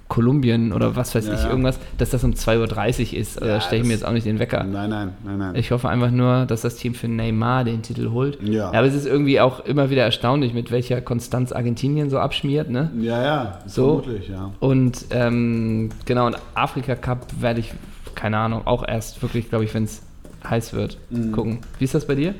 Kolumbien 0.08 0.72
oder 0.72 0.96
was 0.96 1.16
weiß 1.16 1.28
Ja, 1.28 1.34
ich, 1.34 1.44
ja. 1.44 1.50
irgendwas, 1.50 1.80
dass 1.98 2.12
das 2.12 2.24
um 2.24 2.32
2.30 2.34 3.14
Uhr 3.14 3.20
ist. 3.20 3.38
Also 3.38 3.48
Ja, 3.50 3.56
da 3.56 3.62
stelle 3.62 3.82
ich 3.82 3.88
mir 3.88 3.94
jetzt 3.94 4.06
auch 4.06 4.12
nicht 4.12 4.26
den 4.26 4.38
Wecker. 4.38 4.64
Nein, 4.64 4.90
nein, 4.90 5.14
nein, 5.24 5.38
nein. 5.40 5.56
Ich 5.56 5.72
hoffe 5.72 5.90
einfach 5.90 6.12
nur, 6.12 6.46
dass 6.46 6.62
das 6.62 6.76
Team 6.76 6.94
für 6.94 7.08
Neymar 7.08 7.64
den 7.64 7.82
Titel 7.82 8.12
holt. 8.12 8.38
Ja. 8.44 8.68
aber 8.68 8.84
es 8.86 8.94
ist 8.94 9.08
irgendwie 9.08 9.40
auch 9.40 9.62
immer 9.62 9.90
wieder 9.90 10.04
erstaunlich, 10.04 10.54
mit 10.54 10.70
welcher 10.72 11.02
Konstanz 11.02 11.52
Argentinien 11.52 12.10
so 12.12 12.20
abschmiert, 12.20 12.70
ne? 12.70 12.92
ja, 13.00 13.24
ja, 13.24 13.60
So. 13.66 14.02
vermutlich, 14.02 14.30
ja. 14.30 14.52
Und 14.60 15.06
ähm, 15.10 15.90
genau, 16.06 16.28
und 16.28 16.38
Afrika 16.54 16.96
Cup 16.96 17.26
werde 17.40 17.62
ich, 17.62 17.74
keine 18.14 18.38
Ahnung, 18.38 18.62
auch 18.68 18.88
erst 18.88 19.22
wirklich, 19.24 19.50
glaube 19.50 19.64
ich, 19.64 19.74
wenn 19.74 19.86
es 19.86 20.04
heiß 20.50 20.74
wird, 20.74 20.98
Mhm. 21.10 21.32
gucken. 21.32 21.60
Wie 21.80 21.86
ist 21.86 21.94
das 21.96 22.06
bei 22.08 22.16
dir? 22.16 22.36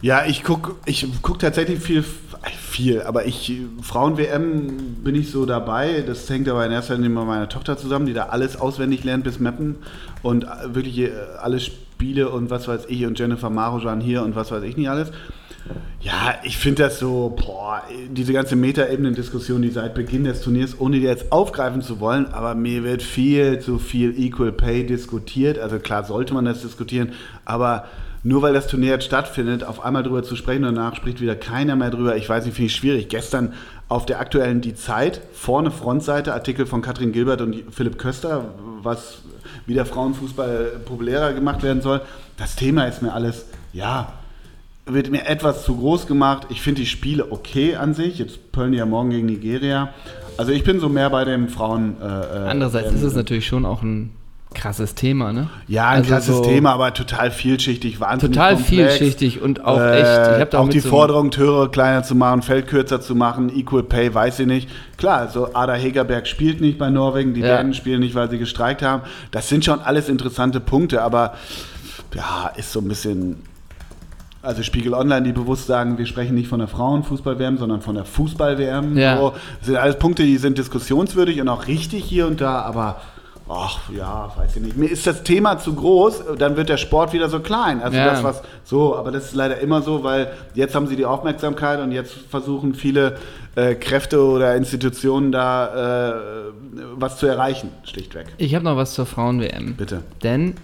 Ja, 0.00 0.24
ich 0.26 0.44
gucke 0.44 0.76
ich 0.86 1.06
guck 1.22 1.40
tatsächlich 1.40 1.80
viel, 1.80 2.04
viel, 2.70 3.02
aber 3.02 3.26
ich, 3.26 3.52
Frauen-WM 3.82 4.96
bin 5.02 5.14
ich 5.16 5.30
so 5.30 5.44
dabei. 5.44 6.04
Das 6.06 6.28
hängt 6.30 6.48
aber 6.48 6.64
in 6.64 6.70
erster 6.72 6.94
Linie 6.94 7.10
mit 7.10 7.26
meiner 7.26 7.48
Tochter 7.48 7.76
zusammen, 7.76 8.06
die 8.06 8.12
da 8.14 8.26
alles 8.26 8.56
auswendig 8.56 9.02
lernt 9.04 9.24
bis 9.24 9.40
Mappen 9.40 9.76
und 10.22 10.44
äh, 10.44 10.48
wirklich 10.74 10.98
äh, 11.00 11.10
alle 11.40 11.58
Spiele 11.58 12.30
und 12.30 12.48
was 12.50 12.68
weiß 12.68 12.84
ich 12.88 13.06
und 13.06 13.18
Jennifer 13.18 13.50
Marojan 13.50 14.00
hier 14.00 14.22
und 14.22 14.36
was 14.36 14.52
weiß 14.52 14.62
ich 14.62 14.76
nicht 14.76 14.88
alles. 14.88 15.10
Ja, 16.00 16.36
ich 16.44 16.58
finde 16.58 16.84
das 16.84 17.00
so, 17.00 17.36
boah, 17.36 17.82
diese 18.10 18.32
ganze 18.32 18.54
Metaebenen-Diskussion, 18.56 19.62
die 19.62 19.70
seit 19.70 19.94
Beginn 19.94 20.24
des 20.24 20.42
Turniers, 20.42 20.76
ohne 20.78 20.98
die 20.98 21.02
jetzt 21.02 21.32
aufgreifen 21.32 21.82
zu 21.82 21.98
wollen, 21.98 22.26
aber 22.26 22.54
mir 22.54 22.84
wird 22.84 23.02
viel 23.02 23.58
zu 23.58 23.78
viel 23.78 24.18
Equal 24.18 24.52
Pay 24.52 24.86
diskutiert. 24.86 25.58
Also 25.58 25.78
klar 25.78 26.04
sollte 26.04 26.34
man 26.34 26.44
das 26.44 26.62
diskutieren, 26.62 27.12
aber 27.44 27.86
nur 28.22 28.42
weil 28.42 28.52
das 28.52 28.66
Turnier 28.66 28.90
jetzt 28.90 29.04
stattfindet, 29.04 29.64
auf 29.64 29.84
einmal 29.84 30.02
drüber 30.02 30.22
zu 30.22 30.36
sprechen 30.36 30.62
danach 30.62 30.96
spricht 30.96 31.20
wieder 31.20 31.36
keiner 31.36 31.76
mehr 31.76 31.90
drüber. 31.90 32.16
Ich 32.16 32.28
weiß 32.28 32.44
nicht, 32.44 32.54
finde 32.54 32.66
ich 32.66 32.76
schwierig. 32.76 33.08
Gestern 33.08 33.52
auf 33.88 34.06
der 34.06 34.20
aktuellen 34.20 34.60
Die 34.60 34.74
Zeit, 34.74 35.20
vorne 35.32 35.70
Frontseite, 35.70 36.34
Artikel 36.34 36.66
von 36.66 36.82
Katrin 36.82 37.12
Gilbert 37.12 37.40
und 37.40 37.56
Philipp 37.70 37.98
Köster, 37.98 38.54
was 38.82 39.22
wie 39.66 39.74
der 39.74 39.86
Frauenfußball 39.86 40.80
populärer 40.84 41.32
gemacht 41.32 41.62
werden 41.62 41.82
soll. 41.82 42.00
Das 42.36 42.56
Thema 42.56 42.84
ist 42.84 43.02
mir 43.02 43.12
alles, 43.12 43.46
ja, 43.72 44.12
wird 44.88 45.10
mir 45.10 45.26
etwas 45.26 45.64
zu 45.64 45.76
groß 45.76 46.06
gemacht. 46.06 46.46
Ich 46.50 46.60
finde 46.62 46.80
die 46.82 46.86
Spiele 46.86 47.30
okay 47.30 47.76
an 47.76 47.94
sich. 47.94 48.18
Jetzt 48.18 48.52
Pöln 48.52 48.72
ja 48.72 48.86
morgen 48.86 49.10
gegen 49.10 49.26
Nigeria. 49.26 49.90
Also 50.36 50.52
ich 50.52 50.64
bin 50.64 50.80
so 50.80 50.88
mehr 50.88 51.10
bei 51.10 51.24
den 51.24 51.48
Frauen. 51.48 51.96
Äh, 52.00 52.04
äh, 52.06 52.48
Andererseits 52.48 52.90
ähm, 52.90 52.94
ist 52.96 53.02
es 53.02 53.14
natürlich 53.14 53.46
schon 53.46 53.64
auch 53.66 53.82
ein 53.82 54.10
krasses 54.54 54.94
Thema, 54.94 55.32
ne? 55.32 55.50
Ja, 55.66 55.88
ein 55.88 55.98
Also 55.98 56.10
krasses 56.10 56.36
so 56.36 56.42
Thema, 56.42 56.72
aber 56.72 56.94
total 56.94 57.30
vielschichtig, 57.30 58.00
wahnsinnig 58.00 58.34
Total 58.36 58.54
komplex. 58.54 58.94
vielschichtig 58.96 59.42
und 59.42 59.62
auch 59.64 59.78
Äh, 59.78 60.00
echt. 60.00 60.32
Ich 60.36 60.40
hab 60.40 60.50
da 60.52 60.58
auch 60.60 60.68
die 60.70 60.80
so 60.80 60.88
Forderung, 60.88 61.30
Töre 61.30 61.68
kleiner 61.70 62.02
zu 62.02 62.14
machen, 62.14 62.40
Feld 62.42 62.66
kürzer 62.66 63.00
zu 63.00 63.14
machen, 63.14 63.54
Equal 63.54 63.82
Pay, 63.82 64.14
weiß 64.14 64.38
ich 64.40 64.46
nicht. 64.46 64.68
Klar, 64.96 65.28
so 65.28 65.52
Ada 65.54 65.74
Hegerberg 65.74 66.26
spielt 66.26 66.60
nicht 66.62 66.78
bei 66.78 66.88
Norwegen, 66.88 67.34
die 67.34 67.40
Ja. 67.42 67.58
Dänen 67.58 67.74
spielen 67.74 68.00
nicht, 68.00 68.14
weil 68.14 68.30
sie 68.30 68.38
gestreikt 68.38 68.80
haben. 68.80 69.02
Das 69.32 69.48
sind 69.50 69.64
schon 69.66 69.80
alles 69.80 70.08
interessante 70.08 70.60
Punkte, 70.60 71.02
aber 71.02 71.34
ja, 72.14 72.50
ist 72.56 72.72
so 72.72 72.80
ein 72.80 72.88
bisschen. 72.88 73.36
Also 74.40 74.62
Spiegel 74.62 74.94
Online, 74.94 75.22
die 75.22 75.32
bewusst 75.32 75.66
sagen, 75.66 75.98
wir 75.98 76.06
sprechen 76.06 76.34
nicht 76.34 76.48
von 76.48 76.60
der 76.60 76.68
Frauenfußball-WM, 76.68 77.58
sondern 77.58 77.80
von 77.82 77.96
der 77.96 78.04
Fußball-WM. 78.04 78.96
Ja. 78.96 79.16
So, 79.18 79.32
das 79.58 79.66
sind 79.66 79.76
alles 79.76 79.98
Punkte, 79.98 80.22
die 80.22 80.36
sind 80.36 80.58
diskussionswürdig 80.58 81.40
und 81.40 81.48
auch 81.48 81.66
richtig 81.66 82.04
hier 82.04 82.26
und 82.28 82.40
da, 82.40 82.62
aber 82.62 83.00
ach 83.48 83.80
ja, 83.90 84.30
weiß 84.36 84.56
ich 84.56 84.62
nicht. 84.62 84.76
Mir 84.76 84.88
ist 84.90 85.06
das 85.08 85.24
Thema 85.24 85.58
zu 85.58 85.74
groß, 85.74 86.22
dann 86.38 86.56
wird 86.56 86.68
der 86.68 86.76
Sport 86.76 87.12
wieder 87.12 87.28
so 87.28 87.40
klein. 87.40 87.82
Also 87.82 87.96
Ja. 87.96 88.06
das, 88.06 88.22
was 88.22 88.42
so, 88.62 88.94
aber 88.96 89.10
das 89.10 89.24
ist 89.26 89.34
leider 89.34 89.58
immer 89.58 89.82
so, 89.82 90.04
weil 90.04 90.30
jetzt 90.54 90.74
haben 90.76 90.86
sie 90.86 90.94
die 90.96 91.06
Aufmerksamkeit 91.06 91.80
und 91.80 91.90
jetzt 91.90 92.12
versuchen 92.30 92.74
viele 92.74 93.16
äh, 93.56 93.74
Kräfte 93.74 94.22
oder 94.22 94.54
Institutionen 94.54 95.32
da 95.32 96.10
äh, 96.10 96.14
was 96.94 97.16
zu 97.16 97.26
erreichen, 97.26 97.70
schlichtweg. 97.84 98.26
Ich 98.36 98.54
habe 98.54 98.64
noch 98.64 98.76
was 98.76 98.94
zur 98.94 99.06
Frauen-WM. 99.06 99.74
Bitte. 99.74 100.02
Denn 100.22 100.54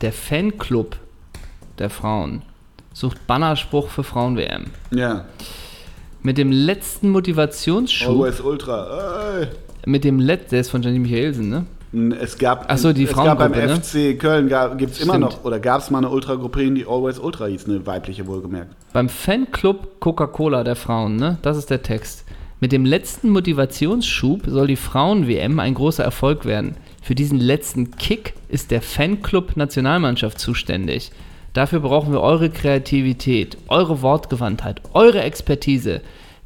der 0.00 0.12
Fanclub 0.12 0.96
der 1.78 1.90
Frauen 1.90 2.42
sucht 3.00 3.26
Bannerspruch 3.26 3.88
für 3.88 4.04
Frauen-WM. 4.04 4.66
Ja. 4.90 5.24
Mit 6.22 6.36
dem 6.36 6.52
letzten 6.52 7.08
Motivationsschub, 7.08 8.10
Always 8.10 8.40
Ultra. 8.40 9.38
Ey. 9.40 9.48
mit 9.86 10.04
dem 10.04 10.20
Let 10.20 10.52
der 10.52 10.60
ist 10.60 10.70
von 10.70 10.82
Janine 10.82 11.00
Michaelsen, 11.00 11.48
ne? 11.48 11.64
Es 12.20 12.38
gab, 12.38 12.66
Ach 12.68 12.78
so, 12.78 12.92
die 12.92 13.04
es 13.04 13.12
gab 13.12 13.38
beim 13.38 13.50
ne? 13.50 13.80
FC 13.80 14.16
Köln 14.16 14.48
gibt 14.76 14.92
es 14.92 15.00
immer 15.00 15.18
noch, 15.18 15.42
oder 15.44 15.58
gab 15.58 15.80
es 15.80 15.90
mal 15.90 15.98
eine 15.98 16.10
Ultragruppe, 16.10 16.70
die 16.70 16.86
Always 16.86 17.18
Ultra 17.18 17.46
hieß, 17.46 17.64
eine 17.66 17.84
weibliche 17.84 18.26
wohlgemerkt. 18.28 18.76
Beim 18.92 19.08
Fanclub 19.08 19.98
Coca-Cola 19.98 20.62
der 20.62 20.76
Frauen, 20.76 21.16
ne? 21.16 21.38
Das 21.42 21.56
ist 21.56 21.70
der 21.70 21.82
Text. 21.82 22.24
Mit 22.60 22.70
dem 22.70 22.84
letzten 22.84 23.30
Motivationsschub 23.30 24.42
soll 24.46 24.66
die 24.66 24.76
Frauen-WM 24.76 25.58
ein 25.58 25.74
großer 25.74 26.04
Erfolg 26.04 26.44
werden. 26.44 26.76
Für 27.02 27.14
diesen 27.14 27.40
letzten 27.40 27.92
Kick 27.92 28.34
ist 28.48 28.70
der 28.70 28.82
Fanclub 28.82 29.56
Nationalmannschaft 29.56 30.38
zuständig. 30.38 31.10
Dafür 31.52 31.80
brauchen 31.80 32.12
wir 32.12 32.20
eure 32.20 32.50
Kreativität, 32.50 33.58
eure 33.68 34.02
Wortgewandtheit, 34.02 34.82
eure 34.92 35.22
Expertise. 35.22 36.00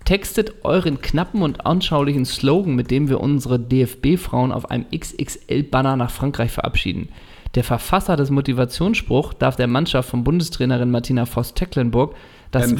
Textet 0.04 0.64
euren 0.64 1.00
knappen 1.00 1.42
und 1.42 1.64
anschaulichen 1.64 2.24
Slogan, 2.24 2.74
mit 2.74 2.90
dem 2.90 3.08
wir 3.08 3.20
unsere 3.20 3.58
DFB-Frauen 3.58 4.52
auf 4.52 4.70
einem 4.70 4.86
XXL-Banner 4.94 5.96
nach 5.96 6.10
Frankreich 6.10 6.52
verabschieden. 6.52 7.08
Der 7.54 7.64
Verfasser 7.64 8.16
des 8.16 8.30
Motivationsspruchs 8.30 9.38
darf 9.38 9.56
der 9.56 9.66
Mannschaft 9.66 10.08
von 10.08 10.24
Bundestrainerin 10.24 10.90
Martina 10.90 11.24
Voss-Tecklenburg 11.24 12.14
das, 12.50 12.74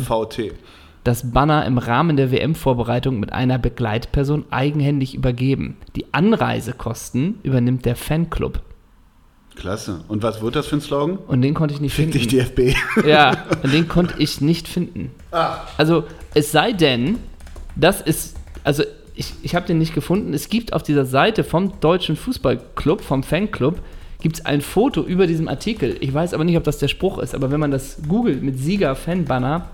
das 1.05 1.33
Banner 1.33 1.65
im 1.67 1.79
Rahmen 1.79 2.17
der 2.17 2.33
WM-Vorbereitung 2.33 3.21
mit 3.21 3.33
einer 3.33 3.59
Begleitperson 3.59 4.47
eigenhändig 4.51 5.15
übergeben. 5.15 5.77
Die 5.97 6.13
Anreisekosten 6.13 7.39
übernimmt 7.43 7.85
der 7.85 7.97
Fanclub. 7.97 8.61
Klasse. 9.57 10.01
Und 10.09 10.23
was 10.23 10.41
wird 10.43 10.57
das 10.57 10.67
für 10.67 10.77
ein 10.77 10.81
Slogan? 10.81 11.17
Und 11.27 11.43
den 11.43 11.55
konnte 11.55 11.75
ich 11.75 11.81
nicht 11.81 11.95
Fick 11.95 12.13
finden. 12.13 12.29
dich 12.29 12.29
DFB. 12.29 12.77
Ja, 13.07 13.45
und 13.63 13.73
den 13.73 13.89
konnte 13.89 14.15
ich 14.19 14.41
nicht 14.41 14.69
finden. 14.69 15.11
Also, 15.77 16.05
es 16.35 16.51
sei 16.53 16.73
denn, 16.73 17.19
das 17.77 18.01
ist, 18.01 18.37
also 18.65 18.83
ich, 19.15 19.33
ich 19.43 19.55
habe 19.55 19.67
den 19.67 19.79
nicht 19.79 19.95
gefunden. 19.95 20.35
Es 20.35 20.49
gibt 20.49 20.73
auf 20.73 20.83
dieser 20.83 21.05
Seite 21.05 21.45
vom 21.45 21.81
Deutschen 21.81 22.17
Fußballclub, 22.17 23.01
vom 23.01 23.23
Fanclub, 23.23 23.81
gibt 24.21 24.37
es 24.39 24.45
ein 24.47 24.61
Foto 24.61 25.03
über 25.03 25.27
diesem 25.27 25.49
Artikel. 25.49 25.97
Ich 26.01 26.13
weiß 26.13 26.35
aber 26.35 26.45
nicht, 26.45 26.57
ob 26.57 26.65
das 26.65 26.79
der 26.79 26.89
Spruch 26.89 27.19
ist, 27.19 27.35
aber 27.35 27.51
wenn 27.51 27.61
man 27.61 27.71
das 27.71 27.99
googelt 28.09 28.43
mit 28.43 28.59
Sieger-Fan-Banner, 28.59 29.69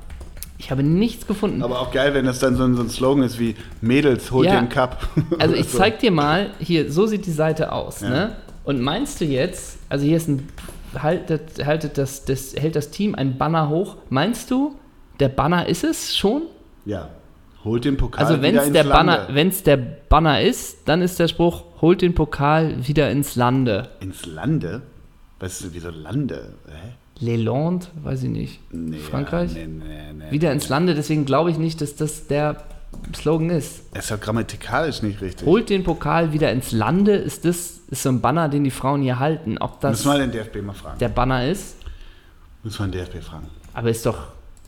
ich 0.58 0.70
habe 0.70 0.82
nichts 0.82 1.26
gefunden. 1.26 1.62
Aber 1.62 1.80
auch 1.80 1.90
geil, 1.90 2.12
wenn 2.12 2.26
das 2.26 2.38
dann 2.38 2.54
so 2.56 2.64
ein, 2.64 2.74
so 2.76 2.82
ein 2.82 2.90
Slogan 2.90 3.22
ist 3.24 3.38
wie 3.38 3.54
Mädels, 3.80 4.30
holt 4.30 4.46
Ja. 4.48 4.60
den 4.60 4.68
Cup. 4.68 5.08
Also 5.38 5.54
ich 5.56 5.68
So. 5.68 5.78
zeig 5.78 6.00
dir 6.00 6.10
mal, 6.10 6.50
hier, 6.58 6.92
so 6.92 7.06
sieht 7.06 7.24
die 7.24 7.30
Seite 7.32 7.72
aus, 7.72 8.02
Ja. 8.02 8.08
ne? 8.10 8.36
Und 8.64 8.80
meinst 8.80 9.20
du 9.20 9.24
jetzt, 9.24 9.78
also 9.88 10.04
hier 10.04 10.16
ist 10.16 10.28
ein, 10.28 10.48
haltet, 10.94 11.64
haltet 11.64 11.98
das, 11.98 12.24
das, 12.24 12.54
hält 12.54 12.76
das 12.76 12.90
Team 12.90 13.14
ein 13.14 13.38
Banner 13.38 13.68
hoch, 13.68 13.96
meinst 14.10 14.50
du, 14.50 14.76
der 15.18 15.28
Banner 15.28 15.66
ist 15.66 15.84
es 15.84 16.16
schon? 16.16 16.42
Ja. 16.84 17.08
Holt 17.64 17.84
den 17.84 17.96
Pokal 17.96 18.24
Also 18.24 18.42
wenn 18.42 18.52
wieder 18.52 18.62
es 18.62 18.66
ins 18.68 18.72
der 18.74 18.84
Lande. 18.84 19.12
Banner, 19.12 19.34
wenn's 19.34 19.62
der 19.62 19.76
Banner 19.76 20.40
ist, 20.40 20.78
dann 20.86 21.02
ist 21.02 21.18
der 21.18 21.28
Spruch, 21.28 21.64
holt 21.80 22.00
den 22.00 22.14
Pokal 22.14 22.86
wieder 22.86 23.10
ins 23.10 23.36
Lande. 23.36 23.88
Ins 24.00 24.24
Lande? 24.24 24.82
Was 25.38 25.60
ist 25.60 25.74
wieso 25.74 25.90
Lande? 25.90 26.54
Hä? 26.66 26.94
Leland, 27.18 27.90
weiß 28.02 28.22
ich 28.22 28.30
nicht. 28.30 28.60
Nee, 28.72 28.96
Frankreich? 28.96 29.52
Nee, 29.52 29.66
nee, 29.66 30.12
nee. 30.14 30.30
Wieder 30.30 30.52
ins 30.52 30.70
Lande, 30.70 30.94
deswegen 30.94 31.26
glaube 31.26 31.50
ich 31.50 31.58
nicht, 31.58 31.82
dass 31.82 31.96
das 31.96 32.26
der 32.26 32.64
Slogan 33.14 33.50
ist. 33.50 33.82
Es 33.92 34.04
ist 34.04 34.10
ja 34.10 34.16
grammatikalisch 34.16 35.02
nicht 35.02 35.20
richtig. 35.20 35.46
Holt 35.46 35.68
den 35.68 35.84
Pokal 35.84 36.32
wieder 36.32 36.50
ins 36.50 36.72
Lande, 36.72 37.14
ist 37.14 37.44
das 37.44 37.79
ist 37.90 38.02
so 38.02 38.08
ein 38.08 38.20
Banner, 38.20 38.48
den 38.48 38.64
die 38.64 38.70
Frauen 38.70 39.02
hier 39.02 39.18
halten. 39.18 39.58
Ob 39.58 39.80
das 39.80 40.04
Müssen 40.04 40.12
wir 40.12 40.26
den 40.26 40.32
DFB 40.32 40.62
mal 40.62 40.72
fragen. 40.74 40.98
der 40.98 41.08
Banner 41.08 41.46
ist, 41.48 41.76
Müssen 42.62 42.78
wir 42.80 42.86
den 42.88 43.06
DFB 43.06 43.22
fragen. 43.24 43.46
aber 43.74 43.90
ist 43.90 44.04
doch 44.06 44.18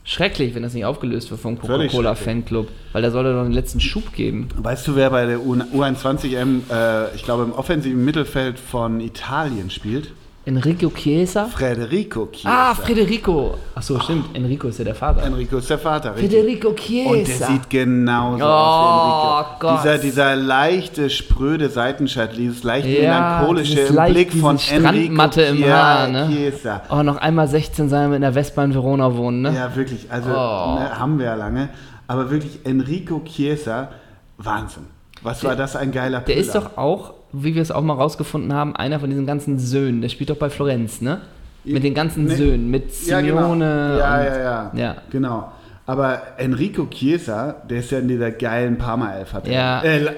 schrecklich, 0.03 0.53
wenn 0.55 0.63
das 0.63 0.73
nicht 0.73 0.83
aufgelöst 0.85 1.31
wird 1.31 1.39
vom 1.39 1.57
Völlig 1.57 1.91
Coca-Cola 1.91 2.15
schrecklich. 2.15 2.25
Fanclub, 2.45 2.67
weil 2.91 3.01
da 3.01 3.11
soll 3.11 3.25
er 3.25 3.33
doch 3.33 3.43
den 3.43 3.53
letzten 3.53 3.79
Schub 3.79 4.11
geben. 4.13 4.49
Weißt 4.57 4.85
du, 4.87 4.95
wer 4.95 5.09
bei 5.09 5.25
der 5.25 5.39
U- 5.41 5.55
U21M, 5.55 6.69
äh, 6.69 7.15
ich 7.15 7.23
glaube, 7.23 7.43
im 7.43 7.53
offensiven 7.53 8.03
Mittelfeld 8.03 8.59
von 8.59 8.99
Italien 8.99 9.69
spielt? 9.69 10.11
Enrico 10.45 10.89
Chiesa? 10.89 11.45
Federico 11.45 12.25
Chiesa. 12.29 12.49
Ah, 12.71 12.75
Federico. 12.75 13.55
Ach 13.75 13.81
so, 13.81 13.97
stimmt. 13.99 14.35
Enrico 14.35 14.67
ist 14.67 14.77
ja 14.77 14.83
der 14.83 14.95
Vater. 14.95 15.23
Enrico 15.23 15.57
ist 15.57 15.69
der 15.69 15.79
Vater, 15.79 16.13
richtig. 16.15 16.31
Federico 16.31 16.73
Chiesa. 16.73 17.09
Und 17.11 17.27
der 17.29 17.35
sieht 17.47 17.69
genauso 17.69 18.43
Oh, 18.43 18.47
aus 18.47 18.75
wie 18.75 19.53
Enrico. 19.53 19.59
Gott. 19.59 19.79
Dieser, 19.83 19.97
dieser 19.99 20.35
leichte, 20.35 21.09
spröde 21.09 21.69
Seitenscheitel, 21.69 22.35
dieses 22.35 22.63
leicht 22.63 22.85
Ja, 22.87 23.39
melancholische 23.39 23.87
leicht- 23.93 24.13
Blick 24.13 24.33
von 24.33 24.57
Enrico 24.57 24.59
Strandmatte 24.81 25.41
im 25.43 25.63
Haar, 25.65 26.07
ne? 26.09 26.27
Chiesa. 26.29 26.81
Oh, 26.89 27.03
noch 27.03 27.17
einmal 27.17 27.47
16 27.47 27.87
sein 27.87 28.09
mit 28.09 28.17
einer 28.17 28.33
Vespa 28.33 28.65
in 28.65 28.73
Verona 28.73 29.15
wohnen, 29.15 29.43
ne? 29.43 29.53
Ja, 29.55 29.73
wirklich. 29.73 30.07
Also 30.11 30.29
Oh. 30.29 30.75
ne, 30.77 30.99
haben 30.99 31.19
wir 31.19 31.27
ja 31.27 31.35
lange. 31.35 31.69
Aber 32.07 32.29
wirklich, 32.29 32.59
Enrico 32.65 33.21
Chiesa, 33.23 33.89
Wahnsinn. 34.37 34.87
Was 35.21 35.41
war 35.45 35.55
das 35.55 35.77
ein 35.77 35.93
geiler 35.93 36.19
Der 36.19 36.35
ist 36.35 36.53
doch 36.53 36.75
auch, 36.75 37.13
wie 37.33 37.55
wir 37.55 37.61
es 37.61 37.71
auch 37.71 37.81
mal 37.81 37.93
rausgefunden 37.95 38.53
haben, 38.53 38.75
einer 38.75 38.99
von 38.99 39.09
diesen 39.09 39.25
ganzen 39.25 39.59
Söhnen. 39.59 40.01
Der 40.01 40.09
spielt 40.09 40.29
doch 40.29 40.37
bei 40.37 40.49
Florenz, 40.49 41.01
ne? 41.01 41.21
Mit 41.65 41.83
den 41.83 41.93
ganzen 41.93 42.25
Nee. 42.25 42.35
Söhnen, 42.35 42.69
mit 42.69 42.91
ja, 43.05 43.21
genau. 43.21 43.39
Ja, 43.41 43.47
und, 43.47 43.61
ja, 43.61 44.23
ja, 44.23 44.71
ja. 44.75 44.95
Genau. 45.09 45.51
Aber 45.85 46.21
Enrico 46.37 46.85
Chiesa, 46.87 47.55
der 47.69 47.79
ist 47.79 47.91
ja 47.91 47.99
in 47.99 48.07
dieser 48.07 48.31
geilen 48.31 48.77
Parma-Elf. 48.77 49.33
hat. 49.33 49.47
Ja. 49.47 49.81
Äh, 49.81 49.99
La 49.99 50.11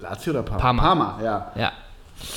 Lazio 0.00 0.32
oder 0.32 0.42
Parma? 0.42 0.60
Parma. 0.60 0.82
Parma, 0.82 1.18
ja. 1.22 1.52
Ja. 1.56 1.72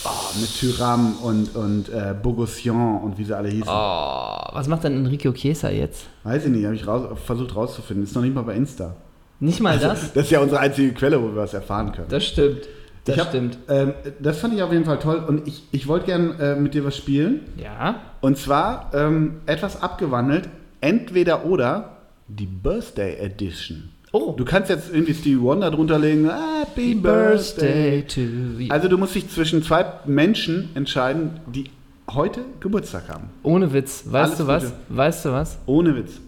Oh, 0.05 0.39
mit 0.39 0.59
Tyram 0.59 1.15
und, 1.23 1.55
und 1.55 1.89
äh, 1.89 2.13
Bogossian 2.21 2.97
und 3.01 3.17
wie 3.17 3.23
sie 3.23 3.35
alle 3.35 3.49
hießen. 3.49 3.67
Oh, 3.67 4.37
was 4.53 4.67
macht 4.67 4.83
denn 4.83 4.95
Enrico 4.97 5.31
Chiesa 5.31 5.69
jetzt? 5.69 6.05
Weiß 6.23 6.45
ich 6.45 6.51
nicht, 6.51 6.65
habe 6.65 6.75
ich 6.75 6.85
raus, 6.85 7.07
versucht 7.25 7.55
rauszufinden. 7.55 8.03
Ist 8.03 8.15
noch 8.15 8.21
nicht 8.21 8.35
mal 8.35 8.43
bei 8.43 8.55
Insta. 8.55 8.95
Nicht 9.39 9.59
mal 9.59 9.79
das? 9.79 10.13
Das 10.13 10.25
ist 10.25 10.31
ja 10.31 10.39
unsere 10.39 10.61
einzige 10.61 10.93
Quelle, 10.93 11.19
wo 11.21 11.27
wir 11.29 11.37
was 11.37 11.53
erfahren 11.55 11.91
können. 11.91 12.07
Das 12.09 12.25
stimmt. 12.25 12.61
Das 13.05 13.17
hab, 13.17 13.29
stimmt. 13.29 13.57
Ähm, 13.67 13.93
das 14.19 14.39
fand 14.39 14.53
ich 14.53 14.61
auf 14.61 14.71
jeden 14.71 14.85
Fall 14.85 14.99
toll 14.99 15.23
und 15.27 15.47
ich, 15.47 15.63
ich 15.71 15.87
wollte 15.87 16.05
gern 16.05 16.39
äh, 16.39 16.55
mit 16.55 16.73
dir 16.73 16.85
was 16.85 16.95
spielen. 16.95 17.41
Ja. 17.57 18.01
Und 18.21 18.37
zwar 18.37 18.91
ähm, 18.93 19.41
etwas 19.47 19.81
abgewandelt, 19.81 20.49
entweder 20.81 21.45
oder 21.45 21.97
die 22.27 22.45
Birthday 22.45 23.17
Edition. 23.17 23.89
Oh. 24.13 24.33
Du 24.37 24.43
kannst 24.43 24.69
jetzt 24.69 24.93
irgendwie 24.93 25.13
Stevie 25.13 25.39
Wonder 25.39 25.71
drunter 25.71 25.97
legen. 25.97 26.29
Happy 26.29 26.95
Birthday. 26.95 28.03
to 28.03 28.21
you. 28.21 28.67
Also 28.69 28.87
du 28.87 28.97
musst 28.97 29.15
dich 29.15 29.29
zwischen 29.29 29.63
zwei 29.63 29.85
Menschen 30.05 30.69
entscheiden, 30.75 31.39
die 31.47 31.69
heute 32.09 32.41
Geburtstag 32.59 33.07
haben. 33.09 33.29
Ohne 33.41 33.71
Witz. 33.73 34.03
Weißt 34.05 34.31
Alles 34.33 34.37
du 34.37 34.47
was? 34.47 34.63
Gute. 34.63 34.75
Weißt 34.89 35.25
du 35.25 35.31
was? 35.31 35.57
Ohne 35.65 35.95
Witz. 35.95 36.19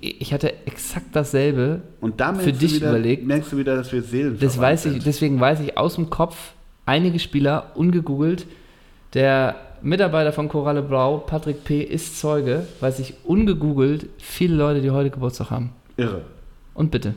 Ich 0.00 0.32
hatte 0.32 0.54
exakt 0.66 1.06
dasselbe. 1.12 1.82
Und 2.00 2.20
da 2.20 2.32
Für 2.34 2.52
dich 2.52 2.76
wieder, 2.76 2.90
überlegt. 2.90 3.26
merkst 3.26 3.52
du 3.52 3.58
wieder, 3.58 3.76
dass 3.76 3.92
wir 3.92 4.02
Seelen 4.02 4.38
Das 4.40 4.58
weiß 4.58 4.86
ich, 4.86 5.04
deswegen 5.04 5.38
weiß 5.38 5.60
ich 5.60 5.76
aus 5.76 5.96
dem 5.96 6.08
Kopf 6.08 6.52
einige 6.86 7.18
Spieler 7.18 7.72
ungegoogelt. 7.74 8.46
Der 9.12 9.56
Mitarbeiter 9.82 10.32
von 10.32 10.48
Koralle 10.48 10.82
Blau, 10.82 11.18
Patrick 11.18 11.64
P., 11.64 11.82
ist 11.82 12.18
Zeuge, 12.18 12.66
weiß 12.80 12.98
ich 13.00 13.14
ungegoogelt 13.24 14.08
viele 14.18 14.54
Leute, 14.56 14.80
die 14.80 14.90
heute 14.90 15.10
Geburtstag 15.10 15.50
haben. 15.50 15.70
Irre. 15.98 16.22
Und 16.72 16.90
bitte. 16.90 17.14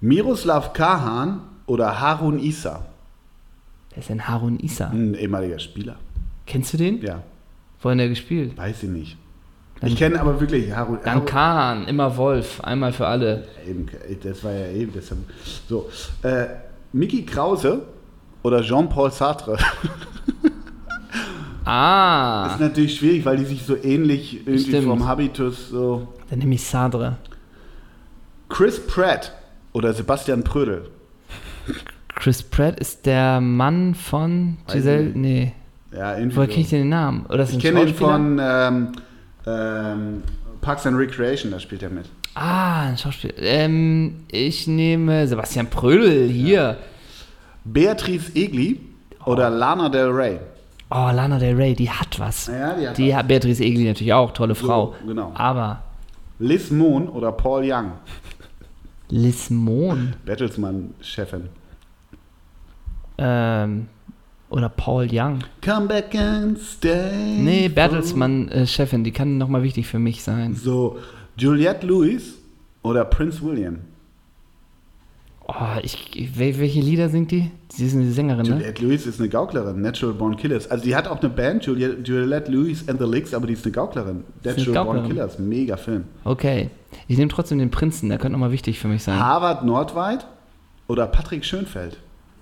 Miroslav 0.00 0.72
Kahan 0.74 1.40
oder 1.66 1.98
Harun 2.00 2.38
Issa. 2.38 2.84
Wer 3.90 3.98
ist 3.98 4.10
denn 4.10 4.26
Harun 4.28 4.58
Issa? 4.60 4.88
Ein 4.88 5.14
ehemaliger 5.14 5.58
Spieler. 5.58 5.96
Kennst 6.46 6.74
du 6.74 6.76
den? 6.76 7.00
Ja, 7.00 7.22
Wo 7.80 7.90
hat 7.90 7.98
er 7.98 8.08
gespielt? 8.08 8.56
weiß 8.58 8.82
ich 8.82 8.90
nicht. 8.90 9.16
Dann- 9.80 9.90
ich 9.90 9.96
kenne 9.96 10.20
aber 10.20 10.40
wirklich 10.40 10.74
Harun. 10.74 10.98
Dann 11.04 11.14
Harun 11.14 11.26
Kahn, 11.26 11.88
immer 11.88 12.16
Wolf, 12.16 12.60
einmal 12.62 12.92
für 12.92 13.06
alle. 13.06 13.46
eben, 13.68 13.86
das 14.22 14.42
war 14.44 14.52
ja 14.52 14.66
eben. 14.68 14.92
Das, 14.94 15.12
so, 15.68 15.88
äh, 16.22 16.46
Mickey 16.92 17.24
Krause 17.26 17.82
oder 18.42 18.62
Jean-Paul 18.62 19.10
Sartre. 19.10 19.58
Ah, 21.66 22.50
ist 22.52 22.60
natürlich 22.60 22.96
schwierig, 22.96 23.24
weil 23.24 23.38
die 23.38 23.46
sich 23.46 23.62
so 23.64 23.74
ähnlich 23.74 24.46
irgendwie 24.46 24.58
Stimmt. 24.68 24.86
vom 24.86 25.06
Habitus 25.08 25.70
so. 25.70 26.08
dann 26.28 26.40
nehme 26.40 26.54
ich 26.56 26.62
Sadre. 26.62 27.16
Chris 28.50 28.86
Pratt 28.86 29.32
oder 29.72 29.94
Sebastian 29.94 30.44
Prödel. 30.44 30.90
Chris 32.14 32.42
Pratt 32.42 32.78
ist 32.78 33.06
der 33.06 33.40
Mann 33.40 33.94
von 33.94 34.58
Giselle. 34.70 35.12
Nee. 35.14 35.52
Ja, 35.90 36.18
irgendwie 36.18 36.36
Woher 36.36 36.46
so. 36.48 36.52
kenne 36.52 36.62
ich 36.64 36.68
denn 36.70 36.80
den 36.80 36.88
Namen? 36.90 37.26
Oder 37.30 37.44
ist 37.44 37.52
Ich 37.54 37.58
kenne 37.60 37.82
ihn 37.84 37.94
von 37.94 38.38
ähm, 38.42 38.92
ähm, 39.46 40.22
Parks 40.60 40.86
and 40.86 40.96
Recreation, 40.98 41.50
da 41.50 41.58
spielt 41.60 41.82
er 41.82 41.90
mit. 41.90 42.06
Ah, 42.34 42.88
ein 42.88 42.98
Schauspieler. 42.98 43.34
Ähm, 43.38 44.24
ich 44.30 44.66
nehme 44.66 45.26
Sebastian 45.28 45.68
Prödel 45.70 46.28
hier. 46.28 46.78
Beatrice 47.64 48.34
Egli 48.34 48.80
oder 49.24 49.48
Lana 49.50 49.88
Del 49.88 50.08
Rey. 50.10 50.38
Oh, 50.90 51.10
Lana 51.12 51.38
Del 51.38 51.56
Rey, 51.56 51.74
die 51.74 51.90
hat 51.90 52.18
was. 52.20 52.46
Ja, 52.48 52.74
die 52.74 52.88
hat 52.88 52.98
Die 52.98 53.14
hat 53.16 53.28
Beatrice 53.28 53.62
Egli 53.64 53.84
natürlich 53.84 54.12
auch, 54.12 54.32
tolle 54.32 54.54
Frau. 54.54 54.94
genau. 55.06 55.32
Aber 55.34 55.82
Liz 56.38 56.70
Moon 56.70 57.08
oder 57.08 57.32
Paul 57.32 57.62
Young. 57.64 57.92
Liz 59.10 59.48
Mohn 59.50 60.14
Bertelsmann-Chefin. 60.24 61.48
ähm, 63.18 63.86
oder 64.54 64.68
Paul 64.68 65.08
Young. 65.10 65.40
Come 65.64 65.88
back 65.88 66.14
and 66.14 66.58
stay. 66.58 67.38
Nee, 67.40 67.68
Bertelsmann-Chefin, 67.68 69.02
die 69.04 69.10
kann 69.12 69.36
nochmal 69.38 69.62
wichtig 69.62 69.86
für 69.86 69.98
mich 69.98 70.22
sein. 70.22 70.54
So, 70.54 70.98
Juliette 71.36 71.86
Lewis 71.86 72.34
oder 72.82 73.04
Prince 73.04 73.42
William. 73.42 73.78
Oh, 75.46 75.52
ich, 75.82 76.30
wel- 76.38 76.58
welche 76.58 76.80
Lieder 76.80 77.10
singt 77.10 77.30
die? 77.30 77.50
Sie 77.68 77.84
ist 77.86 77.94
eine 77.94 78.10
Sängerin, 78.10 78.46
ne? 78.46 78.52
Juliette 78.54 78.82
Lewis 78.82 79.06
ist 79.06 79.20
eine 79.20 79.28
Gauklerin, 79.28 79.82
Natural 79.82 80.14
Born 80.14 80.36
Killers. 80.36 80.70
Also 80.70 80.84
die 80.84 80.96
hat 80.96 81.06
auch 81.06 81.20
eine 81.20 81.28
Band, 81.28 81.66
Juliette, 81.66 81.98
Juliette 82.02 82.50
Lewis 82.50 82.88
and 82.88 82.98
the 82.98 83.04
Licks, 83.06 83.34
aber 83.34 83.46
die 83.46 83.52
ist 83.52 83.64
eine 83.66 83.72
Gauklerin. 83.72 84.24
eine 84.42 84.54
Natural 84.56 84.84
Born 84.84 84.96
Gauklerin. 84.96 85.08
Killers, 85.10 85.38
mega 85.38 85.76
Film. 85.76 86.04
Okay. 86.24 86.70
Ich 87.08 87.18
nehme 87.18 87.30
trotzdem 87.30 87.58
den 87.58 87.70
Prinzen, 87.70 88.08
der 88.08 88.16
könnte 88.18 88.32
nochmal 88.32 88.52
wichtig 88.52 88.78
für 88.78 88.88
mich 88.88 89.02
sein. 89.02 89.18
Harvard 89.20 89.64
Nordweit 89.66 90.26
oder 90.86 91.06
Patrick 91.06 91.44
Schönfeld. 91.44 91.98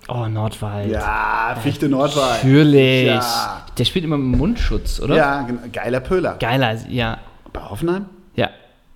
Oh, 0.07 0.27
Nordwald. 0.27 0.91
Ja, 0.91 1.55
Fichte 1.61 1.87
Nordwald. 1.89 2.43
Natürlich. 2.43 3.05
Ja. 3.07 3.63
Der 3.77 3.85
spielt 3.85 4.05
immer 4.05 4.17
mit 4.17 4.37
Mundschutz, 4.37 4.99
oder? 4.99 5.15
Ja, 5.15 5.47
geiler 5.71 5.99
Pöhler. 6.01 6.35
Geiler, 6.39 6.75
ja. 6.89 7.17
Bei 7.51 7.61
Hoffenheim? 7.61 8.05
Ja. 8.35 8.49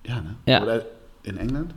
Ja, 0.06 0.16
ne? 0.16 0.36
Ja. 0.46 0.62
Oder 0.64 0.82
in 1.24 1.38
England? 1.38 1.74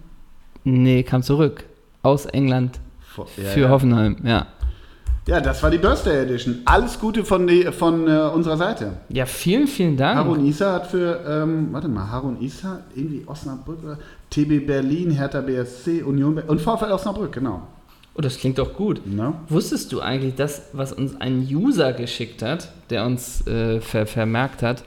Nee, 0.65 1.03
kam 1.03 1.23
zurück. 1.23 1.65
Aus 2.03 2.27
England 2.27 2.81
Vor- 3.01 3.27
ja, 3.37 3.45
für 3.51 3.61
ja. 3.61 3.69
Hoffenheim, 3.69 4.17
ja. 4.25 4.47
Ja, 5.27 5.41
das 5.41 5.63
war 5.63 5.71
die 5.71 5.79
Birthday 5.79 6.23
Edition. 6.23 6.63
Alles 6.65 6.99
Gute 6.99 7.25
von, 7.25 7.47
die, 7.47 7.65
von 7.65 8.09
äh, 8.09 8.11
unserer 8.35 8.57
Seite. 8.57 8.95
Ja, 9.11 9.27
vielen, 9.27 9.67
vielen 9.69 9.97
Dank. 9.97 10.17
Harun 10.19 10.45
Isa 10.45 10.73
hat 10.73 10.87
für, 10.89 11.21
ähm, 11.29 11.69
warte 11.73 11.89
mal, 11.89 12.11
Harun 12.11 12.41
Isa, 12.41 12.81
irgendwie 12.95 13.23
Osnabrück 13.27 13.85
oder 13.85 13.99
TB 14.31 14.67
Berlin, 14.67 15.11
Hertha 15.11 15.41
BSC, 15.41 16.03
Union 16.03 16.35
Ber- 16.35 16.49
und 16.49 16.61
VfL 16.61 16.91
Osnabrück, 16.91 17.33
genau. 17.33 17.63
Oh, 18.15 18.21
das 18.21 18.39
klingt 18.39 18.59
doch 18.59 18.75
gut. 18.75 19.07
Ne? 19.07 19.35
Wusstest 19.49 19.93
du 19.93 20.01
eigentlich 20.01 20.35
das, 20.35 20.71
was 20.73 20.93
uns 20.93 21.21
ein 21.21 21.47
User 21.51 21.93
geschickt 21.93 22.43
hat, 22.43 22.73
der 22.91 23.07
uns 23.07 23.47
äh, 23.47 23.81
ver 23.81 24.07
vermerkt 24.07 24.63
hat, 24.63 24.85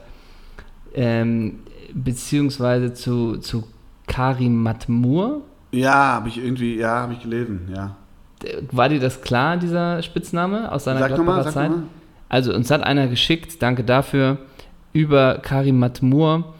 ähm, 0.94 1.60
beziehungsweise 1.94 2.92
zu, 2.94 3.38
zu 3.38 3.64
Karim 4.06 4.62
Matmur? 4.62 5.42
Ja, 5.72 5.94
habe 5.94 6.28
ich 6.28 6.38
irgendwie, 6.38 6.76
ja, 6.76 7.00
habe 7.00 7.14
ich 7.14 7.20
gelesen, 7.20 7.68
ja. 7.74 7.96
War 8.70 8.88
dir 8.88 9.00
das 9.00 9.22
klar, 9.22 9.56
dieser 9.56 10.02
Spitzname 10.02 10.70
aus 10.70 10.84
seiner 10.84 11.00
Sag 11.00 11.16
sag 11.16 11.52
Zeit? 11.52 11.70
nochmal. 11.70 11.88
Also 12.28 12.52
uns 12.54 12.70
hat 12.70 12.82
einer 12.82 13.06
geschickt, 13.06 13.62
danke 13.62 13.84
dafür, 13.84 14.38
über 14.92 15.38
Karim 15.38 15.78
Matmur. 15.78 16.54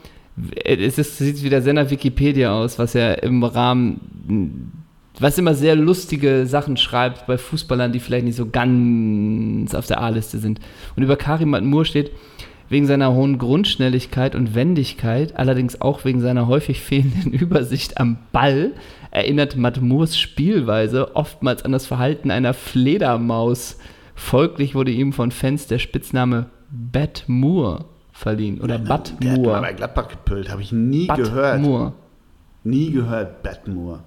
Es 0.64 0.98
ist, 0.98 1.18
sieht 1.18 1.42
wie 1.42 1.50
der 1.50 1.62
Sender 1.62 1.90
Wikipedia 1.90 2.52
aus, 2.52 2.78
was 2.78 2.94
ja 2.94 3.12
im 3.12 3.44
Rahmen, 3.44 4.83
was 5.20 5.38
immer 5.38 5.54
sehr 5.54 5.76
lustige 5.76 6.46
Sachen 6.46 6.76
schreibt 6.76 7.26
bei 7.26 7.38
Fußballern, 7.38 7.92
die 7.92 8.00
vielleicht 8.00 8.24
nicht 8.24 8.36
so 8.36 8.46
ganz 8.46 9.74
auf 9.74 9.86
der 9.86 10.00
A-Liste 10.00 10.38
sind. 10.38 10.60
Und 10.96 11.02
über 11.02 11.16
Karim 11.16 11.50
Matmur 11.50 11.84
steht, 11.84 12.10
wegen 12.68 12.86
seiner 12.86 13.12
hohen 13.12 13.38
Grundschnelligkeit 13.38 14.34
und 14.34 14.54
Wendigkeit, 14.54 15.36
allerdings 15.36 15.80
auch 15.80 16.04
wegen 16.04 16.20
seiner 16.20 16.46
häufig 16.48 16.80
fehlenden 16.80 17.32
Übersicht 17.32 17.98
am 18.00 18.16
Ball, 18.32 18.72
erinnert 19.10 19.56
Matmurs 19.56 20.18
Spielweise 20.18 21.14
oftmals 21.14 21.64
an 21.64 21.72
das 21.72 21.86
Verhalten 21.86 22.30
einer 22.30 22.54
Fledermaus. 22.54 23.78
Folglich 24.16 24.74
wurde 24.74 24.90
ihm 24.90 25.12
von 25.12 25.30
Fans 25.30 25.66
der 25.66 25.78
Spitzname 25.78 26.46
Bat 26.70 27.24
Moore 27.28 27.84
verliehen. 28.10 28.60
Oder 28.60 28.78
Bat 28.78 29.14
Der 29.22 29.32
hat 29.32 29.38
mal 29.38 29.44
Moore. 29.44 29.60
bei 29.60 29.72
Gladbach 29.74 30.08
gepölt, 30.08 30.50
habe 30.50 30.62
ich 30.62 30.72
nie 30.72 31.06
Bat 31.06 31.18
gehört. 31.18 31.60
Moore. 31.60 31.92
Nie 32.64 32.90
gehört, 32.90 33.42
Batmoor. 33.42 34.02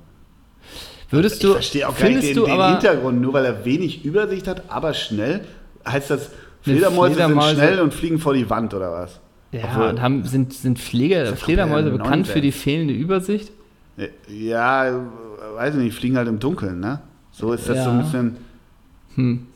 Würdest 1.09 1.35
Ich 1.35 1.41
du, 1.41 1.53
verstehe 1.53 1.87
auch 1.87 1.97
gar 1.97 2.09
nicht 2.09 2.23
den, 2.29 2.35
du 2.35 2.45
den 2.45 2.67
Hintergrund. 2.69 3.21
Nur 3.21 3.33
weil 3.33 3.45
er 3.45 3.63
wenig 3.65 4.03
Übersicht 4.03 4.47
hat, 4.47 4.63
aber 4.67 4.93
schnell, 4.93 5.41
heißt 5.87 6.09
das, 6.11 6.29
Fledermäuse, 6.61 7.15
Fledermäuse- 7.15 7.47
sind 7.49 7.55
schnell 7.59 7.79
und 7.79 7.93
fliegen 7.93 8.19
vor 8.19 8.33
die 8.33 8.49
Wand 8.49 8.73
oder 8.73 8.91
was? 8.91 9.19
ja, 9.53 9.61
Obwohl- 9.63 9.87
und 9.89 10.01
haben, 10.01 10.25
sind, 10.25 10.53
sind 10.53 10.77
ja 10.93 11.35
Fledermäuse 11.35 11.91
bekannt 11.91 12.27
für 12.27 12.41
die 12.41 12.51
fehlende 12.51 12.93
Übersicht? 12.93 13.51
Ja, 14.27 14.99
weiß 15.55 15.75
ich 15.75 15.81
nicht, 15.81 15.95
fliegen 15.97 16.17
halt 16.17 16.27
im 16.27 16.39
Dunkeln, 16.39 16.79
ne? 16.79 16.99
So 17.31 17.53
ist 17.53 17.67
das 17.69 17.83
so 17.83 17.89
ein 17.89 17.97
Ja. 17.97 18.03
bisschen. 18.03 18.37
Hm. 19.17 19.47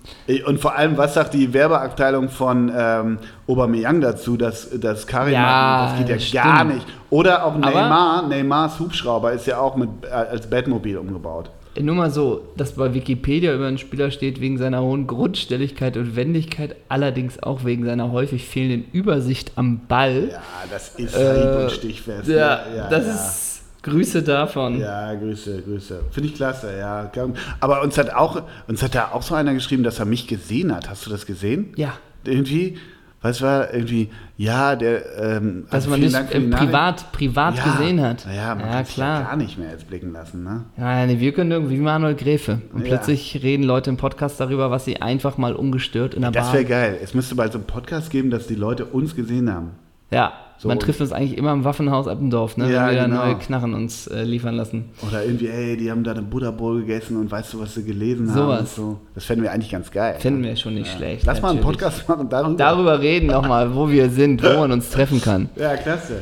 Und 0.47 0.59
vor 0.59 0.75
allem, 0.75 0.97
was 0.97 1.13
sagt 1.13 1.33
die 1.35 1.53
Werbeabteilung 1.53 2.29
von 2.29 2.71
ähm, 2.75 3.17
Aubameyang 3.47 4.01
dazu, 4.01 4.35
dass, 4.35 4.69
dass 4.79 5.05
Karim, 5.07 5.33
Ja, 5.33 5.89
das 5.91 5.99
geht 5.99 6.09
ja 6.09 6.19
stimmt. 6.19 6.43
gar 6.43 6.63
nicht. 6.63 6.85
Oder 7.11 7.45
auch 7.45 7.53
Aber- 7.55 7.59
Neymar, 7.71 8.27
Neymars 8.27 8.79
Hubschrauber 8.79 9.31
ist 9.33 9.45
ja 9.47 9.59
auch 9.59 9.75
mit, 9.75 9.89
äh, 10.03 10.07
als 10.13 10.49
Batmobil 10.49 10.97
umgebaut. 10.97 11.51
Nur 11.79 11.95
mal 11.95 12.11
so, 12.11 12.41
dass 12.57 12.73
bei 12.73 12.93
Wikipedia 12.93 13.53
über 13.55 13.67
einen 13.67 13.77
Spieler 13.77 14.11
steht, 14.11 14.41
wegen 14.41 14.57
seiner 14.57 14.81
hohen 14.81 15.07
Grundstelligkeit 15.07 15.95
und 15.95 16.17
Wendigkeit, 16.17 16.75
allerdings 16.89 17.41
auch 17.41 17.63
wegen 17.63 17.85
seiner 17.85 18.11
häufig 18.11 18.45
fehlenden 18.47 18.91
Übersicht 18.91 19.53
am 19.55 19.79
Ball. 19.87 20.29
Ja, 20.33 20.41
das 20.69 20.95
ist 20.95 21.15
Äh, 21.15 21.35
hieb- 21.39 21.61
und 21.63 21.71
stichfest. 21.71 22.27
Ja, 22.27 22.55
ne? 22.65 22.87
das 22.89 23.05
ja. 23.05 23.13
ist 23.13 23.60
Grüße 23.83 24.21
davon. 24.23 24.79
Ja, 24.79 25.13
Grüße, 25.15 25.61
Grüße. 25.63 26.01
Finde 26.11 26.29
ich 26.29 26.35
klasse, 26.35 26.77
ja. 26.77 27.11
Aber 27.59 27.81
uns 27.81 27.97
hat 27.97 28.13
auch, 28.13 28.43
uns 28.67 28.83
hat 28.83 28.93
da 28.95 29.09
auch 29.11 29.23
so 29.23 29.33
einer 29.35 29.53
geschrieben, 29.53 29.83
dass 29.83 29.99
er 29.99 30.05
mich 30.05 30.27
gesehen 30.27 30.73
hat. 30.75 30.89
Hast 30.89 31.05
du 31.05 31.09
das 31.09 31.25
gesehen? 31.25 31.73
Ja, 31.75 31.93
Irgendwie, 32.23 32.77
was 33.23 33.41
war 33.41 33.73
irgendwie, 33.73 34.09
ja, 34.37 34.75
der, 34.75 35.03
ähm, 35.19 35.65
dass 35.69 35.87
also 35.87 35.89
man 35.91 36.01
für 36.27 36.37
äh, 36.37 36.49
privat, 36.49 37.11
privat 37.11 37.55
ja. 37.57 37.63
gesehen 37.63 38.01
hat. 38.01 38.25
Ja, 38.25 38.53
man 38.55 38.65
ja 38.65 38.71
kann 38.73 38.85
sich 38.85 38.93
klar. 38.95 39.23
gar 39.23 39.35
nicht 39.35 39.57
mehr 39.57 39.71
jetzt 39.71 39.87
blicken 39.87 40.11
lassen, 40.11 40.43
ne? 40.43 40.65
Ja, 40.77 41.05
nee, 41.05 41.19
wir 41.19 41.31
können 41.31 41.51
irgendwie 41.51 41.77
wie 41.77 41.81
Manuel 41.81 42.15
Gräfe. 42.15 42.61
Und 42.73 42.81
Ja. 42.81 42.87
plötzlich 42.87 43.41
reden 43.43 43.63
Leute 43.63 43.89
im 43.89 43.97
Podcast 43.97 44.39
darüber, 44.39 44.69
was 44.71 44.85
sie 44.85 45.01
einfach 45.01 45.37
mal 45.37 45.55
ungestört 45.55 46.13
in 46.13 46.21
der 46.21 46.31
Das 46.31 46.45
Bar. 46.47 46.53
wäre 46.53 46.65
geil. 46.65 46.99
Es 47.01 47.13
müsste 47.15 47.35
bald 47.35 47.51
so 47.53 47.57
einen 47.59 47.67
Podcast 47.67 48.09
geben, 48.11 48.29
dass 48.29 48.45
die 48.47 48.55
Leute 48.55 48.85
uns 48.85 49.15
gesehen 49.15 49.51
haben. 49.53 49.71
Ja, 50.11 50.33
So. 50.57 50.67
man 50.67 50.77
trifft 50.77 51.01
uns 51.01 51.11
eigentlich 51.11 51.37
immer 51.37 51.53
im 51.53 51.63
Waffenhaus 51.63 52.07
Appendorf, 52.07 52.57
ne, 52.57 52.71
Ja, 52.71 52.85
wenn 52.87 52.91
wir 52.95 52.97
da 53.01 53.05
genau. 53.07 53.25
neue 53.25 53.35
Knarren 53.39 53.73
uns 53.73 54.05
äh, 54.07 54.23
liefern 54.23 54.55
lassen. 54.55 54.89
Oder 55.07 55.23
irgendwie, 55.25 55.47
ey, 55.47 55.77
die 55.77 55.89
haben 55.89 56.03
da 56.03 56.11
eine 56.11 56.21
Buddha 56.21 56.51
Bowl 56.51 56.81
gegessen 56.81 57.17
und 57.17 57.31
weißt 57.31 57.53
du, 57.53 57.59
was 57.61 57.73
sie 57.75 57.83
gelesen 57.83 58.29
haben? 58.29 58.37
Sowas. 58.37 58.59
und 58.59 58.67
So. 58.85 58.99
Das 59.15 59.25
fänden 59.25 59.43
wir 59.43 59.51
eigentlich 59.51 59.71
ganz 59.71 59.89
geil. 59.89 60.15
Finden 60.19 60.43
wir 60.43 60.55
schon 60.55 60.73
nicht 60.75 60.91
schlecht. 60.91 61.25
Lass 61.25 61.41
mal 61.41 61.49
einen 61.49 61.59
natürlich. 61.59 61.79
Podcast 61.79 62.07
machen 62.07 62.29
darüber. 62.29 62.55
Darüber 62.57 62.99
reden 63.01 63.27
nochmal, 63.27 63.73
wo 63.75 63.89
wir 63.89 64.09
sind, 64.09 64.43
wo 64.43 64.49
man 64.59 64.71
uns 64.71 64.89
treffen 64.91 65.21
kann. 65.21 65.49
Ja, 65.55 65.75
klasse. 65.77 66.21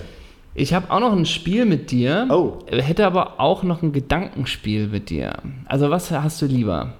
Ich 0.55 0.73
habe 0.73 0.91
auch 0.91 0.99
noch 0.99 1.13
ein 1.13 1.25
Spiel 1.25 1.65
mit 1.65 1.89
dir. 1.91 2.27
Oh. 2.29 2.59
Hätte 2.67 3.05
aber 3.05 3.39
auch 3.39 3.63
noch 3.63 3.81
ein 3.81 3.91
Gedankenspiel 3.93 4.87
mit 4.87 5.09
dir. 5.09 5.33
Also 5.65 5.89
was 5.89 6.11
hast 6.11 6.41
du 6.41 6.47
lieber? 6.47 6.93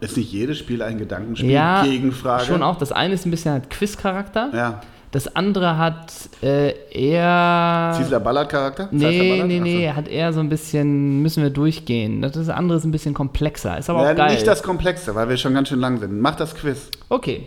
Ist 0.00 0.16
nicht 0.16 0.32
jedes 0.32 0.58
Spiel 0.58 0.82
ein 0.82 0.98
Gedankenspiel? 0.98 1.50
Ja, 1.50 1.84
Gegenfrage. 1.84 2.44
schon 2.44 2.62
auch. 2.62 2.76
Das 2.76 2.90
eine 2.90 3.14
ist 3.14 3.24
ein 3.24 3.30
bisschen 3.30 3.52
halt 3.52 3.70
Quiz-Charakter. 3.70 4.50
Ja. 4.52 4.80
Das 5.12 5.36
andere 5.36 5.76
hat 5.78 6.10
äh, 6.42 6.72
eher... 6.90 7.92
Ziesler 7.96 8.18
Ballard-Charakter? 8.18 8.88
Nee, 8.90 9.06
nee, 9.06 9.30
Ballard? 9.42 9.62
nee, 9.62 9.88
Ach 9.92 9.96
hat 9.96 10.08
eher 10.08 10.32
so 10.32 10.40
ein 10.40 10.48
bisschen, 10.48 11.20
müssen 11.22 11.42
wir 11.42 11.50
durchgehen. 11.50 12.22
Das 12.22 12.48
andere 12.48 12.78
ist 12.78 12.84
ein 12.84 12.92
bisschen 12.92 13.12
komplexer. 13.14 13.78
Ist 13.78 13.90
aber 13.90 14.04
Ja, 14.04 14.12
auch 14.12 14.16
geil. 14.16 14.32
nicht 14.32 14.46
das 14.46 14.62
Komplexe, 14.62 15.14
weil 15.14 15.28
wir 15.28 15.36
schon 15.36 15.52
ganz 15.52 15.68
schön 15.68 15.80
lang 15.80 15.98
sind. 16.00 16.18
Mach 16.18 16.34
das 16.36 16.54
Quiz. 16.54 16.88
Okay. 17.10 17.46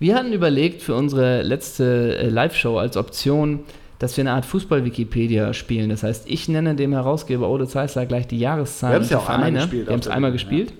Wir 0.00 0.16
hatten 0.16 0.32
überlegt 0.32 0.82
für 0.82 0.94
unsere 0.96 1.42
letzte 1.42 2.18
äh, 2.18 2.28
Live-Show 2.28 2.76
als 2.76 2.96
Option, 2.96 3.60
dass 4.00 4.16
wir 4.16 4.22
eine 4.22 4.32
Art 4.32 4.44
Fußball-Wikipedia 4.44 5.54
spielen. 5.54 5.88
Das 5.90 6.02
heißt, 6.02 6.24
ich 6.28 6.48
nenne 6.48 6.74
dem 6.74 6.92
Herausgeber 6.92 7.48
Ole 7.48 7.68
Zeissler 7.68 8.04
gleich 8.06 8.26
die 8.26 8.38
Jahreszahlen 8.40 8.92
Wir 8.92 8.96
haben's 8.96 9.10
ja 9.10 9.18
und 9.18 9.22
auch 9.24 9.28
einmal 9.28 9.40
Vereine. 9.52 9.58
gespielt 9.60 9.86
Wir 9.86 9.92
haben 9.92 10.00
es 10.00 10.08
einmal 10.08 10.32
gespielt. 10.32 10.72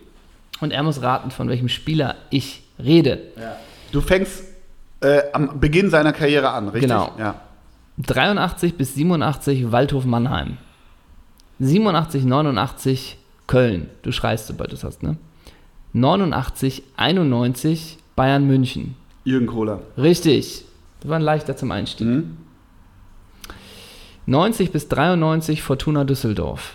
Und 0.61 0.72
er 0.72 0.83
muss 0.83 1.03
raten, 1.03 1.31
von 1.31 1.49
welchem 1.49 1.68
Spieler 1.68 2.16
ich 2.31 2.62
rede. 2.83 3.20
Du 3.93 4.01
fängst 4.01 4.43
äh, 5.01 5.23
am 5.33 5.61
Beginn 5.61 5.91
seiner 5.91 6.13
Karriere 6.13 6.51
an, 6.51 6.69
richtig? 6.69 6.91
Genau. 6.91 7.13
Ja. 7.19 7.41
83 7.99 8.77
bis 8.77 8.95
87 8.95 9.73
Waldhof 9.73 10.05
Mannheim. 10.05 10.59
87, 11.59 12.25
89 12.25 13.19
Köln. 13.47 13.89
Du 14.03 14.13
schreist, 14.13 14.47
sobald 14.47 14.73
du 14.73 14.77
es 14.77 14.85
hast, 14.85 15.03
ne? 15.03 15.17
89, 15.93 16.83
91 16.97 17.99
Bayern 18.17 18.47
München. 18.47 18.97
Jürgen 19.25 19.47
Kohler. 19.47 19.81
Richtig. 19.97 20.65
Das 21.01 21.09
war 21.09 21.17
ein 21.17 21.23
leichter 21.23 21.57
zum 21.57 21.71
Einstieg. 21.71 22.07
Mhm. 22.07 22.37
90 24.27 24.73
bis 24.73 24.89
93 24.89 25.63
Fortuna 25.63 26.05
Düsseldorf. 26.05 26.75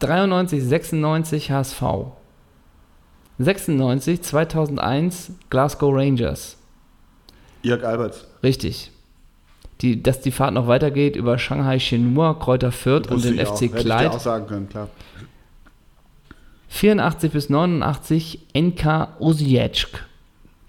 93, 0.00 0.62
96 0.62 1.50
HSV. 1.50 1.82
96, 3.38 4.22
2001 4.22 5.32
Glasgow 5.50 5.94
Rangers. 5.94 6.56
Jörg 7.64 7.82
Alberts. 7.84 8.26
Richtig. 8.42 8.90
Die, 9.80 10.02
dass 10.02 10.20
die 10.20 10.30
Fahrt 10.30 10.54
noch 10.54 10.68
weitergeht 10.68 11.16
über 11.16 11.38
Shanghai 11.38 11.78
Shenhua, 11.78 12.34
Kräuter 12.34 12.70
Fürth 12.72 13.10
und 13.10 13.24
den 13.24 13.34
ich 13.34 13.46
auch. 13.46 13.56
FC 13.56 13.62
Hätte 13.62 13.76
ich 13.78 13.82
Clyde. 13.84 14.10
auch 14.10 14.20
sagen 14.20 14.46
können, 14.46 14.68
klar. 14.68 14.88
84 16.68 17.32
bis 17.32 17.50
89 17.50 18.40
NK 18.54 19.08
Osijek. 19.18 20.04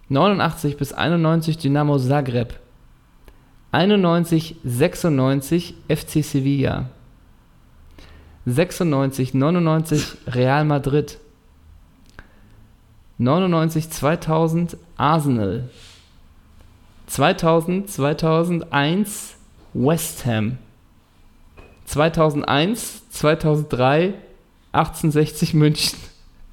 89 0.10 0.78
bis 0.78 0.94
91 0.94 1.58
Dynamo 1.58 1.98
Zagreb. 1.98 2.60
91, 3.72 4.56
96 4.64 5.74
FC 5.90 6.24
Sevilla. 6.24 6.90
96, 8.46 9.34
99 9.34 10.06
Real 10.28 10.64
Madrid. 10.66 11.18
99, 13.18 13.90
2000 13.90 14.78
Arsenal. 14.98 15.70
2000, 17.08 17.90
2001 17.90 19.36
West 19.74 20.26
Ham. 20.26 20.58
2001, 21.86 23.10
2003 23.12 24.14
1860 24.72 25.54
München. 25.54 26.00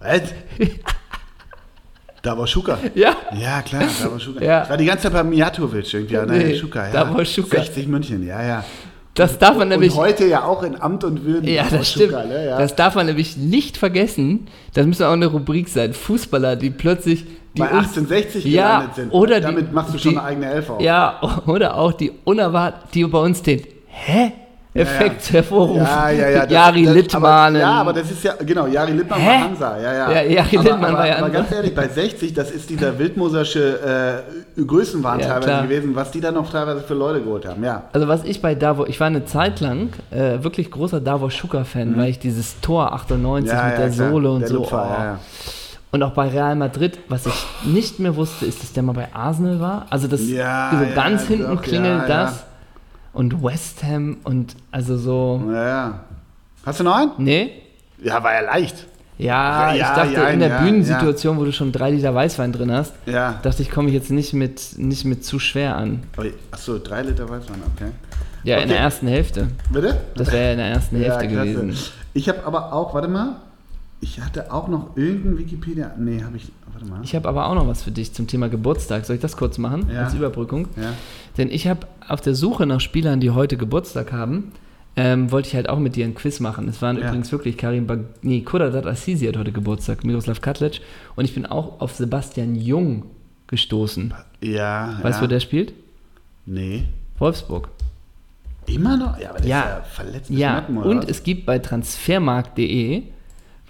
Was? 0.01 0.23
Da 2.23 2.39
war 2.39 2.47
Schuka. 2.47 2.79
Ja, 2.95 3.17
Ja, 3.37 3.63
klar, 3.63 3.83
da 4.01 4.11
war 4.11 4.21
Schuka. 4.21 4.45
Ja. 4.45 4.63
Ich 4.65 4.71
war 4.71 4.77
die 4.77 4.85
ganze 4.87 5.05
Zeit 5.05 5.13
bei 5.13 5.25
Mijatovic 5.25 5.93
irgendwie. 5.93 6.17
Nee, 6.17 6.45
Nee, 6.45 6.59
Schuka, 6.59 6.87
ja. 6.87 6.93
da 6.93 7.13
war 7.15 7.25
Schuka. 7.25 7.59
60 7.59 7.89
München, 7.89 8.27
ja, 8.27 8.43
ja. 8.43 8.65
Das 9.15 9.39
darf 9.39 9.57
man 9.57 9.69
nämlich. 9.69 9.93
Und 9.93 9.99
heute 9.99 10.27
ja 10.27 10.45
auch 10.45 10.63
in 10.63 10.81
Amt 10.81 11.05
und 11.05 11.25
Würden. 11.25 11.47
Ja, 11.49 11.67
das 11.69 11.91
stimmt. 11.91 12.13
Schuka, 12.13 12.25
ne? 12.25 12.47
ja. 12.47 12.59
Das 12.59 12.75
darf 12.77 12.95
man 12.95 13.07
nämlich 13.07 13.37
nicht 13.37 13.77
vergessen. 13.77 14.47
Das 14.73 14.87
müsste 14.87 15.07
auch 15.09 15.13
eine 15.13 15.27
Rubrik 15.27 15.69
sein. 15.69 15.93
Fußballer, 15.93 16.57
die 16.57 16.71
plötzlich. 16.71 17.27
Die 17.55 17.61
bei 17.61 17.67
uns- 17.67 17.89
1860 17.97 18.45
ja, 18.47 18.63
gelandet 18.79 18.95
sind. 18.97 19.11
Oder 19.13 19.37
die, 19.37 19.43
Damit 19.47 19.73
machst 19.73 19.93
du 19.95 19.99
schon 19.99 20.13
die, 20.13 20.19
eine 20.19 20.27
eigene 20.27 20.51
Elf 20.53 20.71
auf. 20.71 20.81
Ja, 20.81 21.21
oder 21.47 21.77
auch 21.77 21.93
die 21.93 22.13
unerwartet, 22.25 22.83
die 22.95 23.05
bei 23.05 23.19
uns 23.19 23.43
den 23.43 23.63
Hä-Effekt 23.89 25.31
hervorrufen. 25.35 25.83
Ja, 25.85 26.09
ja, 26.11 26.29
ja. 26.31 26.43
das- 26.45 26.51
Jari 26.53 26.85
das, 26.87 26.95
Littmanen. 26.95 27.61
Aber, 27.63 27.71
ja, 27.75 27.81
aber 27.81 27.93
das 27.93 28.11
ist 28.11 28.25
ja, 28.25 28.33
genau, 28.41 28.67
Jari 28.67 28.93
Littmann 28.93 29.21
Hä? 29.21 29.27
war 29.29 29.41
Hansa. 29.45 29.77
Ja, 29.79 29.93
ja. 29.93 30.11
Ja, 30.13 30.23
Jari 30.23 30.57
aber, 30.57 30.63
Littmann 30.65 30.85
aber, 30.91 30.99
war 30.99 31.07
ja 31.07 31.13
Aber 31.17 31.27
Hansa. 31.27 31.39
ganz 31.41 31.53
ehrlich, 31.53 31.75
bei 31.75 31.89
60, 31.89 32.33
das 32.33 32.51
ist 32.51 32.71
dieser 32.71 32.99
Wildmosersche 32.99 34.25
äh, 34.57 34.63
Größenwahn 34.63 35.21
Ja, 35.21 35.27
teilweise 35.27 35.47
klar. 35.49 35.63
gewesen, 35.65 35.95
was 35.95 36.11
die 36.11 36.21
da 36.23 36.33
noch 36.33 36.51
teilweise 36.51 36.81
für 36.81 36.95
Leute 36.95 37.21
geholt 37.21 37.45
haben. 37.47 37.63
Ja. 37.63 37.83
Also 37.93 38.09
was 38.09 38.25
ich 38.25 38.41
bei 38.41 38.55
Davos, 38.55 38.89
ich 38.89 38.99
war 38.99 39.09
eine 39.09 39.27
Zeit 39.27 39.61
lang 39.61 39.91
äh, 40.11 40.43
wirklich 40.43 40.71
großer 40.71 41.01
Davos 41.03 41.35
Schucker-Fan, 41.35 41.99
weil 41.99 42.09
ich 42.09 42.19
dieses 42.19 42.59
Tor 42.63 42.95
98 42.95 43.53
Mhm. 43.53 43.59
ja, 43.59 43.65
mit 43.67 43.73
ja, 43.75 43.79
der. 43.81 43.93
Sohle 43.93 44.31
und 44.31 44.41
der 44.41 44.49
so. 44.49 44.55
Lupfer, 44.57 45.17
oh. 45.19 45.19
Und 45.93 46.03
auch 46.03 46.13
bei 46.15 46.29
Real 46.29 46.57
Madrid, 46.57 46.99
was 47.09 47.27
ich 47.27 47.47
nicht 47.65 47.99
mehr 48.01 48.17
wusste, 48.17 48.47
ist, 48.47 48.63
dass 48.63 48.73
der 48.73 48.83
mal 48.83 48.93
bei 48.95 49.09
Arsenal 49.15 49.61
war. 49.61 49.87
Also 49.91 50.09
das 50.09 50.27
Ja, 50.27 50.71
so 50.77 50.85
ja, 50.85 50.95
ganz 50.95 51.27
hinten 51.27 51.55
doch, 51.55 51.63
klingelt 51.63 52.09
ja, 52.09 52.25
das. 52.25 52.45
Und 53.13 53.43
West 53.43 53.85
Ham 53.85 54.17
und 54.25 54.57
also 54.71 54.97
so. 54.97 55.43
Ja, 55.53 55.67
ja. 55.69 56.01
Hast 56.65 56.81
du 56.81 56.85
noch 56.85 56.97
einen? 56.97 57.11
Nee? 57.19 57.53
Ja, 58.03 58.23
war 58.25 58.33
ja 58.33 58.41
leicht. 58.41 58.87
Ja, 59.19 59.75
ich 59.75 59.83
dachte 59.83 60.33
in 60.33 60.41
der 60.41 60.61
Bühnensituation, 60.63 61.37
wo 61.39 61.45
du 61.45 61.53
schon 61.53 61.71
drei 61.71 61.91
Liter 61.91 62.15
Weißwein 62.15 62.53
drin 62.53 62.73
hast, 62.73 62.95
dachte 63.07 63.61
ich, 63.63 63.71
komme 63.71 63.89
ich 63.89 63.95
jetzt 63.95 64.11
nicht 64.11 64.33
mit, 64.33 64.79
nicht 64.79 65.05
mit 65.05 65.25
zu 65.27 65.39
schwer 65.39 65.77
an. 65.77 66.03
Achso, 66.51 66.79
drei 66.79 67.03
Liter 67.03 67.29
Weißwein, 67.29 67.63
okay. 67.77 67.91
Ja, 68.45 68.57
in 68.57 68.63
Okay. 68.63 68.71
der 68.71 68.81
ersten 68.81 69.07
Hälfte. 69.07 69.49
Bitte? 69.71 70.01
Das 70.17 70.33
wäre 70.33 70.45
ja 70.47 70.53
in 70.53 70.59
der 70.59 70.67
ersten 70.69 70.97
Hälfte 70.97 71.29
gewesen. 71.29 71.77
Ich 72.15 72.29
habe 72.29 72.45
aber 72.45 72.73
auch, 72.73 72.95
warte 72.95 73.09
mal, 73.09 73.37
ich 74.03 74.21
hatte 74.21 74.53
auch 74.53 74.69
noch 74.69 74.97
irgendeinen 74.97 75.39
Wikipedia. 75.39 75.93
Nee, 75.99 76.23
habe 76.23 76.37
ich, 76.37 76.53
warte 76.73 76.87
mal. 76.87 77.01
Ich 77.03 77.15
habe 77.15 77.27
aber 77.29 77.47
auch 77.47 77.55
noch 77.55 77.67
was 77.67 77.83
für 77.83 77.91
dich 77.93 78.13
zum 78.13 78.27
Thema 78.27 78.49
Geburtstag. 78.51 79.07
Soll 79.07 79.17
ich 79.17 79.23
das 79.23 79.37
kurz 79.39 79.57
machen 79.59 79.89
Ja. 79.91 80.05
als 80.05 80.13
Überbrückung? 80.15 80.69
ja. 80.77 80.93
Denn 81.39 81.51
ich 81.51 81.67
habe 81.69 81.87
auf 82.07 82.21
der 82.21 82.35
Suche 82.35 82.67
nach 82.67 82.81
Spielern, 82.81 83.21
die 83.21 83.31
heute 83.31 83.57
Geburtstag 83.57 84.13
haben, 84.13 84.53
ähm, 84.97 85.31
wollte 85.33 85.49
ich 85.49 85.55
halt 85.55 85.71
auch 85.71 85.79
mit 85.79 85.97
dir 85.97 86.05
ein 86.05 86.15
Quiz 86.15 86.41
machen. 86.41 86.69
Es 86.69 86.83
waren 86.83 86.99
Ja. 86.99 87.07
übrigens 87.09 87.33
wirklich 87.33 87.57
Karim 87.57 87.87
Bag 87.87 88.01
nee, 88.21 88.43
Kudadat 88.43 88.87
Assisi 88.87 89.25
hat 89.25 89.39
heute 89.39 89.53
Geburtstag, 89.53 90.05
Miroslav 90.05 90.43
Katlec. 90.43 90.81
Und 91.17 91.25
ich 91.25 91.33
bin 91.35 91.47
auch 91.47 91.81
auf 91.81 91.95
Sebastian 91.95 92.55
Jung 92.57 93.05
gestoßen. 93.47 94.13
Ja. 94.43 94.99
Weißt 95.01 95.19
du, 95.19 95.23
ja. 95.23 95.23
wo 95.23 95.27
der 95.29 95.41
spielt? 95.41 95.73
Nee. 96.45 96.85
Wolfsburg. 97.19 97.69
Immer 98.67 98.97
noch? 98.97 99.19
Ja, 99.19 99.31
aber 99.31 99.39
der 99.39 99.49
Ja. 99.49 99.61
ist 99.61 99.67
ja 99.69 99.83
verletzt. 99.85 100.31
Ja, 100.31 100.67
und 100.67 100.99
was? 101.05 101.09
es 101.09 101.23
gibt 101.23 101.47
bei 101.47 101.59
transfermarkt.de, 101.59 103.05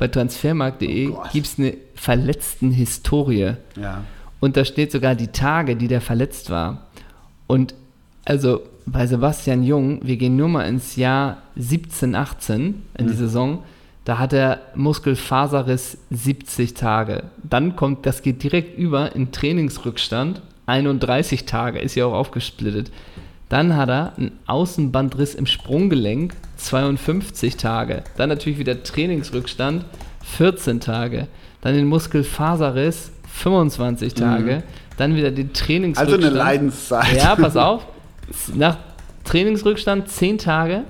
bei 0.03 0.09
transfermarkt.de 0.09 1.11
Oh 1.11 1.23
gibt 1.33 1.47
es 1.47 1.61
eine 1.61 1.75
Verletzten-Historie. 1.95 3.55
Ja. 3.81 4.03
Und 4.41 4.57
da 4.57 4.65
steht 4.65 4.91
sogar 4.91 5.15
die 5.15 5.29
Tage, 5.29 5.77
die 5.77 5.87
der 5.87 6.01
verletzt 6.01 6.51
war. 6.51 6.89
Und 7.47 7.77
also 8.25 8.63
bei 8.85 9.07
Sebastian 9.07 9.63
Jung, 9.63 10.01
wir 10.03 10.17
gehen 10.17 10.35
nur 10.35 10.49
mal 10.49 10.65
ins 10.65 10.97
Jahr 10.97 11.43
17, 11.55 12.17
18 12.17 12.83
in 12.99 13.07
die 13.07 13.13
Saison, 13.13 13.63
da 14.05 14.19
hat 14.19 14.33
er 14.33 14.63
Muskelfaserriss 14.75 15.99
70 16.11 16.75
Tage. 16.75 17.31
Dann 17.45 17.77
kommt, 17.77 18.05
das 18.05 18.23
geht 18.23 18.43
direkt 18.43 18.77
über 18.77 19.15
in 19.15 19.31
Trainingsrückstand, 19.31 20.43
31 20.67 21.45
Tage, 21.45 21.79
ist 21.79 21.95
ja 21.95 22.07
auch 22.07 22.15
aufgesplittet. 22.15 22.91
Dann 23.53 23.77
hat 23.77 23.91
er 23.91 24.15
einen 24.17 24.39
Außenbandriss 24.47 25.35
im 25.35 25.45
Sprunggelenk, 25.45 26.33
52 26.57 27.59
Tage. 27.59 28.03
Dann 28.17 28.31
natürlich 28.31 28.59
wieder 28.59 28.83
Trainingsrückstand, 28.83 29.85
14 30.23 30.81
Tage. 30.81 31.29
Dann 31.61 31.75
den 31.75 31.87
Muskelfaserriss, 31.87 33.13
25 33.31 34.15
Tage. 34.15 34.63
Dann 34.97 35.17
wieder 35.17 35.31
den 35.31 35.49
Mhm. 35.49 35.53
Also 35.53 35.65
Trainingsrückstand. 35.67 36.25
eine 36.25 36.35
Leidenszeit. 36.35 37.15
Ja, 37.15 37.37
pass 37.37 37.55
auf. 37.59 37.87
Nach 38.55 38.79
Trainingsrückstand 39.25 40.09
10 40.09 40.39
Tage 40.39 40.85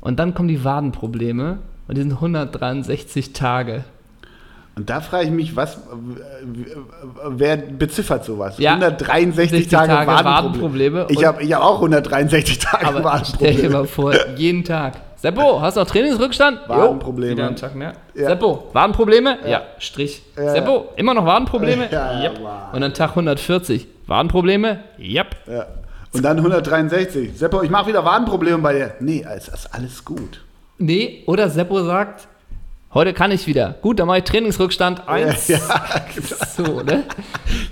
und 0.00 0.18
dann 0.18 0.34
kommen 0.34 0.48
die 0.48 0.64
Wadenprobleme 0.64 1.58
und 1.86 1.94
die 1.96 2.00
sind 2.02 2.10
163 2.14 3.32
Tage. 3.34 3.84
Und 4.80 4.88
da 4.88 5.02
frage 5.02 5.26
ich 5.26 5.30
mich, 5.30 5.54
was, 5.56 5.76
wer 7.28 7.58
beziffert 7.58 8.24
sowas? 8.24 8.56
Ja. 8.56 8.70
163 8.76 9.50
60 9.50 9.68
Tage, 9.70 9.88
Tage 9.92 10.06
Wadenprobleme. 10.06 11.00
Wadenprobleme 11.00 11.06
Ich 11.10 11.22
habe 11.22 11.42
ich 11.42 11.52
hab 11.52 11.62
auch 11.62 11.74
163 11.74 12.58
Tage 12.58 12.86
Aber 12.86 13.22
stell 13.26 13.56
dir 13.56 13.68
mal 13.68 13.86
vor, 13.86 14.14
jeden 14.36 14.64
Tag. 14.64 14.94
Seppo, 15.16 15.60
hast 15.60 15.76
du 15.76 15.80
noch 15.80 15.86
Trainingsrückstand? 15.86 16.60
Jo, 16.66 16.74
Wadenprobleme. 16.74 17.32
Wieder 17.32 17.46
einen 17.48 17.56
Tag 17.56 17.74
mehr. 17.74 17.92
Ja. 18.14 18.28
Seppo, 18.28 18.70
Wadenprobleme? 18.72 19.36
Ja, 19.46 19.60
Strich. 19.78 20.22
Ja. 20.34 20.52
Seppo, 20.52 20.88
immer 20.96 21.12
noch 21.12 21.26
Wadenprobleme? 21.26 21.88
Ja, 21.92 22.12
ja, 22.14 22.30
Yep. 22.30 22.40
wow. 22.40 22.50
Und 22.72 22.80
dann 22.80 22.94
Tag 22.94 23.10
140. 23.10 23.86
Wadenprobleme? 24.06 24.78
Yep. 24.98 25.36
Ja. 25.46 25.66
Und 26.14 26.22
dann 26.22 26.38
163. 26.38 27.36
Seppo, 27.36 27.60
ich 27.60 27.68
mache 27.68 27.88
wieder 27.88 28.02
Wadenprobleme 28.02 28.58
bei 28.62 28.72
dir. 28.72 28.94
Nee, 29.00 29.26
es 29.36 29.48
ist 29.48 29.74
alles 29.74 30.02
gut. 30.06 30.40
Nee, 30.78 31.22
oder 31.26 31.50
Seppo 31.50 31.82
sagt, 31.84 32.28
heute 32.94 33.12
kann 33.12 33.30
ich 33.30 33.46
wieder. 33.46 33.76
Gut, 33.82 33.98
dann 33.98 34.06
mache 34.06 34.18
ich 34.18 34.24
Trainingsrückstand 34.24 35.08
1. 35.08 35.48
Ja, 35.48 35.58
So, 36.56 36.82
ne? 36.82 37.04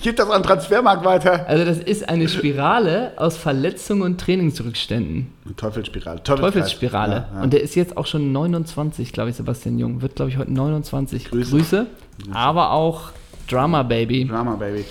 Gib 0.02 0.16
das 0.16 0.28
an 0.30 0.42
den 0.42 0.46
Transfermarkt 0.46 1.04
weiter. 1.04 1.44
Also 1.48 1.64
das 1.64 1.78
ist 1.78 2.08
eine 2.08 2.28
Spirale 2.28 3.12
aus 3.16 3.36
Verletzungen 3.36 4.02
und 4.02 4.20
Trainingsrückständen. 4.20 5.32
Teufelsspirale. 5.56 6.22
Teufelsspirale. 6.22 7.14
Ja, 7.14 7.28
ja. 7.36 7.42
Und 7.42 7.52
der 7.52 7.62
ist 7.62 7.74
jetzt 7.74 7.96
auch 7.96 8.06
schon 8.06 8.32
29, 8.32 9.12
glaube 9.12 9.30
ich, 9.30 9.36
Sebastian 9.36 9.78
Jung. 9.78 10.02
Wird, 10.02 10.16
glaube 10.16 10.30
ich, 10.30 10.38
heute 10.38 10.52
29. 10.52 11.30
Grüße. 11.30 11.50
Grüße. 11.50 11.86
Aber 12.32 12.72
auch 12.72 13.10
Drama 13.48 13.82
Baby. 13.82 14.26
Drama 14.26 14.54
Baby. 14.56 14.84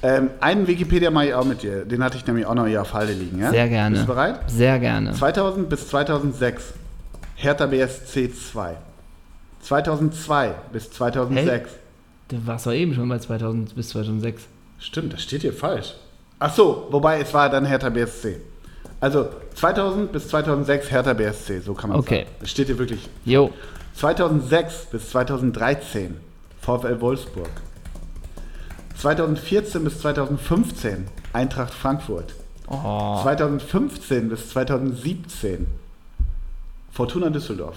Ähm, 0.00 0.30
einen 0.40 0.66
Wikipedia 0.66 1.10
mache 1.10 1.26
ich 1.26 1.34
auch 1.34 1.44
mit 1.44 1.62
dir. 1.62 1.84
Den 1.84 2.04
hatte 2.04 2.16
ich 2.16 2.26
nämlich 2.26 2.46
auch 2.46 2.54
noch 2.54 2.66
hier 2.66 2.82
auf 2.82 2.94
Halde 2.94 3.12
liegen. 3.12 3.40
Ja? 3.40 3.50
Sehr 3.50 3.68
gerne. 3.68 3.96
Bist 3.96 4.08
du 4.08 4.12
bereit? 4.12 4.40
Sehr 4.46 4.78
gerne. 4.78 5.12
2000 5.12 5.68
bis 5.68 5.88
2006 5.88 6.74
Hertha 7.34 7.66
BSC 7.66 8.32
2. 8.32 8.76
2002 9.62 10.54
bis 10.72 10.90
2006. 10.90 11.70
Du 12.28 12.46
warst 12.46 12.66
doch 12.66 12.72
eben 12.72 12.94
schon 12.94 13.08
bei 13.08 13.18
2000 13.18 13.74
bis 13.74 13.88
2006. 13.90 14.42
Stimmt, 14.78 15.12
das 15.12 15.22
steht 15.22 15.42
hier 15.42 15.52
falsch. 15.52 15.94
Ach 16.38 16.54
so, 16.54 16.86
wobei 16.90 17.20
es 17.20 17.32
war 17.34 17.50
dann 17.50 17.64
Hertha 17.64 17.88
BSC. 17.88 18.40
Also 19.00 19.28
2000 19.54 20.12
bis 20.12 20.28
2006 20.28 20.90
Hertha 20.90 21.12
BSC, 21.14 21.60
so 21.60 21.74
kann 21.74 21.90
man 21.90 21.98
Okay. 22.00 22.24
sagen. 22.24 22.30
Das 22.40 22.50
steht 22.50 22.66
hier 22.66 22.78
wirklich. 22.78 23.08
Jo. 23.24 23.50
2006 23.94 24.86
bis 24.92 25.10
2013 25.10 26.16
VfL 26.60 27.00
Wolfsburg. 27.00 27.50
2014 28.96 29.84
bis 29.84 30.00
2015 30.00 31.06
Eintracht 31.32 31.72
Frankfurt. 31.72 32.34
Oh. 32.68 33.20
2015 33.22 34.28
bis 34.28 34.50
2017 34.50 35.66
Fortuna 36.92 37.30
Düsseldorf. 37.30 37.76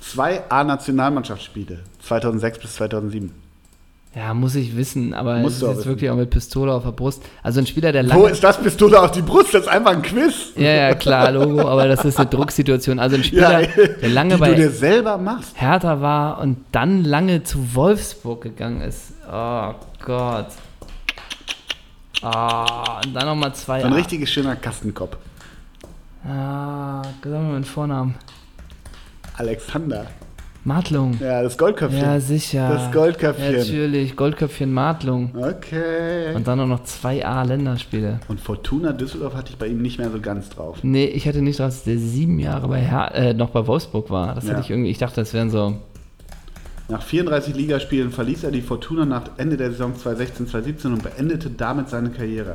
Zwei 0.00 0.42
A-Nationalmannschaftsspiele 0.50 1.80
2006 2.02 2.58
bis 2.60 2.74
2007. 2.76 3.32
Ja, 4.14 4.32
muss 4.32 4.54
ich 4.54 4.74
wissen, 4.76 5.12
aber 5.12 5.38
Musst 5.40 5.56
es 5.56 5.60
du 5.60 5.66
ist 5.66 5.70
jetzt 5.72 5.78
wissen. 5.80 5.88
wirklich 5.90 6.10
auch 6.10 6.16
mit 6.16 6.30
Pistole 6.30 6.72
auf 6.72 6.84
der 6.84 6.92
Brust. 6.92 7.22
Also 7.42 7.60
ein 7.60 7.66
Spieler, 7.66 7.92
der 7.92 8.04
Wo 8.04 8.08
lange. 8.22 8.28
ist 8.30 8.42
das 8.42 8.58
Pistole 8.58 8.98
auf 8.98 9.10
die 9.10 9.20
Brust? 9.20 9.52
Das 9.52 9.62
ist 9.64 9.68
einfach 9.68 9.90
ein 9.92 10.00
Quiz. 10.00 10.52
Ja, 10.56 10.70
ja, 10.70 10.94
klar, 10.94 11.30
Logo, 11.32 11.68
aber 11.68 11.86
das 11.86 12.02
ist 12.06 12.18
eine 12.18 12.26
Drucksituation. 12.30 12.98
Also 12.98 13.16
ein 13.16 13.24
Spieler, 13.24 13.66
der 13.66 14.08
lange 14.08 14.30
die 14.36 14.40
du 14.40 14.40
bei 14.40 14.54
dir 14.54 14.70
selber 14.70 15.18
machst. 15.18 15.50
Hertha 15.60 16.00
war 16.00 16.38
und 16.40 16.56
dann 16.72 17.04
lange 17.04 17.42
zu 17.42 17.74
Wolfsburg 17.74 18.40
gegangen 18.42 18.80
ist. 18.80 19.12
Oh 19.30 19.74
Gott. 20.02 20.46
Ah, 22.22 23.00
und 23.04 23.12
dann 23.14 23.26
nochmal 23.26 23.54
zwei. 23.54 23.80
So 23.80 23.86
ein 23.88 23.92
A. 23.92 23.96
richtig 23.96 24.26
schöner 24.30 24.56
Kastenkopf. 24.56 25.16
Ah, 26.26 27.02
sag 27.22 27.32
mal 27.32 27.40
meinen 27.42 27.64
Vornamen. 27.64 28.14
Alexander. 29.36 30.06
Martlung. 30.64 31.16
Ja, 31.20 31.42
das 31.44 31.56
Goldköpfchen. 31.56 32.00
Ja, 32.02 32.18
sicher. 32.18 32.68
Das 32.68 32.90
Goldköpfchen. 32.92 33.56
Natürlich, 33.56 34.16
Goldköpfchen 34.16 34.72
Martlung. 34.72 35.30
Okay. 35.36 36.34
Und 36.34 36.48
dann 36.48 36.58
auch 36.58 36.66
noch 36.66 36.82
zwei 36.82 37.24
A-Länderspiele. 37.24 38.18
Und 38.26 38.40
Fortuna 38.40 38.92
Düsseldorf 38.92 39.34
hatte 39.34 39.50
ich 39.52 39.58
bei 39.58 39.68
ihm 39.68 39.80
nicht 39.80 39.98
mehr 39.98 40.10
so 40.10 40.20
ganz 40.20 40.48
drauf. 40.48 40.78
Nee, 40.82 41.04
ich 41.04 41.28
hatte 41.28 41.40
nicht, 41.40 41.60
dass 41.60 41.84
der 41.84 41.98
sieben 41.98 42.40
Jahre 42.40 42.66
bei 42.66 42.80
Her 42.80 43.14
äh, 43.14 43.32
noch 43.32 43.50
bei 43.50 43.64
Wolfsburg 43.68 44.10
war. 44.10 44.34
Das 44.34 44.44
Ja. 44.44 44.54
hatte 44.54 44.62
ich 44.62 44.70
irgendwie, 44.70 44.90
ich 44.90 44.98
dachte, 44.98 45.20
das 45.20 45.32
wären 45.32 45.50
so. 45.50 45.76
Nach 46.88 47.02
34 47.02 47.54
Ligaspielen 47.54 48.10
verließ 48.10 48.42
er 48.42 48.50
die 48.50 48.60
Fortuna 48.62 49.04
nach 49.04 49.22
Ende 49.36 49.56
der 49.56 49.70
Saison 49.70 49.92
2016-2017 49.94 50.86
und 50.86 51.02
beendete 51.04 51.48
damit 51.50 51.88
seine 51.90 52.10
Karriere. 52.10 52.54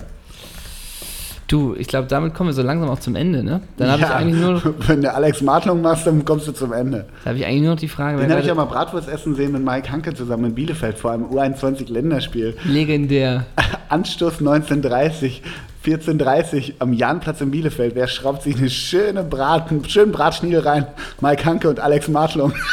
Du, 1.52 1.76
ich 1.78 1.88
glaube, 1.88 2.08
damit 2.08 2.34
kommen 2.34 2.47
wir 2.49 2.54
so 2.54 2.62
langsam 2.62 2.89
auch 2.89 2.99
zum 2.99 3.16
Ende, 3.18 3.43
ne? 3.43 3.60
Dann 3.76 3.89
habe 3.91 4.02
ich 4.04 4.08
Ja, 4.08 4.16
eigentlich 4.16 4.39
nur 4.39 4.54
noch, 4.54 4.64
Wenn 4.88 5.02
der 5.02 5.16
Alex 5.16 5.41
Martlung 5.41 5.82
machst, 5.82 6.08
dann 6.08 6.24
kommst 6.24 6.47
du 6.47 6.54
zum 6.54 6.72
Ende. 6.72 7.06
da 7.24 7.30
habe 7.32 7.39
ich 7.39 7.45
eigentlich 7.45 7.62
nur 7.64 7.72
noch 7.72 7.80
die 7.80 7.89
Frage, 7.89 8.20
Den 8.22 8.32
habe 8.32 8.39
ich 8.39 8.47
ja 8.47 8.56
mal 8.56 8.64
Bratwurst 8.66 9.10
essen 9.10 9.36
sehen 9.36 9.52
mit 9.52 9.66
Mike 9.66 9.91
Hanke 9.91 10.14
zusammen 10.14 10.45
in 10.45 10.56
Bielefeld 10.56 10.97
vor 10.97 11.12
einem 11.12 11.26
U21-Länderspiel. 11.26 12.56
legendär. 12.64 13.45
Anstoß 13.89 14.39
1930, 14.39 15.41
14.30 15.86 16.74
am 16.80 16.93
Jahnplatz 16.93 17.41
in 17.41 17.52
Bielefeld. 17.52 17.95
Wer 17.95 18.08
schraubt 18.08 18.43
sich 18.43 18.56
eine 18.58 18.70
schöne 18.70 19.24
Braten, 19.24 19.84
schönen 19.89 20.14
Bratschniedel 20.14 20.62
rein? 20.62 20.88
Mike 21.20 21.43
Hanke 21.43 21.68
und 21.70 21.82
Alex 21.82 22.08
Martlung. 22.08 22.54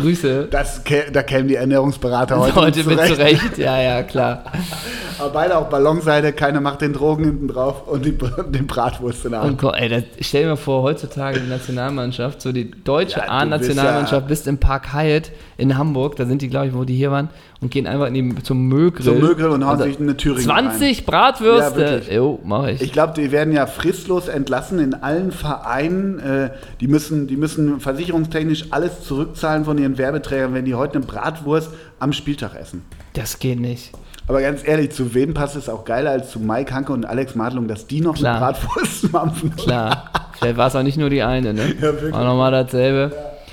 Grüße. 0.00 0.48
Das, 0.50 0.82
da 1.12 1.22
kämen 1.22 1.48
die 1.48 1.54
Ernährungsberater 1.56 2.38
heute, 2.38 2.54
Heute 2.54 2.78
mit 2.84 2.96
mit 2.98 3.06
zurecht. 3.06 3.40
zurecht. 3.40 3.58
Ja, 3.58 3.80
ja, 3.80 4.02
klar. 4.02 4.44
Aber 5.18 5.30
beide 5.30 5.56
auf 5.56 5.68
Ballonseite, 5.68 6.32
keiner 6.32 6.60
macht 6.60 6.80
den 6.80 6.92
Drogen 6.92 7.24
hinten 7.24 7.48
drauf 7.48 7.88
und 7.88 8.04
die, 8.04 8.16
den 8.48 8.66
Bratwurst 8.66 9.24
in 9.24 9.32
der 9.32 9.42
Hand. 9.42 9.62
Und 9.62 9.74
ey, 9.74 9.88
das, 9.88 10.04
stell 10.20 10.42
dir 10.44 10.50
mal 10.50 10.56
vor, 10.56 10.82
heutzutage 10.82 11.40
die 11.40 11.48
Nationalmannschaft, 11.48 12.40
so 12.40 12.52
die 12.52 12.70
deutsche 12.70 13.18
Ja, 13.18 13.28
A-Nationalmannschaft, 13.28 14.26
bist 14.28 14.44
bist 14.44 14.46
im 14.48 14.58
Park 14.58 14.92
Hyatt 14.92 15.32
in 15.56 15.76
Hamburg, 15.76 16.14
da 16.16 16.24
sind 16.26 16.40
die, 16.42 16.48
glaube 16.48 16.68
ich, 16.68 16.74
wo 16.74 16.84
die 16.84 16.94
hier 16.94 17.10
waren, 17.10 17.30
und 17.60 17.72
gehen 17.72 17.88
einfach 17.88 18.06
in 18.06 18.14
die, 18.14 18.42
zum 18.44 18.68
Müllgrill. 18.68 19.04
Zum 19.04 19.18
Müllgrill 19.18 19.48
und 19.48 19.64
hauen 19.64 19.72
Also 19.80 19.84
sich 19.84 19.98
eine 19.98 20.16
Thüringen 20.16 20.44
20 20.44 20.98
Ja, 20.98 21.04
Bratwürste. 21.06 21.76
wirklich. 21.76 22.14
jo, 22.14 22.38
mach 22.44 22.68
ich. 22.68 22.80
Ich 22.80 22.92
glaube, 22.92 23.14
die 23.16 23.32
werden 23.32 23.52
ja 23.52 23.66
fristlos 23.66 24.28
entlassen 24.28 24.78
in 24.78 24.94
allen 24.94 25.32
Vereinen. 25.32 26.20
Äh, 26.20 26.50
die, 26.80 26.86
müssen, 26.86 27.26
die 27.26 27.36
müssen 27.36 27.80
versicherungstechnisch 27.80 28.66
alles 28.70 29.02
zurückzahlen 29.02 29.64
von 29.64 29.76
ihren 29.78 29.87
Werbeträgern, 29.96 30.52
wenn 30.52 30.66
die 30.66 30.74
heute 30.74 30.96
eine 30.98 31.06
Bratwurst 31.06 31.70
am 31.98 32.12
Spieltag 32.12 32.54
essen. 32.54 32.82
Das 33.14 33.38
geht 33.38 33.60
nicht. 33.60 33.92
Aber 34.26 34.42
ganz 34.42 34.66
ehrlich, 34.66 34.90
zu 34.90 35.14
wem 35.14 35.32
passt 35.32 35.56
es 35.56 35.70
auch 35.70 35.86
geiler 35.86 36.10
als 36.10 36.30
zu 36.30 36.40
Mike 36.40 36.74
Hanke 36.74 36.92
und 36.92 37.06
Alex 37.06 37.34
Madlung, 37.34 37.66
dass 37.66 37.86
die 37.86 38.02
noch 38.02 38.16
Klar. 38.16 38.36
eine 38.36 38.40
Bratwurst 38.52 39.10
mampfen? 39.12 39.56
Klar. 39.56 40.10
Vielleicht 40.38 40.58
war 40.58 40.66
es 40.68 40.76
auch 40.76 40.82
nicht 40.82 40.98
nur 40.98 41.08
die 41.08 41.22
eine, 41.22 41.54
ne? 41.54 41.74
Ja, 41.76 41.82
wirklich. 41.82 42.12
Auch 42.12 42.24
nochmal 42.24 42.50
dasselbe. 42.52 43.10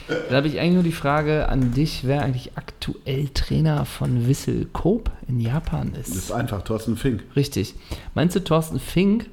Dann 0.08 0.38
habe 0.38 0.48
ich 0.48 0.60
eigentlich 0.60 0.74
nur 0.74 0.84
die 0.84 0.92
Frage 0.92 1.50
an 1.50 1.74
dich, 1.74 2.02
wer 2.06 2.22
eigentlich 2.22 2.52
aktuell 2.56 3.30
Trainer 3.34 3.86
von 3.86 4.28
Wissel 4.28 4.68
Koop 4.72 5.10
in 5.28 5.40
Japan 5.40 5.94
ist. 6.00 6.10
Das 6.10 6.16
ist 6.18 6.32
einfach 6.32 6.62
Thorsten 6.62 6.96
Fink. 6.96 7.24
Richtig. 7.36 7.74
Meinst 8.14 8.36
du, 8.36 8.44
Thorsten 8.44 8.80
Fink 8.80 9.26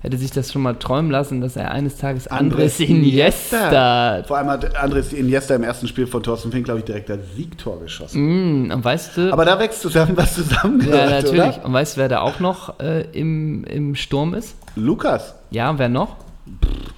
hätte 0.00 0.16
sich 0.16 0.30
das 0.30 0.52
schon 0.52 0.62
mal 0.62 0.74
träumen 0.74 1.10
lassen, 1.10 1.40
dass 1.40 1.56
er 1.56 1.70
eines 1.70 1.96
Tages 1.96 2.28
Andres 2.28 2.78
Andres 2.78 2.80
Iniesta. 2.80 4.22
Vor 4.26 4.36
allem 4.38 4.48
hat 4.48 4.76
Andres 4.76 5.12
Iniesta 5.12 5.54
im 5.54 5.62
ersten 5.62 5.88
Spiel 5.88 6.06
von 6.06 6.22
Thorsten 6.22 6.52
Fink, 6.52 6.64
glaube 6.64 6.80
ich, 6.80 6.84
direkt 6.84 7.08
das 7.08 7.18
Siegtor 7.34 7.80
geschossen. 7.80 8.66
Mm, 8.66 8.70
und 8.70 8.84
weißt 8.84 9.16
du, 9.16 9.32
Aber 9.32 9.44
da 9.44 9.58
wächst 9.58 9.80
zusammen, 9.82 10.16
was 10.16 10.34
zusammengehört, 10.34 11.10
ja, 11.10 11.16
natürlich. 11.16 11.56
oder? 11.56 11.64
Und 11.64 11.72
weißt 11.72 11.96
du, 11.96 12.00
wer 12.00 12.08
da 12.08 12.20
auch 12.20 12.40
noch 12.40 12.80
äh, 12.80 13.02
im, 13.12 13.64
im 13.64 13.94
Sturm 13.94 14.34
ist? 14.34 14.54
Lukas. 14.76 15.34
Ja, 15.50 15.76
wer 15.78 15.88
noch? 15.88 16.16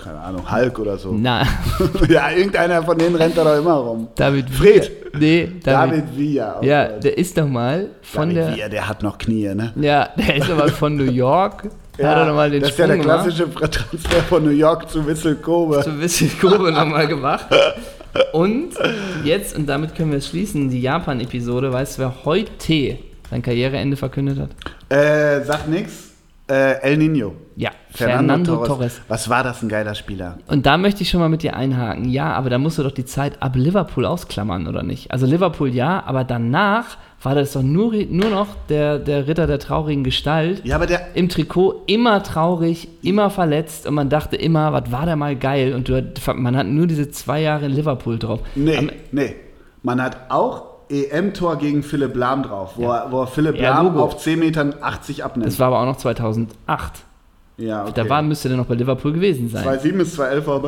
Keine 0.03 0.19
Ahnung, 0.19 0.51
Hulk 0.51 0.79
oder 0.79 0.99
so. 0.99 1.13
Na, 1.13 1.43
ja, 2.09 2.31
irgendeiner 2.31 2.83
von 2.83 2.99
denen 2.99 3.17
rennt 3.17 3.37
da 3.37 3.45
doch 3.45 3.59
immer 3.59 3.75
rum. 3.75 4.09
David 4.15 4.51
Fred. 4.51 4.91
Nee, 5.19 5.53
David. 5.65 5.65
David 6.05 6.17
Villa. 6.19 6.57
oh 6.61 6.65
ja, 6.65 6.89
der 6.89 7.17
ist 7.17 7.37
doch 7.39 7.49
mal 7.49 7.89
von 8.03 8.29
David 8.29 8.37
der. 8.37 8.55
Villa, 8.57 8.69
der 8.69 8.89
hat 8.89 9.03
noch 9.03 9.17
Knie, 9.19 9.55
ne? 9.55 9.73
Ja, 9.77 10.11
der 10.17 10.37
ist 10.37 10.51
aber 10.51 10.69
von 10.69 10.97
New 10.97 11.11
York. 11.11 11.65
hat 12.07 12.17
er 12.19 12.27
nochmal 12.27 12.51
den 12.51 12.61
das 12.61 12.71
ist 12.71 12.79
ja 12.79 12.85
Sprung 12.85 12.99
der 13.03 13.07
gemacht. 13.07 13.37
klassische 13.37 13.71
Transfer 13.71 14.23
von 14.23 14.45
New 14.45 14.51
York 14.51 14.89
zu 14.89 15.07
Wissel 15.07 15.37
Kobe. 15.37 15.85
ein 15.85 15.99
bisschen 15.99 16.31
Kurve 16.41 16.71
nochmal 16.73 17.07
gemacht. 17.09 17.47
Und 18.33 18.71
jetzt, 19.25 19.57
und 19.57 19.67
damit 19.69 19.95
können 19.95 20.11
wir 20.11 20.19
es 20.19 20.29
schließen, 20.29 20.71
die 20.71 20.81
Japan-Episode, 20.81 21.73
weißt 21.73 21.99
du, 21.99 22.03
wer 22.03 22.25
heute 22.25 22.99
sein 23.31 23.43
Karriereende 23.43 23.97
verkündet 23.97 24.39
hat? 24.39 24.51
Äh, 24.89 25.45
sag 25.45 25.69
nix. 25.69 26.09
Äh, 26.51 26.81
El 26.81 26.97
Nino. 26.97 27.35
Ja, 27.57 27.71
Fernando, 27.91 28.65
Torres. 28.65 29.03
Was 29.09 29.29
war 29.29 29.43
das 29.43 29.63
ein 29.63 29.69
geiler 29.69 29.95
Spieler? 29.95 30.39
Und 30.47 30.65
da 30.65 30.79
möchte 30.79 31.03
ich 31.03 31.11
schon 31.11 31.21
mal 31.21 31.29
mit 31.29 31.43
dir 31.43 31.55
einhaken. 31.55 32.09
Ja, 32.09 32.33
aber 32.33 32.49
da 32.49 32.57
musst 32.57 32.79
du 32.79 32.83
doch 32.83 32.91
die 32.93 33.05
Zeit 33.05 33.43
ab 33.43 33.55
Liverpool 33.55 34.07
ausklammern, 34.07 34.67
oder 34.67 34.83
nicht? 34.83 35.11
Also 35.11 35.27
Liverpool 35.27 35.69
ja, 35.69 36.03
aber 36.07 36.25
danach 36.25 36.97
war 37.23 37.35
das 37.35 37.53
doch 37.53 37.63
nur, 37.63 37.93
nur 38.11 38.31
noch 38.31 38.47
der, 38.69 38.99
der 39.01 39.27
Ritter 39.27 39.47
der 39.49 39.59
traurigen 39.59 40.05
Gestalt. 40.05 40.65
Ja, 40.65 40.77
aber 40.77 40.87
der. 40.87 41.17
Im 41.17 41.29
Trikot 41.29 41.83
immer 41.87 42.23
traurig, 42.23 42.89
immer 43.03 43.29
verletzt 43.31 43.87
und 43.87 43.95
man 43.95 44.09
dachte 44.09 44.37
immer, 44.37 44.73
was 44.73 44.93
war 44.93 45.05
der 45.05 45.17
mal 45.17 45.35
geil? 45.35 45.75
Und 45.75 45.89
du, 45.89 46.01
man 46.37 46.57
hat 46.57 46.67
nur 46.69 46.87
diese 46.87 47.11
zwei 47.11 47.41
Jahre 47.43 47.67
in 47.67 47.73
Liverpool 47.73 48.19
drauf. 48.19 48.41
Nee, 48.55 48.77
Am- 48.77 48.91
nee. 49.11 49.35
Man 49.83 50.01
hat 50.03 50.17
auch 50.29 50.65
EM-Tor 50.91 51.57
gegen 51.59 51.83
Philipp 51.83 52.15
Lahm 52.17 52.43
drauf, 52.45 52.73
wo, 52.77 52.91
er, 52.91 53.09
wo 53.11 53.21
er 53.23 53.27
Philipp 53.27 53.57
Ja, 53.57 53.71
Lahm 53.71 53.87
Logo. 53.87 54.05
auf 54.05 54.17
10 54.19 54.39
Metern 54.39 54.75
80 54.81 55.25
abnimmt. 55.25 55.47
Das 55.47 55.59
war 55.59 55.67
aber 55.69 55.81
auch 55.81 55.87
noch 55.87 55.97
2008. 55.99 56.49
ja, 57.59 57.83
okay. 57.83 57.93
Da 57.95 58.09
war, 58.09 58.23
müsste 58.23 58.49
der 58.49 58.57
noch 58.59 58.67
bei 58.67 58.75
Liverpool 58.75 59.13
gewesen 59.13 59.49
sein. 59.49 59.65
2007 59.65 59.99
bis 59.99 60.15
2011 60.15 60.47
war 60.47 60.63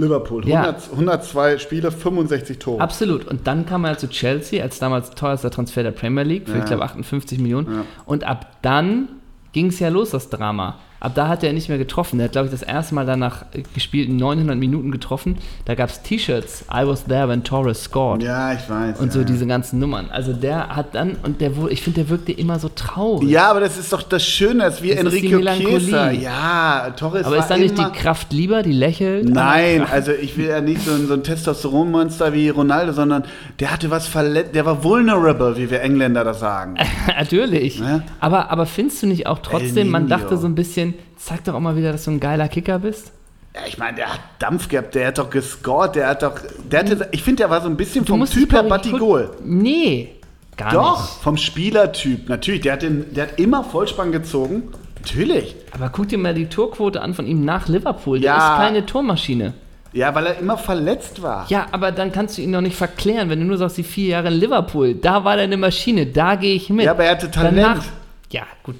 Liverpool. 0.00 0.46
Ja. 0.48 0.62
100, 0.62 0.90
102 0.92 1.58
Spiele, 1.58 1.90
65 1.92 2.58
Tore. 2.58 2.80
Absolut. 2.80 3.26
Und 3.26 3.46
dann 3.46 3.66
kam 3.66 3.84
er 3.84 3.98
zu 3.98 4.08
Chelsea 4.08 4.62
als 4.62 4.78
damals 4.78 5.10
teuerster 5.10 5.50
Transfer 5.50 5.82
der 5.82 5.90
Premier 5.92 6.24
League 6.24 6.48
für, 6.48 6.54
Ja. 6.56 6.58
ich 6.60 6.64
glaube, 6.66 6.82
58 6.84 7.38
Millionen. 7.38 7.72
Ja. 7.72 7.84
Und 8.06 8.24
ab 8.24 8.56
dann 8.62 9.08
ging 9.52 9.66
es 9.66 9.78
ja 9.80 9.88
los, 9.88 10.10
das 10.10 10.28
Drama. 10.30 10.78
Ab 11.00 11.12
da 11.14 11.28
hat 11.28 11.42
er 11.42 11.54
nicht 11.54 11.70
mehr 11.70 11.78
getroffen. 11.78 12.20
Er 12.20 12.24
hat, 12.24 12.32
glaube 12.32 12.46
ich, 12.46 12.52
das 12.52 12.62
erste 12.62 12.94
Mal 12.94 13.06
danach 13.06 13.46
gespielt, 13.74 14.10
900 14.10 14.58
Minuten 14.58 14.90
getroffen. 14.90 15.38
Da 15.64 15.74
gab 15.74 15.88
es 15.88 16.02
T-Shirts, 16.02 16.66
I 16.70 16.86
was 16.86 17.04
there 17.06 17.26
when 17.26 17.42
Torres 17.42 17.84
scored. 17.84 18.22
Ja, 18.22 18.52
ich 18.52 18.68
weiß. 18.68 19.00
Und 19.00 19.06
ja. 19.06 19.12
so 19.12 19.24
diese 19.24 19.46
ganzen 19.46 19.78
Nummern. 19.78 20.10
Also 20.10 20.34
der 20.34 20.68
hat 20.68 20.94
dann, 20.94 21.16
und 21.22 21.40
der 21.40 21.52
ich 21.70 21.82
finde, 21.82 22.00
der 22.00 22.10
wirkte 22.10 22.32
immer 22.32 22.58
so 22.58 22.68
traurig. 22.68 23.30
Ja, 23.30 23.50
aber 23.50 23.60
das 23.60 23.78
ist 23.78 23.92
doch 23.92 24.02
das 24.02 24.22
Schöne, 24.22 24.64
das 24.64 24.74
ist 24.76 24.82
wie 24.82 24.90
Das 24.90 24.98
Enrico. 24.98 25.78
Chiesa. 25.78 26.10
Ja, 26.10 26.90
Torres 26.96 27.24
Aber 27.24 27.38
ist 27.38 27.48
da 27.48 27.56
nicht 27.56 27.78
die 27.78 27.98
Kraft 27.98 28.32
lieber, 28.34 28.62
die 28.62 28.72
lächelt? 28.72 29.26
Nein, 29.26 29.86
also 29.90 30.12
ich 30.12 30.36
will 30.36 30.48
ja 30.48 30.60
nicht 30.60 30.82
so 30.82 30.92
ein, 30.92 31.06
so 31.06 31.14
ein 31.14 31.22
Testosteronmonster 31.22 32.34
wie 32.34 32.50
Ronaldo, 32.50 32.92
sondern 32.92 33.24
der 33.58 33.72
hatte 33.72 33.90
was 33.90 34.06
verletzt, 34.06 34.54
der 34.54 34.66
war 34.66 34.84
vulnerable, 34.84 35.56
wie 35.56 35.70
wir 35.70 35.80
Engländer 35.80 36.24
das 36.24 36.40
sagen. 36.40 36.76
Natürlich. 37.06 37.80
Ne? 37.80 38.02
Aber, 38.20 38.50
aber 38.50 38.66
findest 38.66 39.02
du 39.02 39.06
nicht 39.06 39.26
auch 39.26 39.38
trotzdem, 39.38 39.88
man 39.88 40.06
dachte 40.06 40.36
so 40.36 40.46
ein 40.46 40.54
bisschen, 40.54 40.89
zeig 41.16 41.44
doch 41.44 41.54
auch 41.54 41.60
mal 41.60 41.76
wieder, 41.76 41.92
dass 41.92 42.04
du 42.04 42.10
ein 42.12 42.20
geiler 42.20 42.48
Kicker 42.48 42.78
bist? 42.80 43.12
Ja, 43.54 43.62
ich 43.66 43.78
meine, 43.78 43.96
der 43.96 44.12
hat 44.14 44.20
Dampf 44.38 44.68
gehabt, 44.68 44.94
der 44.94 45.08
hat 45.08 45.18
doch 45.18 45.28
gescored, 45.30 45.96
der 45.96 46.08
hat 46.08 46.22
doch, 46.22 46.34
der 46.70 46.80
hatte, 46.80 47.08
ich 47.10 47.22
finde, 47.22 47.38
der 47.42 47.50
war 47.50 47.60
so 47.60 47.68
ein 47.68 47.76
bisschen 47.76 48.06
vom 48.06 48.24
Typ 48.24 48.52
her 48.52 48.62
Batigol. 48.62 49.30
Nee, 49.44 50.10
gar 50.56 50.72
Doch, 50.72 51.00
nicht. 51.00 51.22
vom 51.22 51.36
Spielertyp, 51.36 52.28
natürlich, 52.28 52.60
der 52.60 52.74
hat, 52.74 52.82
den, 52.82 53.12
der 53.12 53.24
hat 53.28 53.40
immer 53.40 53.64
Vollspann 53.64 54.12
gezogen, 54.12 54.68
natürlich. 54.98 55.56
Aber 55.72 55.88
guck 55.88 56.06
dir 56.08 56.18
mal 56.18 56.32
die 56.34 56.46
Torquote 56.46 57.00
an 57.02 57.12
von 57.14 57.26
ihm 57.26 57.44
nach 57.44 57.66
Liverpool. 57.66 58.20
Der 58.20 58.34
Ja. 58.34 58.52
ist 58.54 58.58
keine 58.60 58.86
Tormaschine. 58.86 59.54
Ja, 59.92 60.14
weil 60.14 60.26
er 60.26 60.38
immer 60.38 60.56
verletzt 60.56 61.20
war. 61.20 61.46
Ja, 61.48 61.66
aber 61.72 61.90
dann 61.90 62.12
kannst 62.12 62.38
du 62.38 62.42
ihn 62.42 62.52
doch 62.52 62.60
nicht 62.60 62.76
verklären, 62.76 63.28
wenn 63.30 63.40
du 63.40 63.46
nur 63.46 63.56
sagst, 63.58 63.76
die 63.76 63.82
vier 63.82 64.10
Jahre 64.10 64.28
in 64.28 64.34
Liverpool, 64.34 64.94
da 64.94 65.24
war 65.24 65.34
der 65.34 65.44
eine 65.46 65.56
Maschine, 65.56 66.06
da 66.06 66.36
gehe 66.36 66.54
ich 66.54 66.70
mit. 66.70 66.84
Ja, 66.84 66.92
aber 66.92 67.02
er 67.06 67.10
hatte 67.12 67.28
Talent. 67.28 67.56
Danach, 67.58 67.84
ja, 68.30 68.42
gut. 68.62 68.76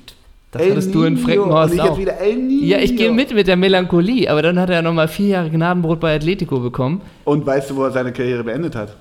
Das 0.53 0.63
El 0.63 0.73
hattest 0.73 0.95
du 0.95 1.05
in. 1.05 1.17
Freckenhorst 1.17 1.73
Und 1.73 1.79
ich 1.79 1.83
auch. 1.83 1.99
wieder 1.99 2.19
El 2.19 2.37
Nino. 2.37 2.65
Ja, 2.67 2.79
ich 2.79 2.97
gehe 2.97 3.13
mit 3.13 3.33
mit 3.33 3.47
der 3.47 3.57
Melancholie, 3.57 4.29
aber 4.29 4.43
dann 4.43 4.59
hat 4.59 4.69
er 4.71 4.83
nochmal 4.83 5.07
vier 5.09 5.29
Jahre 5.29 5.51
Gnadenbrot 5.51 6.01
bei 6.01 6.15
Atletico 6.17 6.59
bekommen. 6.59 7.03
Und 7.25 7.47
weißt 7.47 7.71
du, 7.71 7.77
wo 7.77 7.85
er 7.85 7.93
seine 7.93 8.13
Karriere 8.13 8.43
beendet 8.43 8.75
hat? 8.75 8.97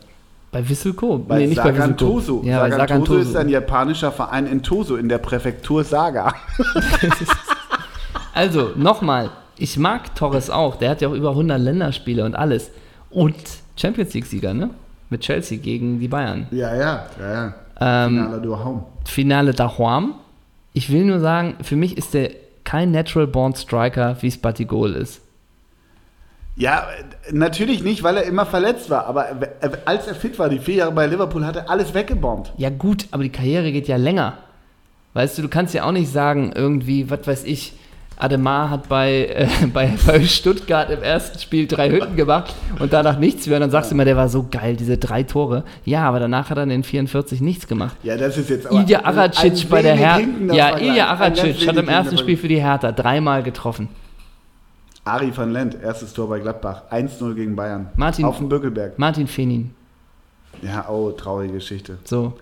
Bei 0.52 0.68
Wissel 0.68 0.94
Kobe. 0.94 1.24
Bei 1.28 1.40
nee, 1.40 1.48
nicht 1.48 1.58
bei 1.58 1.72
Sagantoso. 1.72 2.38
Kobe. 2.38 2.48
Ja, 2.48 2.60
bei 2.60 2.70
Sagantoso 2.72 3.14
Sagantoso. 3.14 3.30
ist 3.30 3.36
ein 3.36 3.50
japanischer 3.50 4.12
Verein 4.12 4.48
in 4.48 4.62
Toso 4.64 4.96
in 4.96 5.10
der 5.10 5.18
Präfektur 5.20 5.84
Saga. 5.84 6.34
Also, 8.34 8.72
nochmal, 8.76 9.32
ich 9.58 9.78
mag 9.78 10.16
Torres 10.16 10.50
auch. 10.50 10.78
Der 10.78 10.92
hat 10.92 11.02
ja 11.02 11.10
auch 11.10 11.14
über 11.14 11.32
100 11.32 11.60
Länderspiele 11.60 12.24
und 12.24 12.36
alles. 12.36 12.72
Und 13.10 13.36
Champions 13.76 14.14
League-Sieger, 14.14 14.54
ne? 14.54 14.70
Mit 15.10 15.22
Chelsea 15.22 15.58
gegen 15.58 16.00
die 16.00 16.08
Bayern. 16.08 16.48
Ja, 16.52 16.74
ja, 16.74 17.06
ja, 17.20 17.34
ja. 17.82 18.06
Ähm, 18.06 18.16
Finale 18.16 18.42
Durham. 18.42 18.84
Finale 19.06 19.54
Dahuam. 19.54 20.14
Ich 20.74 20.92
will 20.92 21.06
nur 21.06 21.20
sagen, 21.20 21.56
für 21.62 21.76
mich 21.76 21.98
ist 21.98 22.14
der 22.14 22.32
kein 22.64 22.92
Natural 22.92 23.28
Born 23.28 23.56
Striker, 23.56 24.18
wie 24.22 24.28
es 24.28 24.38
Batigol 24.38 24.94
ist. 24.94 25.22
Ja, 26.56 26.88
natürlich 27.32 27.84
nicht, 27.84 28.04
weil 28.04 28.18
er 28.18 28.24
immer 28.24 28.46
verletzt 28.46 28.90
war. 28.90 29.06
Aber 29.06 29.30
äh, 29.30 29.70
als 29.86 30.08
er 30.08 30.16
fit 30.16 30.38
war, 30.38 30.50
die 30.50 30.60
vier 30.60 30.76
Jahre 30.76 30.92
bei 30.92 31.08
Liverpool, 31.08 31.46
hat 31.46 31.56
er 31.56 31.70
alles 31.70 31.94
weggebombt. 31.94 32.52
Ja, 32.58 32.70
gut, 32.70 33.08
aber 33.12 33.24
die 33.24 33.32
Karriere 33.32 33.72
geht 33.72 33.88
ja 33.88 33.96
länger. 33.96 34.38
Weißt 35.14 35.38
du, 35.38 35.42
du 35.42 35.48
kannst 35.48 35.74
ja 35.74 35.86
auch 35.86 35.94
nicht 35.94 36.12
sagen, 36.12 36.52
irgendwie, 36.54 37.10
was 37.10 37.26
weiß 37.26 37.46
ich, 37.46 37.74
Ademar 38.20 38.70
hat 38.70 38.90
bei, 38.90 39.28
äh, 39.28 39.48
bei, 39.74 39.94
bei 40.06 40.24
Stuttgart 40.26 40.90
im 40.90 41.02
ersten 41.02 41.40
Spiel 41.40 41.68
drei 41.68 41.90
Hütten 41.90 42.16
gemacht 42.18 42.54
und 42.78 42.92
danach 42.92 43.18
nichts 43.18 43.48
mehr. 43.48 43.56
Und 43.56 43.62
dann 43.62 43.72
sagst 43.72 43.90
du 43.90 43.96
immer, 43.96 44.04
der 44.06 44.18
war 44.18 44.28
so 44.28 44.46
geil, 44.52 44.76
diese 44.76 44.98
drei 44.98 45.24
Tore. 45.24 45.64
Ja, 45.86 46.04
aber 46.04 46.20
danach 46.20 46.50
hat 46.50 46.58
er 46.58 46.64
in 46.64 46.70
den 46.70 46.84
44 46.84 47.40
nichts 47.40 47.66
gemacht. 47.68 47.96
Ja, 48.04 48.18
das 48.18 48.38
ist 48.38 48.50
jetzt 48.50 48.68
aber 48.68 48.82
Ilja 48.82 49.00
ein 49.00 49.06
Aracic 49.18 49.70
bei 49.70 49.82
der 49.82 49.96
Hertha. 49.96 50.54
Ja, 50.54 50.78
ganz 50.78 51.40
Aracic 51.40 51.68
hat 51.68 51.78
im 51.78 51.88
ersten 51.88 52.18
Spiel 52.18 52.36
für 52.38 52.50
die 52.50 52.62
Hertha 52.62 52.92
dreimal 52.92 53.42
getroffen. 53.42 53.88
Ari 55.06 55.32
van 55.36 55.52
Lent, 55.54 55.78
erstes 55.82 56.14
Tor 56.14 56.28
bei 56.30 56.40
Gladbach. 56.40 56.84
1-0 56.92 57.34
gegen 57.34 57.56
Bayern. 57.56 57.88
Martin- 57.96 58.26
Auf 58.26 58.38
dem 58.38 58.50
Böckelberg. 58.50 59.00
Martin 59.00 59.28
Fenin. 59.28 59.72
Ja, 60.62 60.88
oh, 60.90 61.12
traurige 61.12 61.54
Geschichte. 61.54 61.98
So. 62.04 62.34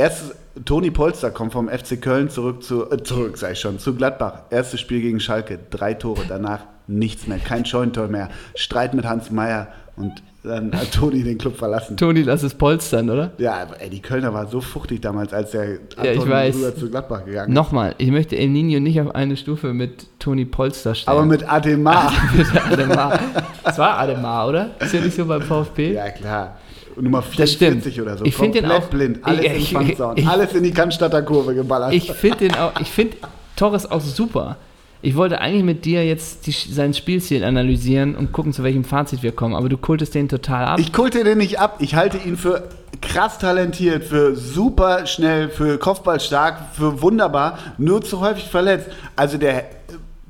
Erstes, 0.00 0.34
Toni 0.64 0.90
Polster 0.90 1.30
kommt 1.30 1.52
vom 1.52 1.68
FC 1.68 2.00
Köln 2.00 2.30
zurück 2.30 2.62
zu, 2.62 2.90
äh, 2.90 3.02
zurück 3.02 3.38
ich 3.52 3.60
schon, 3.60 3.78
zu 3.78 3.94
Gladbach. 3.94 4.44
Erstes 4.48 4.80
Spiel 4.80 5.02
gegen 5.02 5.20
Schalke, 5.20 5.58
drei 5.68 5.92
Tore, 5.92 6.22
danach 6.26 6.60
nichts 6.86 7.26
mehr, 7.26 7.38
kein 7.38 7.66
Scheunentor 7.66 8.08
mehr. 8.08 8.30
Streit 8.54 8.94
mit 8.94 9.04
Hans 9.04 9.30
Meyer 9.30 9.68
und 9.96 10.22
dann 10.42 10.74
hat 10.74 10.92
Toni 10.92 11.22
den 11.22 11.36
Club 11.36 11.58
verlassen. 11.58 11.98
Toni, 11.98 12.22
lass 12.22 12.42
es 12.42 12.54
polstern, 12.54 13.10
oder? 13.10 13.32
Ja, 13.36 13.66
ey, 13.78 13.90
die 13.90 14.00
Kölner 14.00 14.32
war 14.32 14.46
so 14.46 14.62
fuchtig 14.62 15.02
damals, 15.02 15.34
als 15.34 15.50
der 15.50 15.80
Ja, 16.02 16.12
ich 16.12 16.26
weiß. 16.26 16.54
rüber 16.54 16.74
zu 16.74 16.88
Gladbach 16.88 17.26
gegangen 17.26 17.50
ist. 17.50 17.54
Nochmal, 17.54 17.94
ich 17.98 18.10
möchte 18.10 18.38
El 18.38 18.48
Nino 18.48 18.80
nicht 18.80 18.98
auf 19.02 19.14
eine 19.14 19.36
Stufe 19.36 19.74
mit 19.74 20.06
Toni 20.18 20.46
Polster 20.46 20.94
stellen. 20.94 21.14
Aber 21.14 21.26
mit 21.26 21.46
Ademar. 21.46 22.10
mit 22.34 22.72
Ademar. 22.72 23.20
Es 23.64 23.76
war 23.76 23.98
Ademar, 23.98 24.48
oder? 24.48 24.70
Ist 24.80 24.94
ja 24.94 25.02
nicht 25.02 25.14
so 25.14 25.26
beim 25.26 25.42
VfB? 25.42 25.92
ja, 25.92 26.08
klar. 26.08 26.56
Nummer 27.00 27.22
Das 27.36 27.52
stimmt. 27.52 27.82
44 27.82 28.00
oder 28.02 28.16
so. 28.18 28.24
Ich 28.24 28.36
find 28.36 28.54
den 28.54 28.70
auch- 28.70 28.86
blind. 28.88 29.18
Alles 29.22 29.40
ich- 29.44 29.72
in 29.74 29.80
ich- 29.82 29.98
ich- 30.16 30.28
Alles 30.28 30.54
in 30.54 30.62
die 30.62 30.70
Cannstatter 30.72 31.22
Kurve 31.22 31.54
geballert. 31.54 31.92
Ich 31.92 32.10
finde 32.12 32.38
den 32.38 32.54
auch, 32.54 32.72
ich 32.80 32.88
finde 32.90 33.16
Torres 33.56 33.90
auch 33.90 34.00
super. 34.00 34.56
Ich 35.02 35.16
wollte 35.16 35.40
eigentlich 35.40 35.64
mit 35.64 35.86
dir 35.86 36.04
jetzt 36.04 36.46
die, 36.46 36.52
sein 36.52 36.92
Spielstil 36.92 37.42
analysieren 37.42 38.14
und 38.14 38.32
gucken, 38.32 38.52
zu 38.52 38.62
welchem 38.62 38.84
Fazit 38.84 39.22
wir 39.22 39.32
kommen, 39.32 39.54
aber 39.54 39.70
du 39.70 39.78
kultest 39.78 40.14
den 40.14 40.28
total 40.28 40.66
ab. 40.66 40.78
Ich 40.78 40.92
kulte 40.92 41.24
den 41.24 41.38
nicht 41.38 41.58
ab. 41.58 41.76
Ich 41.78 41.94
halte 41.94 42.18
ihn 42.18 42.36
für 42.36 42.68
krass 43.00 43.38
talentiert, 43.38 44.04
für 44.04 44.36
super 44.36 45.06
schnell, 45.06 45.48
für 45.48 45.78
Kopfball 45.78 46.20
stark, 46.20 46.74
für 46.74 47.00
wunderbar, 47.00 47.58
nur 47.78 48.02
zu 48.02 48.20
häufig 48.20 48.44
verletzt. 48.48 48.88
Also 49.16 49.38
der, 49.38 49.64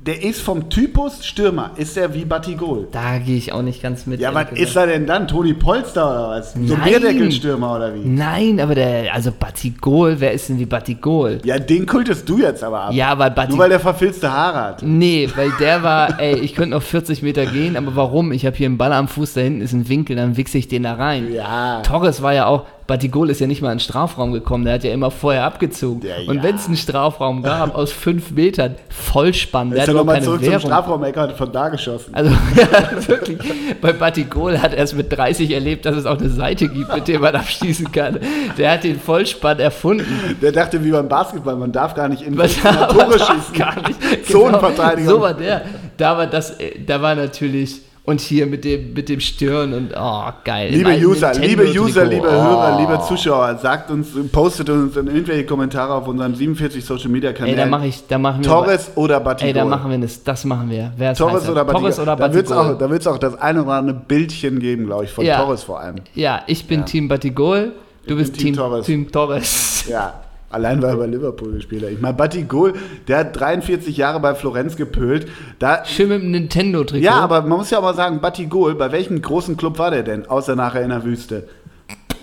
der 0.03 0.23
ist 0.23 0.41
vom 0.41 0.67
Typus 0.69 1.23
Stürmer, 1.23 1.71
ist 1.75 1.95
er 1.95 2.11
wie 2.15 2.25
Batigol. 2.25 2.87
da 2.91 3.19
gehe 3.19 3.37
ich 3.37 3.53
auch 3.53 3.61
nicht 3.61 3.83
ganz 3.83 4.07
mit. 4.07 4.19
Ja, 4.19 4.33
was 4.33 4.51
ist 4.53 4.75
er 4.75 4.87
denn 4.87 5.05
dann? 5.05 5.27
Toni 5.27 5.53
Polster 5.53 6.09
oder 6.09 6.29
was? 6.29 6.53
So 6.53 6.73
ein. 6.73 6.81
Bierdeckelstürmer 6.81 7.75
oder 7.75 7.93
wie? 7.93 7.99
Nein, 7.99 8.59
aber 8.59 8.73
der, 8.73 9.13
also 9.13 9.31
Batigol, 9.31 10.15
wer 10.19 10.31
ist 10.31 10.49
denn 10.49 10.57
wie 10.57 10.65
Batigol? 10.65 11.39
Ja, 11.43 11.59
den 11.59 11.85
kultest 11.85 12.27
du 12.27 12.39
jetzt 12.39 12.63
aber 12.63 12.85
ab. 12.85 12.93
Ja, 12.93 13.17
weil 13.19 13.29
Nur 13.29 13.35
Batigol. 13.35 13.59
weil 13.59 13.69
der 13.69 13.79
verfilzte 13.79 14.31
Haare 14.31 14.59
hat. 14.61 14.81
Nee, 14.81 15.29
weil 15.35 15.51
der 15.59 15.83
war, 15.83 16.19
ey, 16.19 16.39
ich 16.39 16.55
könnte 16.55 16.71
noch 16.75 16.81
40 16.83 17.21
Meter 17.21 17.45
gehen, 17.45 17.77
aber 17.77 17.95
warum? 17.95 18.31
Ich 18.31 18.47
habe 18.47 18.55
hier 18.55 18.65
einen 18.65 18.79
Ball 18.79 18.93
am 18.93 19.07
Fuß, 19.07 19.33
da 19.33 19.41
hinten 19.41 19.61
ist 19.61 19.73
ein 19.73 19.87
Winkel, 19.87 20.15
dann 20.15 20.35
wichse 20.35 20.57
ich 20.57 20.67
den 20.67 20.81
da 20.81 20.95
rein. 20.95 21.31
Ja. 21.31 21.81
Torres 21.81 22.23
war 22.23 22.33
ja 22.33 22.47
auch, 22.47 22.65
Batigol 22.87 23.29
ist 23.29 23.39
ja 23.39 23.47
nicht 23.47 23.61
mal 23.61 23.71
in 23.71 23.77
den 23.77 23.79
Strafraum 23.81 24.33
gekommen, 24.33 24.65
der 24.65 24.73
hat 24.75 24.83
ja 24.83 24.91
immer 24.91 25.11
vorher 25.11 25.43
abgezogen. 25.45 26.01
Ja, 26.05 26.15
Und 26.27 26.37
ja. 26.37 26.43
wenn 26.43 26.55
es 26.55 26.67
einen 26.67 26.77
Strafraum 26.77 27.41
gab, 27.43 27.75
aus 27.81 27.91
fünf 27.91 28.31
Metern, 28.31 28.75
Vollspann, 28.89 29.69
Er 29.71 29.75
der 29.75 29.77
ist 29.77 29.81
hat 29.89 29.95
ja 29.95 29.99
nochmal 29.99 30.21
zurück 30.21 30.41
zum 30.41 30.51
Währung. 30.51 30.65
Strafraum-Ecker 30.67 31.23
und 31.29 31.33
von 31.37 31.51
da 31.51 31.69
geschossen. 31.69 32.13
Also 32.13 32.31
ja, 32.55 33.07
wirklich, 33.07 33.39
bei 33.81 33.93
Batigol 33.93 34.59
hat 34.61 34.73
er 34.73 34.83
es 34.83 34.93
mit 34.93 35.11
30 35.11 35.51
erlebt, 35.51 35.85
dass 35.85 35.95
es 35.95 36.05
auch 36.05 36.17
eine 36.17 36.29
Seite 36.29 36.67
gibt, 36.67 36.93
mit 36.93 37.07
der 37.07 37.19
man 37.19 37.35
abschließen 37.35 37.91
kann. 37.91 38.19
Der 38.57 38.71
hat 38.71 38.83
den 38.83 38.99
Vollspann 38.99 39.59
erfunden. 39.59 40.37
Der 40.41 40.51
dachte 40.51 40.83
wie 40.83 40.91
beim 40.91 41.07
Basketball, 41.07 41.55
man 41.55 41.71
darf 41.71 41.93
gar 41.93 42.09
nicht 42.09 42.23
in 42.23 42.37
15er 42.37 42.87
Tore 42.87 43.19
schießen. 43.19 43.53
Gar 43.57 43.87
nicht. 43.87 44.25
Zonenverteidigung. 44.29 45.09
So 45.13 45.21
war 45.21 45.33
der. 45.33 45.61
Da 45.97 46.17
war 46.17 46.27
das, 46.27 46.59
äh, 46.59 46.79
da 46.85 47.01
war 47.01 47.15
natürlich 47.15 47.81
und 48.03 48.19
hier 48.19 48.47
mit 48.47 48.65
dem 48.65 48.93
mit 48.93 49.09
dem 49.09 49.19
Stirn 49.19 49.73
und 49.73 49.91
oh 49.95 50.23
geil. 50.43 50.69
Liebe 50.71 50.89
User, 51.07 51.33
liebe. 51.35 51.63
User, 51.65 52.03
liebe 52.05 52.27
Oh. 52.27 52.31
Hörer, 52.31 52.79
liebe 52.79 52.99
Zuschauer, 53.07 53.55
sagt 53.57 53.91
uns, 53.91 54.07
postet 54.31 54.69
uns 54.71 54.97
in 54.97 55.07
irgendwelche 55.07 55.45
Kommentare 55.45 55.93
auf 55.93 56.07
unseren 56.07 56.33
47 56.33 56.83
Social 56.83 57.09
Media 57.09 57.29
Ey, 57.29 57.35
da 57.35 57.39
Kanälen. 57.45 57.69
mache 57.69 57.87
ich, 57.87 58.07
da 58.07 58.17
machen 58.17 58.43
wir. 58.43 58.49
Torres 58.49 58.91
oder 58.95 59.19
Batigol? 59.19 59.49
Ey, 59.49 59.53
da 59.53 59.65
machen 59.65 59.91
wir 59.91 59.97
das. 59.99 60.23
Das 60.23 60.43
machen 60.45 60.69
wir. 60.71 60.91
Wer 60.97 61.13
Torres 61.13 61.47
oder 61.47 61.63
Batigol? 61.63 61.81
Torres 61.91 61.99
oder 61.99 62.15
da 62.15 62.33
wird 62.33 62.45
es 62.45 62.49
Batigol? 62.51 62.73
auch, 62.73 62.77
da 62.79 62.89
wird's 62.89 63.07
auch 63.07 63.17
das 63.19 63.35
eine 63.39 63.63
oder 63.63 63.73
andere 63.73 63.97
Bildchen 64.07 64.59
geben, 64.59 64.87
glaube 64.87 65.03
ich, 65.03 65.11
von 65.11 65.23
Ja. 65.23 65.37
Torres 65.43 65.63
vor 65.63 65.79
allem. 65.79 65.95
Ja, 66.15 66.41
ich 66.47 66.65
bin 66.65 66.85
Team 66.85 67.07
Batigol. 67.07 67.73
Du 68.07 68.15
bist 68.15 68.33
Team 68.33 68.45
Team, 68.45 68.55
Torres. 68.55 68.85
Team 68.87 69.11
Torres. 69.11 69.85
Ja, 69.87 70.15
allein 70.51 70.81
weil 70.81 70.91
er 70.91 70.97
bei 70.97 71.05
Liverpool 71.07 71.53
gespielt 71.53 71.83
hat. 71.83 71.91
Ich 71.91 72.01
meine, 72.01 72.13
Batigol, 72.15 72.73
der 73.07 73.19
hat 73.19 73.39
43 73.39 73.95
Jahre 73.97 74.19
bei 74.19 74.35
Florenz 74.35 74.75
gepölt. 74.75 75.27
Da, 75.59 75.83
Schön 75.85 76.09
mit 76.09 76.21
dem 76.21 76.31
Nintendo-Trikot. 76.31 77.03
ja, 77.03 77.13
aber 77.13 77.41
man 77.41 77.57
muss 77.59 77.69
ja 77.69 77.79
auch 77.79 77.83
mal 77.83 77.95
sagen, 77.95 78.21
Batigol, 78.21 78.75
bei 78.75 78.91
welchem 78.91 79.21
großen 79.21 79.57
Club 79.57 79.79
war 79.79 79.91
der 79.91 80.03
denn, 80.03 80.27
außer 80.27 80.55
nachher 80.55 80.81
in 80.83 80.89
der 80.89 81.03
Wüste? 81.03 81.47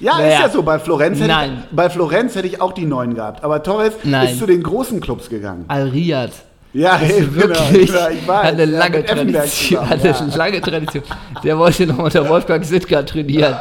Ja, 0.00 0.12
ist 0.12 0.18
Naja. 0.18 0.40
ja 0.42 0.48
so. 0.48 0.62
Bei 0.62 0.78
Florenz, 0.78 1.18
hätte 1.18 1.28
Nein. 1.28 1.64
ich, 1.70 1.74
bei 1.76 1.90
Florenz 1.90 2.36
hätte 2.36 2.46
ich 2.46 2.60
auch 2.60 2.72
die 2.72 2.84
neun 2.84 3.14
gehabt. 3.14 3.42
Aber 3.42 3.62
Torres 3.64 3.94
Nein. 4.04 4.28
ist 4.28 4.38
zu 4.38 4.46
den 4.46 4.62
großen 4.62 5.00
Clubs 5.00 5.28
gegangen. 5.28 5.64
Al-Riyad. 5.66 6.30
Ja, 6.78 6.96
hey, 6.96 7.34
wirklich 7.34 7.86
genau, 7.90 8.08
ich 8.08 8.28
weiß. 8.28 8.36
hat 8.44 8.52
eine 8.52 8.64
Ja, 8.64 8.78
lange 8.78 9.04
Tradition. 9.04 9.48
zusammen, 9.48 9.90
Hat 9.90 10.00
eine 10.04 10.30
ja. 10.30 10.36
lange 10.36 10.60
Tradition. 10.60 11.04
Der 11.42 11.58
wollte 11.58 11.86
noch 11.88 11.98
unter 11.98 12.28
Wolfgang 12.28 12.64
Sittger 12.64 13.04
trainieren. 13.04 13.56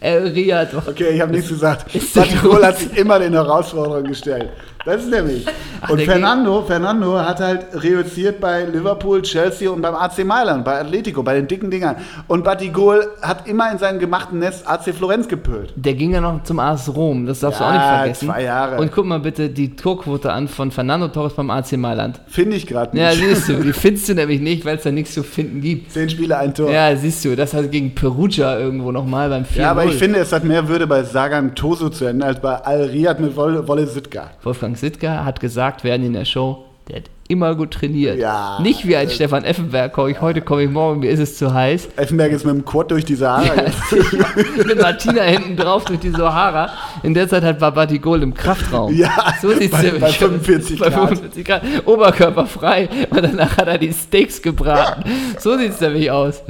El 0.00 0.26
Riyad. 0.28 0.74
Okay, 0.74 1.10
ich 1.14 1.20
habe 1.20 1.32
nichts 1.32 1.48
gesagt. 1.50 1.86
Batigol 2.14 2.56
groß. 2.56 2.64
hat 2.64 2.78
sich 2.78 2.96
immer 2.96 3.18
den 3.20 3.32
Herausforderungen 3.32 4.08
gestellt. 4.08 4.48
Das 4.84 5.02
ist 5.02 5.10
nämlich. 5.10 5.44
Und 5.88 5.98
der 6.00 6.06
Fernando, 6.06 6.62
Fernando 6.62 7.18
hat 7.18 7.38
halt 7.40 7.66
reüssiert 7.72 8.40
bei 8.40 8.64
Liverpool, 8.64 9.22
Chelsea 9.22 9.70
und 9.70 9.80
beim 9.80 9.94
AC 9.94 10.24
Mailand, 10.24 10.64
bei 10.64 10.80
Atletico, 10.80 11.22
bei 11.22 11.34
den 11.34 11.46
dicken 11.46 11.70
Dingern. 11.70 11.94
Und 12.26 12.42
Batigol 12.42 13.06
hat 13.22 13.46
immer 13.46 13.70
in 13.70 13.78
seinem 13.78 14.00
gemachten 14.00 14.40
Nest 14.40 14.66
AC 14.68 14.92
Florenz 14.92 15.28
gepölt. 15.28 15.72
Der 15.76 15.94
ging 15.94 16.12
ja 16.12 16.20
noch 16.20 16.42
zum 16.42 16.58
AS 16.58 16.92
Rom, 16.92 17.26
das 17.26 17.38
darfst 17.40 17.60
du 17.60 17.64
Ja, 17.64 17.70
auch 17.70 17.74
nicht 17.74 17.84
vergessen. 17.86 18.26
zwei 18.26 18.42
Jahre. 18.42 18.80
Und 18.80 18.90
guck 18.90 19.06
mal 19.06 19.20
bitte 19.20 19.48
die 19.50 19.76
Torquote 19.76 20.32
an 20.32 20.48
von 20.48 20.72
Fernando 20.72 21.06
Torres 21.08 21.34
beim 21.34 21.50
AC 21.50 21.76
Mailand. 21.76 22.20
Finde 22.26 22.56
ich 22.56 22.66
gerade 22.66 22.98
Ja, 22.98 23.10
nicht. 23.10 23.22
siehst 23.22 23.48
du, 23.48 23.62
die 23.62 23.72
findest 23.72 24.08
du 24.08 24.14
nämlich 24.14 24.40
nicht, 24.40 24.64
weil 24.64 24.78
es 24.78 24.82
da 24.82 24.90
nichts 24.90 25.14
zu 25.14 25.22
finden 25.22 25.60
gibt. 25.60 25.92
Zehn 25.92 26.10
Spiele, 26.10 26.36
ein 26.38 26.52
Tor. 26.54 26.70
Ja, 26.72 26.94
siehst 26.96 27.24
du, 27.24 27.36
das 27.36 27.54
hat 27.54 27.70
gegen 27.70 27.94
Perugia 27.94 28.58
irgendwo 28.58 28.90
nochmal 28.90 29.28
beim 29.28 29.44
4 29.44 29.62
Ja, 29.62 29.70
aber 29.70 29.84
ich 29.84 29.94
finde, 29.94 30.18
es 30.18 30.32
hat 30.32 30.42
mehr 30.42 30.66
Würde 30.68 30.88
bei 30.88 31.04
Sagan 31.04 31.54
Toso 31.54 31.88
zu 31.88 32.04
enden 32.04 32.22
als 32.24 32.40
bei 32.40 32.56
Al 32.56 32.82
Riyad 32.84 33.20
mit 33.20 33.36
Wolle, 33.36 33.66
Wolle 33.68 33.86
Sitka. 33.86 34.30
Wolfgang 34.42 34.67
Sittger 34.74 35.24
hat 35.24 35.40
gesagt 35.40 35.84
während 35.84 36.04
in 36.04 36.12
der 36.12 36.24
Show, 36.24 36.64
der 36.88 36.96
hat 36.96 37.10
immer 37.28 37.54
gut 37.54 37.72
trainiert. 37.72 38.18
Ja. 38.18 38.58
Nicht 38.62 38.86
wie 38.88 38.96
ein 38.96 39.10
Stefan 39.10 39.44
Effenberg, 39.44 39.92
komm 39.92 40.08
ich 40.08 40.20
heute, 40.20 40.40
komme 40.40 40.62
ich 40.64 40.70
morgen, 40.70 41.00
mir 41.00 41.10
ist 41.10 41.20
es 41.20 41.36
zu 41.38 41.52
heiß. 41.52 41.90
Effenberg 41.96 42.32
ist 42.32 42.44
mit 42.46 42.54
dem 42.54 42.64
Quad 42.64 42.90
durch 42.90 43.04
die 43.04 43.14
Sahara. 43.14 43.52
Mit 44.66 44.80
Martina 44.80 45.22
hinten 45.22 45.56
drauf 45.56 45.84
durch 45.84 46.00
die 46.00 46.10
Sahara. 46.10 46.70
In 47.02 47.12
der 47.14 47.28
Zeit 47.28 47.42
hat 47.44 47.58
Babati 47.58 47.98
Gold 47.98 48.22
im 48.22 48.32
Kraftraum. 48.34 48.94
Ja, 48.94 49.10
so 49.42 49.50
sieht's 49.52 49.70
bei- 49.72 49.82
nämlich 49.82 50.00
bei 50.00 50.08
aus. 50.08 50.14
45 50.16 50.80
Bei 50.80 50.88
Grad. 50.88 51.08
45 51.08 51.44
Grad. 51.44 51.62
Oberkörper 51.84 52.46
frei. 52.46 52.88
Und 53.10 53.22
danach 53.22 53.56
hat 53.58 53.68
er 53.68 53.78
die 53.78 53.92
Steaks 53.92 54.40
gebraten. 54.40 55.04
So 55.38 55.56
sieht's 55.58 55.80
nämlich 55.80 56.10
aus. 56.10 56.42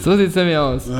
So 0.00 0.16
sieht's 0.16 0.34
nämlich 0.34 0.56
aus. 0.56 0.90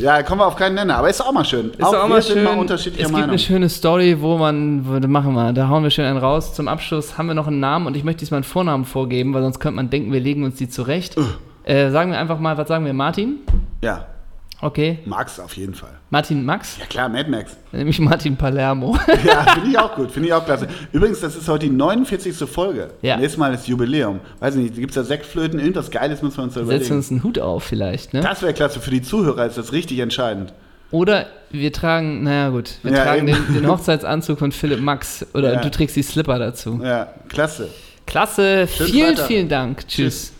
ja, 0.00 0.22
kommen 0.22 0.40
wir 0.42 0.46
auf 0.46 0.56
keinen 0.56 0.74
Nenner. 0.74 0.98
Aber 0.98 1.08
ist 1.08 1.20
auch 1.20 1.32
mal 1.32 1.44
schön. 1.44 1.70
Ist 1.70 1.82
auch 1.82 1.92
wir 1.92 2.06
mal 2.06 2.22
schön. 2.22 2.44
mal 2.44 2.66
es 2.70 2.84
gibt 2.84 3.10
Meinung. 3.10 3.30
eine 3.30 3.38
schöne 3.38 3.68
Story, 3.68 4.16
wo 4.20 4.36
man, 4.36 4.84
machen 5.10 5.32
wir, 5.34 5.52
da 5.52 5.68
hauen 5.68 5.82
wir 5.82 5.90
schön 5.90 6.04
einen 6.04 6.18
raus. 6.18 6.54
Zum 6.54 6.68
Abschluss 6.68 7.16
haben 7.16 7.28
wir 7.28 7.34
noch 7.34 7.46
einen 7.46 7.60
Namen 7.60 7.86
und 7.86 7.96
ich 7.96 8.04
möchte 8.04 8.25
diesmal 8.26 8.38
einen 8.38 8.44
Vornamen 8.44 8.84
vorgeben, 8.84 9.32
weil 9.34 9.42
sonst 9.42 9.58
könnte 9.60 9.76
man 9.76 9.90
denken, 9.90 10.12
wir 10.12 10.20
legen 10.20 10.44
uns 10.44 10.56
die 10.56 10.68
zurecht. 10.68 11.16
Äh, 11.64 11.90
sagen 11.90 12.10
wir 12.12 12.18
einfach 12.18 12.38
mal, 12.38 12.56
was 12.58 12.68
sagen 12.68 12.84
wir, 12.84 12.92
Martin? 12.92 13.36
Ja, 13.82 14.06
Okay. 14.62 15.00
Max 15.04 15.38
auf 15.38 15.54
jeden 15.58 15.74
Fall. 15.74 15.90
Martin 16.08 16.42
Max, 16.42 16.78
Ja 16.80 16.86
klar, 16.86 17.10
Mad 17.10 17.28
Max. 17.30 17.58
nämlich 17.72 18.00
Martin 18.00 18.36
Palermo. 18.38 18.96
Ja, 19.26 19.42
finde 19.52 19.68
ich 19.68 19.78
auch 19.78 19.94
gut, 19.94 20.10
finde 20.10 20.28
ich 20.28 20.32
auch 20.32 20.46
klasse. 20.46 20.66
Übrigens, 20.92 21.20
das 21.20 21.36
ist 21.36 21.46
heute 21.46 21.66
die 21.66 21.72
49. 21.72 22.34
Folge. 22.48 22.88
Ja. 23.02 23.18
Nächstes 23.18 23.36
Mal 23.36 23.52
ist 23.52 23.68
Jubiläum. 23.68 24.18
Weiß 24.40 24.54
nicht, 24.54 24.74
gibt 24.74 24.92
es 24.92 24.94
da 24.94 25.04
Sektflöten, 25.04 25.58
irgendwas 25.60 25.90
Geiles 25.90 26.22
müssen 26.22 26.38
wir 26.38 26.44
uns 26.44 26.54
da 26.54 26.60
Setzen 26.60 26.70
wir 26.70 26.76
überlegen. 26.76 26.94
uns 26.96 27.10
einen 27.10 27.22
Hut 27.22 27.38
auf 27.38 27.64
vielleicht, 27.64 28.14
ne? 28.14 28.20
Das 28.22 28.40
wäre 28.40 28.54
klasse, 28.54 28.80
für 28.80 28.90
die 28.90 29.02
Zuhörer 29.02 29.44
ist 29.44 29.58
das 29.58 29.72
richtig 29.72 29.98
entscheidend. 29.98 30.54
Oder 30.90 31.26
wir 31.50 31.70
tragen, 31.70 32.22
naja 32.22 32.48
gut, 32.48 32.78
wir 32.82 32.92
Ja, 32.92 33.04
tragen 33.04 33.26
den, 33.26 33.36
den 33.54 33.68
Hochzeitsanzug 33.68 34.38
von 34.38 34.52
Philipp 34.52 34.80
Max 34.80 35.26
oder 35.34 35.52
Ja. 35.52 35.60
du 35.60 35.70
trägst 35.70 35.96
die 35.96 36.02
Slipper 36.02 36.38
dazu. 36.38 36.80
Ja, 36.82 37.08
klasse. 37.28 37.68
Klasse, 38.06 38.68
Schönen 38.68 38.90
vielen, 38.90 39.06
Freitag. 39.08 39.26
vielen 39.26 39.48
Dank. 39.48 39.88
Tschüss. 39.88 40.28
Tschüss. 40.28 40.32